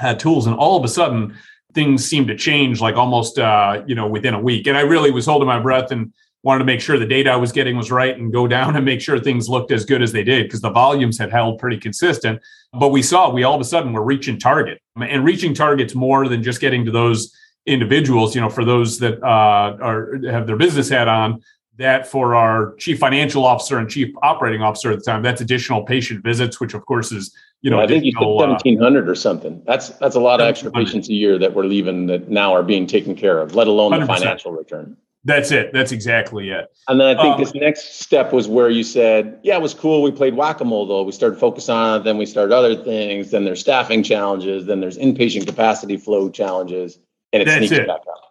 uh, 0.01 0.15
tools, 0.15 0.47
and 0.47 0.55
all 0.55 0.77
of 0.77 0.83
a 0.83 0.87
sudden, 0.87 1.37
things 1.73 2.03
seemed 2.03 2.27
to 2.27 2.35
change 2.35 2.81
like 2.81 2.95
almost 2.95 3.37
uh, 3.37 3.83
you 3.85 3.93
know 3.93 4.07
within 4.07 4.33
a 4.33 4.39
week. 4.39 4.65
And 4.65 4.75
I 4.75 4.81
really 4.81 5.11
was 5.11 5.27
holding 5.27 5.47
my 5.47 5.59
breath 5.59 5.91
and 5.91 6.11
wanted 6.43 6.59
to 6.59 6.65
make 6.65 6.79
sure 6.79 6.97
the 6.97 7.05
data 7.05 7.29
I 7.29 7.35
was 7.35 7.51
getting 7.51 7.75
was 7.75 7.91
right 7.91 8.17
and 8.17 8.31
go 8.31 8.47
down 8.47 8.75
and 8.77 8.85
make 8.85 9.01
sure 9.01 9.19
things 9.19 9.49
looked 9.49 9.71
as 9.71 9.85
good 9.85 10.01
as 10.01 10.11
they 10.11 10.23
did 10.23 10.45
because 10.45 10.61
the 10.61 10.71
volumes 10.71 11.17
had 11.17 11.31
held 11.31 11.59
pretty 11.59 11.77
consistent. 11.77 12.41
But 12.73 12.89
we 12.89 13.01
saw 13.01 13.29
we 13.29 13.43
all 13.43 13.55
of 13.55 13.61
a 13.61 13.65
sudden 13.65 13.93
were 13.93 14.03
reaching 14.03 14.39
target 14.39 14.81
and 14.99 15.23
reaching 15.23 15.53
targets 15.53 15.93
more 15.93 16.27
than 16.27 16.41
just 16.41 16.59
getting 16.59 16.85
to 16.85 16.91
those 16.91 17.35
individuals. 17.67 18.33
You 18.33 18.41
know, 18.41 18.49
for 18.49 18.65
those 18.65 18.97
that 18.99 19.21
uh, 19.21 19.77
are 19.79 20.19
have 20.31 20.47
their 20.47 20.57
business 20.57 20.89
hat 20.89 21.07
on, 21.07 21.43
that 21.77 22.07
for 22.07 22.35
our 22.35 22.75
chief 22.75 22.99
financial 22.99 23.45
officer 23.45 23.77
and 23.77 23.89
chief 23.89 24.13
operating 24.23 24.61
officer 24.61 24.91
at 24.91 24.99
the 24.99 25.05
time, 25.05 25.21
that's 25.21 25.41
additional 25.41 25.83
patient 25.83 26.23
visits, 26.23 26.59
which 26.59 26.73
of 26.73 26.85
course 26.85 27.11
is 27.11 27.35
you 27.61 27.71
know 27.71 27.77
well, 27.77 27.85
I 27.85 27.87
think 27.87 28.03
you 28.03 28.11
said 28.11 28.27
uh, 28.27 28.39
seventeen 28.39 28.79
hundred 28.79 29.09
or 29.09 29.15
something. 29.15 29.61
That's 29.65 29.89
that's 29.89 30.15
a 30.15 30.19
lot 30.19 30.41
of 30.41 30.47
extra 30.47 30.71
patients 30.71 31.09
a 31.09 31.13
year 31.13 31.39
that 31.39 31.53
we're 31.53 31.65
leaving 31.65 32.07
that 32.07 32.29
now 32.29 32.53
are 32.53 32.63
being 32.63 32.87
taken 32.87 33.15
care 33.15 33.39
of, 33.39 33.55
let 33.55 33.67
alone 33.67 33.91
100%. 33.93 33.99
the 34.01 34.05
financial 34.07 34.51
return. 34.51 34.97
That's 35.23 35.51
it. 35.51 35.73
That's 35.73 35.91
exactly 35.91 36.51
it. 36.51 36.71
And 36.87 37.01
then 37.01 37.17
I 37.17 37.21
think 37.21 37.35
um, 37.35 37.41
this 37.41 37.53
next 37.53 37.99
step 37.99 38.31
was 38.31 38.47
where 38.47 38.69
you 38.69 38.83
said, 38.83 39.39
"Yeah, 39.43 39.57
it 39.57 39.61
was 39.61 39.73
cool. 39.73 40.01
We 40.01 40.11
played 40.11 40.35
whack 40.35 40.61
a 40.61 40.65
mole, 40.65 40.85
though. 40.85 41.03
We 41.03 41.11
started 41.11 41.37
focus 41.37 41.67
on 41.67 41.99
it. 41.99 42.03
Then 42.03 42.17
we 42.17 42.25
started 42.25 42.55
other 42.55 42.81
things. 42.81 43.31
Then 43.31 43.43
there's 43.43 43.59
staffing 43.59 44.03
challenges. 44.03 44.65
Then 44.65 44.79
there's 44.79 44.97
inpatient 44.97 45.45
capacity 45.45 45.97
flow 45.97 46.29
challenges, 46.29 46.99
and 47.33 47.43
it 47.43 47.49
sneaks 47.49 47.73
it. 47.73 47.87
back 47.87 48.01
up." 48.09 48.26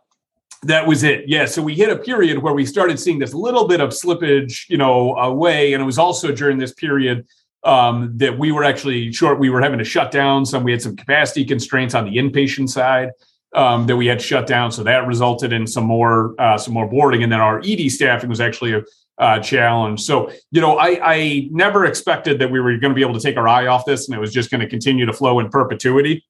That 0.66 0.87
was 0.87 1.05
it. 1.05 1.29
Yeah. 1.29 1.44
So 1.44 1.62
we 1.62 1.74
hit 1.74 1.90
a 1.90 1.96
period 1.96 2.42
where 2.42 2.52
we 2.52 2.66
started 2.66 2.98
seeing 2.98 3.18
this 3.18 3.33
little 3.33 3.68
bit 3.68 3.81
of 3.81 3.90
slippage, 3.90 4.68
you 4.68 4.76
know, 4.76 5.14
away. 5.16 5.72
And 5.72 5.83
it 5.83 5.87
was 5.87 5.98
also 5.98 6.33
during 6.33 6.59
this 6.59 6.72
period 6.74 7.26
um, 7.62 8.12
that 8.16 8.37
we 8.37 8.50
were 8.50 8.64
actually 8.64 9.12
short. 9.12 9.38
We 9.38 9.48
were 9.50 9.61
having 9.61 9.79
to 9.79 9.85
shut 9.85 10.11
down 10.11 10.44
some. 10.44 10.64
We 10.64 10.72
had 10.72 10.83
some 10.83 10.96
capacity 10.96 11.44
constraints 11.44 11.94
on 11.94 12.05
the 12.05 12.16
inpatient 12.16 12.68
side 12.68 13.11
um, 13.55 13.87
that 13.87 13.96
we 13.96 14.07
had 14.07 14.20
shut 14.20 14.46
down. 14.46 14.72
So 14.72 14.83
that 14.83 15.07
resulted 15.07 15.52
in 15.52 15.66
some 15.66 15.85
more 15.85 16.35
uh, 16.40 16.59
some 16.59 16.74
more 16.74 16.88
boarding. 16.88 17.22
And 17.22 17.31
then 17.31 17.40
our 17.40 17.61
ED 17.64 17.90
staffing 17.90 18.29
was 18.29 18.40
actually 18.40 18.72
a 18.72 18.83
uh, 19.18 19.38
challenge. 19.38 20.02
So 20.02 20.33
you 20.50 20.61
know, 20.61 20.79
I, 20.79 21.00
I 21.02 21.48
never 21.50 21.85
expected 21.87 22.38
that 22.40 22.50
we 22.50 22.61
were 22.61 22.76
going 22.76 22.90
to 22.90 22.94
be 22.94 23.02
able 23.02 23.14
to 23.14 23.20
take 23.20 23.37
our 23.37 23.48
eye 23.48 23.66
off 23.66 23.85
this, 23.85 24.09
and 24.09 24.16
it 24.16 24.20
was 24.20 24.33
just 24.33 24.50
going 24.50 24.61
to 24.61 24.68
continue 24.68 25.07
to 25.07 25.12
flow 25.12 25.38
in 25.38 25.48
perpetuity. 25.48 26.24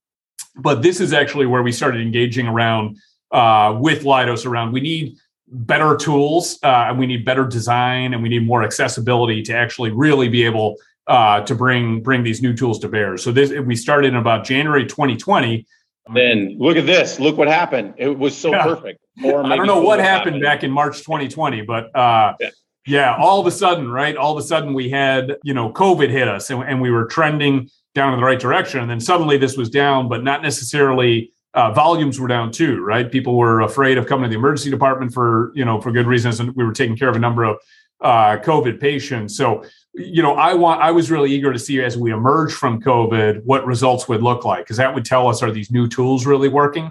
But 0.56 0.82
this 0.82 1.00
is 1.00 1.12
actually 1.12 1.46
where 1.46 1.62
we 1.62 1.72
started 1.72 2.00
engaging 2.00 2.46
around 2.46 2.98
uh, 3.32 3.76
with 3.80 4.04
Leidos 4.04 4.46
around 4.46 4.72
we 4.72 4.80
need 4.80 5.16
better 5.48 5.96
tools 5.96 6.58
uh, 6.62 6.86
and 6.88 6.98
we 6.98 7.06
need 7.06 7.24
better 7.24 7.44
design 7.44 8.14
and 8.14 8.22
we 8.22 8.28
need 8.28 8.46
more 8.46 8.62
accessibility 8.62 9.42
to 9.42 9.54
actually 9.54 9.90
really 9.90 10.28
be 10.28 10.44
able 10.44 10.76
uh, 11.06 11.40
to 11.42 11.54
bring 11.54 12.02
bring 12.02 12.22
these 12.22 12.42
new 12.42 12.54
tools 12.54 12.78
to 12.80 12.88
bear. 12.88 13.16
So 13.16 13.32
this 13.32 13.52
we 13.60 13.76
started 13.76 14.08
in 14.08 14.16
about 14.16 14.44
January 14.44 14.84
2020. 14.84 15.66
Then 16.14 16.56
look 16.58 16.76
at 16.76 16.86
this. 16.86 17.18
Look 17.18 17.36
what 17.36 17.48
happened. 17.48 17.94
It 17.96 18.16
was 18.16 18.36
so 18.36 18.50
yeah. 18.50 18.62
perfect. 18.62 19.00
I 19.18 19.30
don't 19.30 19.66
know 19.66 19.80
what 19.80 19.98
happened, 19.98 20.36
happened, 20.36 20.42
back 20.42 20.62
in 20.62 20.70
March 20.70 20.98
2020, 20.98 21.62
but 21.62 21.94
uh, 21.96 22.34
yeah. 22.38 22.50
yeah. 22.86 23.16
all 23.16 23.40
of 23.40 23.46
a 23.46 23.50
sudden, 23.50 23.90
right? 23.90 24.16
All 24.16 24.36
of 24.36 24.38
a 24.38 24.46
sudden, 24.46 24.74
we 24.74 24.88
had 24.90 25.36
you 25.42 25.54
know 25.54 25.72
COVID 25.72 26.10
hit 26.10 26.28
us, 26.28 26.50
and, 26.50 26.62
and 26.62 26.80
we 26.80 26.90
were 26.90 27.06
trending 27.06 27.68
down 27.94 28.12
in 28.12 28.20
the 28.20 28.26
right 28.26 28.38
direction, 28.38 28.80
and 28.80 28.90
then 28.90 29.00
suddenly 29.00 29.36
this 29.36 29.56
was 29.56 29.70
down, 29.70 30.08
but 30.08 30.22
not 30.22 30.42
necessarily 30.42 31.32
uh, 31.56 31.72
volumes 31.72 32.20
were 32.20 32.28
down 32.28 32.52
too, 32.52 32.84
right? 32.84 33.10
People 33.10 33.36
were 33.36 33.62
afraid 33.62 33.98
of 33.98 34.06
coming 34.06 34.24
to 34.24 34.28
the 34.28 34.36
emergency 34.36 34.70
department 34.70 35.12
for 35.12 35.52
you 35.54 35.64
know 35.64 35.80
for 35.80 35.90
good 35.90 36.06
reasons, 36.06 36.38
and 36.38 36.54
we 36.54 36.64
were 36.64 36.72
taking 36.72 36.96
care 36.96 37.08
of 37.08 37.16
a 37.16 37.18
number 37.18 37.44
of 37.44 37.56
uh, 38.02 38.36
COVID 38.44 38.78
patients. 38.78 39.36
So 39.36 39.64
you 39.94 40.22
know, 40.22 40.34
I 40.34 40.54
want 40.54 40.82
I 40.82 40.90
was 40.92 41.10
really 41.10 41.32
eager 41.32 41.52
to 41.52 41.58
see 41.58 41.82
as 41.82 41.96
we 41.96 42.12
emerge 42.12 42.52
from 42.52 42.80
COVID 42.80 43.42
what 43.44 43.66
results 43.66 44.06
would 44.06 44.22
look 44.22 44.44
like 44.44 44.64
because 44.64 44.76
that 44.76 44.94
would 44.94 45.04
tell 45.04 45.28
us 45.28 45.42
are 45.42 45.50
these 45.50 45.70
new 45.70 45.88
tools 45.88 46.26
really 46.26 46.48
working. 46.48 46.90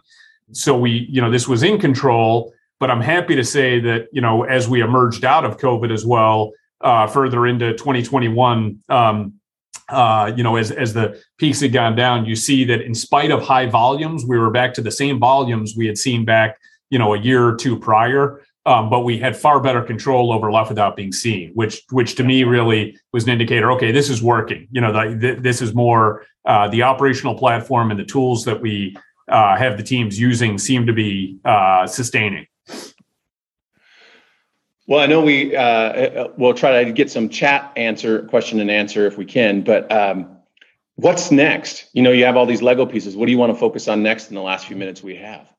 So 0.52 0.78
we 0.78 1.08
you 1.10 1.22
know 1.22 1.30
this 1.30 1.48
was 1.48 1.64
in 1.64 1.80
control, 1.80 2.52
but 2.80 2.90
I'm 2.90 3.02
happy 3.02 3.36
to 3.36 3.44
say 3.44 3.80
that 3.82 4.08
you 4.12 4.22
know 4.22 4.44
as 4.44 4.68
we 4.68 4.82
emerged 4.82 5.24
out 5.24 5.46
of 5.46 5.58
COVID 5.58 5.94
as 5.94 6.06
well. 6.06 6.52
uh, 6.82 7.08
further 7.08 7.48
into 7.48 7.72
2021. 7.74 8.84
Um, 8.90 9.34
uh, 9.90 10.32
you 10.36 10.44
know, 10.44 10.56
as 10.56 10.72
as 10.72 10.94
the 10.94 11.22
peaks 11.38 11.62
had 11.62 11.74
gone 11.74 11.96
down, 11.96 12.26
you 12.26 12.36
see 12.36 12.64
that 12.66 12.82
in 12.82 12.96
spite 12.96 13.32
of 13.32 13.42
high 13.42 13.68
volumes, 13.68 14.26
we 14.26 14.38
were 14.38 14.50
back 14.50 14.74
to 14.76 14.82
the 14.82 14.92
same 14.92 15.20
volumes 15.20 15.76
we 15.78 15.86
had 15.86 15.98
seen 15.98 16.26
back, 16.26 16.58
you 16.90 16.98
know, 16.98 17.14
a 17.14 17.20
year 17.20 17.46
or 17.48 17.56
two 17.56 17.78
prior. 17.78 18.42
Um, 18.68 18.90
but 18.90 19.02
we 19.02 19.20
had 19.20 19.38
far 19.38 19.60
better 19.60 19.84
control 19.84 20.34
over 20.34 20.52
left 20.52 20.70
without 20.70 20.96
being 20.96 21.12
seen, 21.12 21.52
which 21.54 21.84
which 21.92 22.16
to 22.16 22.24
me 22.24 22.44
really 22.44 22.98
was 23.14 23.26
an 23.26 23.30
indicator. 23.30 23.72
Okay, 23.74 23.92
this 23.92 24.10
is 24.10 24.24
working. 24.24 24.68
You 24.72 24.82
know, 24.82 24.92
the, 24.92 25.16
the, 25.16 25.40
this 25.40 25.62
is 25.62 25.76
more 25.76 26.26
uh, 26.46 26.68
the 26.70 26.82
operational 26.82 27.36
platform 27.36 27.92
and 27.92 28.00
the 28.00 28.06
tools 28.06 28.44
that 28.46 28.60
we 28.60 28.96
uh, 29.28 29.56
have 29.56 29.78
the 29.78 29.84
teams 29.84 30.20
using 30.20 30.58
seem 30.58 30.88
to 30.88 30.94
be 30.94 31.38
uh, 31.46 31.86
sustaining. 31.86 32.48
Well, 34.88 35.00
I 35.00 35.08
know 35.08 35.22
we 35.22 35.56
uh, 35.56 35.62
uh, 35.62 36.28
we'll 36.38 36.54
try 36.54 36.84
to 36.84 36.92
get 36.92 37.10
some 37.10 37.28
chat 37.28 37.72
answer 37.76 38.24
question 38.24 38.60
and 38.60 38.70
answer 38.70 39.08
if 39.08 39.18
we 39.18 39.26
can, 39.26 39.62
but 39.62 39.92
um, 39.92 40.38
what's 40.96 41.32
next? 41.32 41.90
You 41.94 42.04
know, 42.04 42.12
you 42.12 42.24
have 42.26 42.38
all 42.38 42.46
these 42.46 42.62
Lego 42.62 42.86
pieces. 42.86 43.16
What 43.16 43.26
do 43.26 43.32
you 43.32 43.38
want 43.38 43.52
to 43.52 43.60
focus 43.60 43.88
on 43.88 44.04
next 44.04 44.30
in 44.30 44.36
the 44.36 44.42
last 44.42 44.68
few 44.68 44.76
minutes 44.76 45.02
we 45.02 45.16
have? 45.16 45.52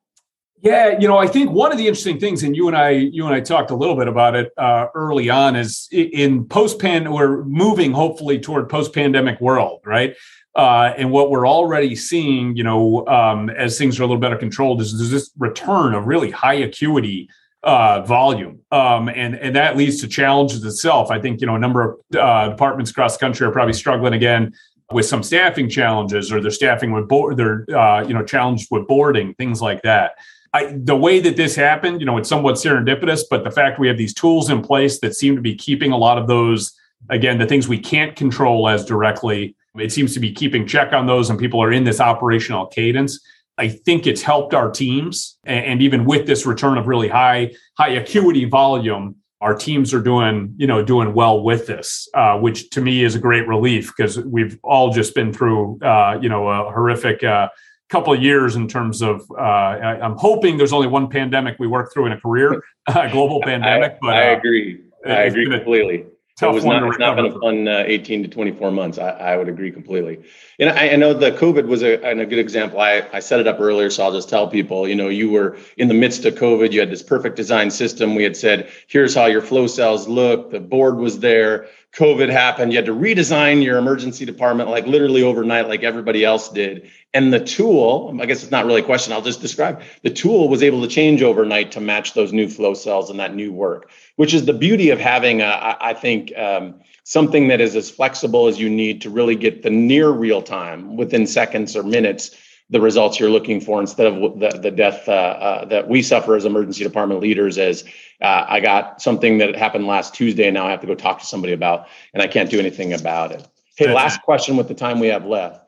Yeah, 0.62 0.98
you 0.98 1.06
know, 1.06 1.18
I 1.18 1.26
think 1.26 1.50
one 1.50 1.70
of 1.70 1.76
the 1.76 1.86
interesting 1.86 2.18
things, 2.18 2.42
and 2.42 2.56
you 2.56 2.66
and 2.68 2.76
I, 2.76 2.90
you 2.90 3.26
and 3.26 3.34
I 3.34 3.40
talked 3.40 3.70
a 3.70 3.74
little 3.74 3.96
bit 3.96 4.08
about 4.08 4.34
it 4.34 4.52
uh, 4.56 4.86
early 4.94 5.28
on, 5.28 5.54
is 5.54 5.88
in 5.92 6.46
post 6.46 6.80
pan, 6.80 7.12
we're 7.12 7.44
moving 7.44 7.92
hopefully 7.92 8.38
toward 8.38 8.68
post 8.68 8.94
pandemic 8.94 9.40
world, 9.40 9.82
right? 9.84 10.16
Uh, 10.54 10.94
and 10.96 11.10
what 11.10 11.30
we're 11.30 11.46
already 11.46 11.94
seeing, 11.94 12.56
you 12.56 12.64
know, 12.64 13.06
um, 13.06 13.50
as 13.50 13.76
things 13.76 14.00
are 14.00 14.04
a 14.04 14.06
little 14.06 14.20
better 14.20 14.36
controlled, 14.36 14.80
is 14.80 14.96
there's 14.96 15.10
this 15.10 15.30
return 15.36 15.94
of 15.94 16.06
really 16.06 16.30
high 16.30 16.54
acuity 16.54 17.28
uh, 17.66 18.00
volume, 18.02 18.60
um, 18.70 19.08
and 19.08 19.34
and 19.34 19.54
that 19.56 19.76
leads 19.76 20.00
to 20.00 20.08
challenges 20.08 20.64
itself. 20.64 21.10
I 21.10 21.20
think 21.20 21.40
you 21.40 21.46
know 21.46 21.56
a 21.56 21.58
number 21.58 21.82
of 21.82 22.16
uh, 22.16 22.48
departments 22.50 22.92
across 22.92 23.16
the 23.16 23.20
country 23.20 23.46
are 23.46 23.50
probably 23.50 23.74
struggling 23.74 24.14
again 24.14 24.54
with 24.92 25.04
some 25.04 25.22
staffing 25.22 25.68
challenges, 25.68 26.32
or 26.32 26.40
they're 26.40 26.52
staffing 26.52 26.92
with 26.92 27.08
board, 27.08 27.36
they're 27.36 27.66
uh, 27.76 28.06
you 28.06 28.14
know 28.14 28.24
challenged 28.24 28.68
with 28.70 28.86
boarding, 28.86 29.34
things 29.34 29.60
like 29.60 29.82
that. 29.82 30.12
I, 30.54 30.76
the 30.76 30.96
way 30.96 31.18
that 31.20 31.36
this 31.36 31.56
happened, 31.56 32.00
you 32.00 32.06
know, 32.06 32.16
it's 32.16 32.28
somewhat 32.28 32.54
serendipitous, 32.54 33.24
but 33.28 33.44
the 33.44 33.50
fact 33.50 33.78
we 33.78 33.88
have 33.88 33.98
these 33.98 34.14
tools 34.14 34.48
in 34.48 34.62
place 34.62 35.00
that 35.00 35.14
seem 35.14 35.34
to 35.34 35.42
be 35.42 35.54
keeping 35.54 35.92
a 35.92 35.98
lot 35.98 36.16
of 36.16 36.28
those, 36.28 36.72
again, 37.10 37.38
the 37.38 37.46
things 37.46 37.68
we 37.68 37.78
can't 37.78 38.16
control 38.16 38.68
as 38.68 38.84
directly 38.84 39.54
it 39.78 39.92
seems 39.92 40.14
to 40.14 40.20
be 40.20 40.32
keeping 40.32 40.66
check 40.66 40.92
on 40.92 41.06
those, 41.06 41.30
and 41.30 41.38
people 41.38 41.62
are 41.62 41.72
in 41.72 41.84
this 41.84 42.00
operational 42.00 42.66
cadence. 42.66 43.20
I 43.58 43.68
think 43.68 44.06
it's 44.06 44.22
helped 44.22 44.54
our 44.54 44.70
teams, 44.70 45.38
and 45.44 45.80
even 45.80 46.04
with 46.04 46.26
this 46.26 46.44
return 46.44 46.76
of 46.76 46.86
really 46.86 47.08
high 47.08 47.52
high 47.78 47.90
acuity 47.90 48.44
volume, 48.44 49.16
our 49.40 49.54
teams 49.54 49.94
are 49.94 50.02
doing 50.02 50.54
you 50.56 50.66
know 50.66 50.84
doing 50.84 51.14
well 51.14 51.42
with 51.42 51.66
this, 51.66 52.08
uh, 52.14 52.38
which 52.38 52.68
to 52.70 52.80
me 52.80 53.02
is 53.02 53.14
a 53.14 53.18
great 53.18 53.46
relief 53.48 53.92
because 53.96 54.18
we've 54.20 54.58
all 54.62 54.92
just 54.92 55.14
been 55.14 55.32
through 55.32 55.78
uh, 55.82 56.18
you 56.20 56.28
know 56.28 56.48
a 56.48 56.70
horrific. 56.70 57.22
Uh, 57.22 57.48
couple 57.88 58.12
of 58.12 58.20
years 58.20 58.56
in 58.56 58.66
terms 58.66 59.00
of 59.00 59.22
uh, 59.38 59.42
I, 59.42 60.04
am 60.04 60.16
hoping 60.16 60.56
there's 60.56 60.72
only 60.72 60.88
one 60.88 61.08
pandemic 61.08 61.54
we 61.60 61.68
work 61.68 61.92
through 61.92 62.06
in 62.06 62.12
a 62.12 62.20
career, 62.20 62.60
a 62.88 63.08
global 63.12 63.40
pandemic. 63.44 63.92
I, 63.92 63.98
but 64.02 64.16
I 64.16 64.34
uh, 64.34 64.38
agree. 64.38 64.80
I 65.06 65.22
agree 65.22 65.48
completely 65.48 66.04
tough 66.36 66.50
it 66.50 66.54
was 66.54 66.64
not, 66.64 66.82
it's 66.86 66.98
not 66.98 67.16
been 67.16 67.26
a 67.26 67.40
fun 67.40 67.66
uh, 67.66 67.84
18 67.86 68.22
to 68.24 68.28
24 68.28 68.70
months. 68.70 68.98
I, 68.98 69.08
I, 69.08 69.36
would 69.36 69.48
agree 69.48 69.72
completely. 69.72 70.22
And 70.58 70.68
I, 70.68 70.90
I 70.90 70.96
know 70.96 71.14
the 71.14 71.32
COVID 71.32 71.66
was 71.66 71.82
a, 71.82 71.94
a, 72.02 72.26
good 72.26 72.38
example. 72.38 72.78
I, 72.78 73.08
I 73.12 73.20
set 73.20 73.40
it 73.40 73.46
up 73.46 73.58
earlier, 73.58 73.88
so 73.88 74.04
I'll 74.04 74.12
just 74.12 74.28
tell 74.28 74.46
people, 74.46 74.86
you 74.86 74.94
know, 74.94 75.08
you 75.08 75.30
were 75.30 75.56
in 75.78 75.88
the 75.88 75.94
midst 75.94 76.26
of 76.26 76.34
COVID, 76.34 76.72
you 76.72 76.80
had 76.80 76.90
this 76.90 77.02
perfect 77.02 77.36
design 77.36 77.70
system. 77.70 78.14
We 78.14 78.22
had 78.22 78.36
said, 78.36 78.70
here's 78.86 79.14
how 79.14 79.26
your 79.26 79.40
flow 79.40 79.66
cells 79.66 80.08
look. 80.08 80.50
The 80.50 80.60
board 80.60 80.96
was 80.96 81.20
there. 81.20 81.68
COVID 81.96 82.28
happened. 82.28 82.72
You 82.72 82.78
had 82.78 82.86
to 82.86 82.94
redesign 82.94 83.64
your 83.64 83.78
emergency 83.78 84.26
department 84.26 84.68
like 84.68 84.86
literally 84.86 85.22
overnight, 85.22 85.66
like 85.66 85.82
everybody 85.82 86.24
else 86.26 86.50
did. 86.50 86.90
And 87.14 87.32
the 87.32 87.40
tool, 87.40 88.14
I 88.20 88.26
guess 88.26 88.42
it's 88.42 88.52
not 88.52 88.66
really 88.66 88.82
a 88.82 88.84
question, 88.84 89.14
I'll 89.14 89.22
just 89.22 89.40
describe 89.40 89.80
the 90.02 90.10
tool 90.10 90.50
was 90.50 90.62
able 90.62 90.82
to 90.82 90.88
change 90.88 91.22
overnight 91.22 91.72
to 91.72 91.80
match 91.80 92.12
those 92.12 92.34
new 92.34 92.50
flow 92.50 92.74
cells 92.74 93.08
and 93.08 93.18
that 93.20 93.34
new 93.34 93.50
work, 93.50 93.88
which 94.16 94.34
is 94.34 94.44
the 94.44 94.52
beauty 94.52 94.90
of 94.90 94.98
having, 94.98 95.40
a, 95.40 95.76
I 95.80 95.94
think, 95.94 96.36
um, 96.36 96.80
something 97.04 97.48
that 97.48 97.60
is 97.60 97.76
as 97.76 97.90
flexible 97.90 98.48
as 98.48 98.58
you 98.58 98.68
need 98.68 99.00
to 99.02 99.10
really 99.10 99.36
get 99.36 99.62
the 99.62 99.70
near 99.70 100.10
real 100.10 100.42
time 100.42 100.96
within 100.96 101.26
seconds 101.26 101.76
or 101.76 101.82
minutes 101.82 102.36
the 102.68 102.80
results 102.80 103.20
you're 103.20 103.30
looking 103.30 103.60
for 103.60 103.80
instead 103.80 104.06
of 104.08 104.40
the, 104.40 104.58
the 104.58 104.70
death 104.70 105.08
uh, 105.08 105.12
uh, 105.12 105.64
that 105.66 105.88
we 105.88 106.02
suffer 106.02 106.34
as 106.34 106.44
emergency 106.44 106.82
department 106.82 107.20
leaders 107.20 107.58
as 107.58 107.84
uh, 108.22 108.44
i 108.48 108.58
got 108.58 109.00
something 109.00 109.38
that 109.38 109.54
happened 109.54 109.86
last 109.86 110.14
tuesday 110.14 110.46
and 110.48 110.54
now 110.54 110.66
i 110.66 110.70
have 110.70 110.80
to 110.80 110.86
go 110.86 110.94
talk 110.94 111.20
to 111.20 111.26
somebody 111.26 111.52
about 111.52 111.86
and 112.12 112.22
i 112.22 112.26
can't 112.26 112.50
do 112.50 112.58
anything 112.58 112.92
about 112.92 113.30
it. 113.30 113.46
Hey 113.76 113.92
last 113.94 114.20
question 114.22 114.56
with 114.56 114.68
the 114.68 114.74
time 114.74 114.98
we 114.98 115.08
have 115.08 115.26
left. 115.26 115.62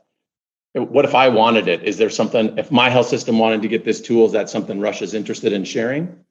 What 0.72 1.04
if 1.04 1.14
i 1.14 1.28
wanted 1.28 1.68
it? 1.68 1.84
Is 1.84 1.98
there 1.98 2.10
something 2.10 2.58
if 2.58 2.72
my 2.72 2.90
health 2.90 3.06
system 3.06 3.38
wanted 3.38 3.62
to 3.62 3.68
get 3.68 3.84
this 3.84 4.00
tool 4.00 4.26
is 4.26 4.32
that 4.32 4.50
something 4.50 4.80
rush 4.80 5.00
is 5.00 5.14
interested 5.14 5.52
in 5.52 5.62
sharing 5.64 6.24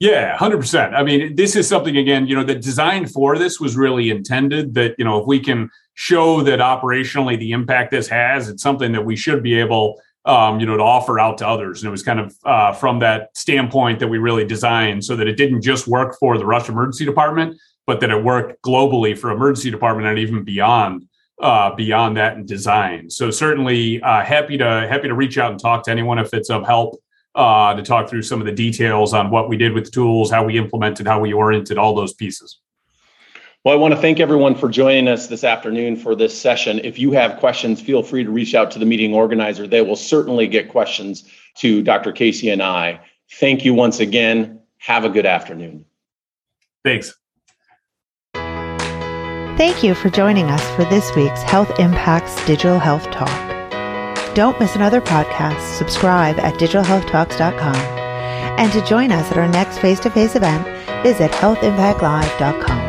yeah, 0.00 0.36
100%. 0.36 0.94
I 0.94 1.02
mean, 1.02 1.34
this 1.34 1.56
is 1.56 1.68
something 1.68 1.96
again, 1.96 2.26
you 2.26 2.36
know, 2.36 2.44
the 2.44 2.54
design 2.54 3.06
for 3.06 3.36
this 3.36 3.58
was 3.58 3.76
really 3.76 4.10
intended 4.10 4.74
that, 4.74 4.94
you 4.98 5.04
know, 5.04 5.20
if 5.20 5.26
we 5.26 5.40
can 5.40 5.70
show 5.94 6.42
that 6.42 6.60
operationally 6.60 7.38
the 7.38 7.50
impact 7.50 7.90
this 7.90 8.06
has, 8.08 8.48
it's 8.48 8.62
something 8.62 8.92
that 8.92 9.04
we 9.04 9.16
should 9.16 9.42
be 9.42 9.58
able 9.58 10.00
um, 10.24 10.60
you 10.60 10.66
know, 10.66 10.76
to 10.76 10.82
offer 10.82 11.18
out 11.18 11.38
to 11.38 11.48
others. 11.48 11.82
And 11.82 11.88
it 11.88 11.90
was 11.90 12.02
kind 12.02 12.20
of 12.20 12.36
uh, 12.44 12.72
from 12.72 12.98
that 12.98 13.36
standpoint 13.36 13.98
that 14.00 14.08
we 14.08 14.18
really 14.18 14.44
designed 14.44 15.02
so 15.04 15.16
that 15.16 15.26
it 15.26 15.36
didn't 15.36 15.62
just 15.62 15.88
work 15.88 16.18
for 16.18 16.36
the 16.36 16.44
Rush 16.44 16.68
Emergency 16.68 17.06
Department, 17.06 17.58
but 17.86 18.00
that 18.00 18.10
it 18.10 18.22
worked 18.22 18.62
globally 18.62 19.16
for 19.16 19.30
emergency 19.30 19.70
department 19.70 20.06
and 20.06 20.18
even 20.18 20.44
beyond 20.44 21.08
uh, 21.40 21.74
beyond 21.74 22.16
that 22.16 22.36
in 22.36 22.44
design. 22.44 23.08
So 23.08 23.30
certainly 23.30 24.02
uh, 24.02 24.22
happy 24.22 24.58
to 24.58 24.64
happy 24.64 25.08
to 25.08 25.14
reach 25.14 25.38
out 25.38 25.52
and 25.52 25.60
talk 25.60 25.84
to 25.84 25.90
anyone 25.90 26.18
if 26.18 26.34
it's 26.34 26.50
of 26.50 26.66
help 26.66 27.00
uh, 27.38 27.72
to 27.72 27.82
talk 27.82 28.10
through 28.10 28.22
some 28.22 28.40
of 28.40 28.46
the 28.46 28.52
details 28.52 29.14
on 29.14 29.30
what 29.30 29.48
we 29.48 29.56
did 29.56 29.72
with 29.72 29.84
the 29.84 29.90
tools, 29.90 30.30
how 30.30 30.44
we 30.44 30.58
implemented, 30.58 31.06
how 31.06 31.20
we 31.20 31.32
oriented 31.32 31.78
all 31.78 31.94
those 31.94 32.12
pieces. 32.12 32.58
Well, 33.64 33.74
I 33.74 33.76
want 33.76 33.94
to 33.94 34.00
thank 34.00 34.18
everyone 34.18 34.56
for 34.56 34.68
joining 34.68 35.08
us 35.08 35.28
this 35.28 35.44
afternoon 35.44 35.96
for 35.96 36.16
this 36.16 36.36
session. 36.36 36.80
If 36.82 36.98
you 36.98 37.12
have 37.12 37.38
questions, 37.38 37.80
feel 37.80 38.02
free 38.02 38.24
to 38.24 38.30
reach 38.30 38.54
out 38.54 38.70
to 38.72 38.78
the 38.78 38.86
meeting 38.86 39.14
organizer. 39.14 39.66
They 39.66 39.82
will 39.82 39.96
certainly 39.96 40.48
get 40.48 40.68
questions 40.68 41.28
to 41.56 41.82
Dr. 41.82 42.12
Casey 42.12 42.50
and 42.50 42.62
I. 42.62 43.00
Thank 43.34 43.64
you 43.64 43.72
once 43.72 44.00
again. 44.00 44.60
Have 44.78 45.04
a 45.04 45.08
good 45.08 45.26
afternoon. 45.26 45.84
Thanks. 46.84 47.14
Thank 48.34 49.82
you 49.82 49.94
for 49.94 50.08
joining 50.08 50.46
us 50.46 50.64
for 50.76 50.84
this 50.84 51.14
week's 51.14 51.42
HealthIMPACT's 51.42 52.46
Digital 52.46 52.78
Health 52.78 53.10
Talk. 53.10 53.47
Don't 54.38 54.60
miss 54.60 54.76
another 54.76 55.00
podcast. 55.00 55.76
Subscribe 55.76 56.38
at 56.38 56.54
digitalhealthtalks.com. 56.60 57.74
And 57.74 58.72
to 58.72 58.80
join 58.86 59.10
us 59.10 59.28
at 59.32 59.36
our 59.36 59.48
next 59.48 59.80
face 59.80 59.98
to 59.98 60.10
face 60.10 60.36
event, 60.36 60.64
visit 61.02 61.32
healthimpactlive.com. 61.32 62.87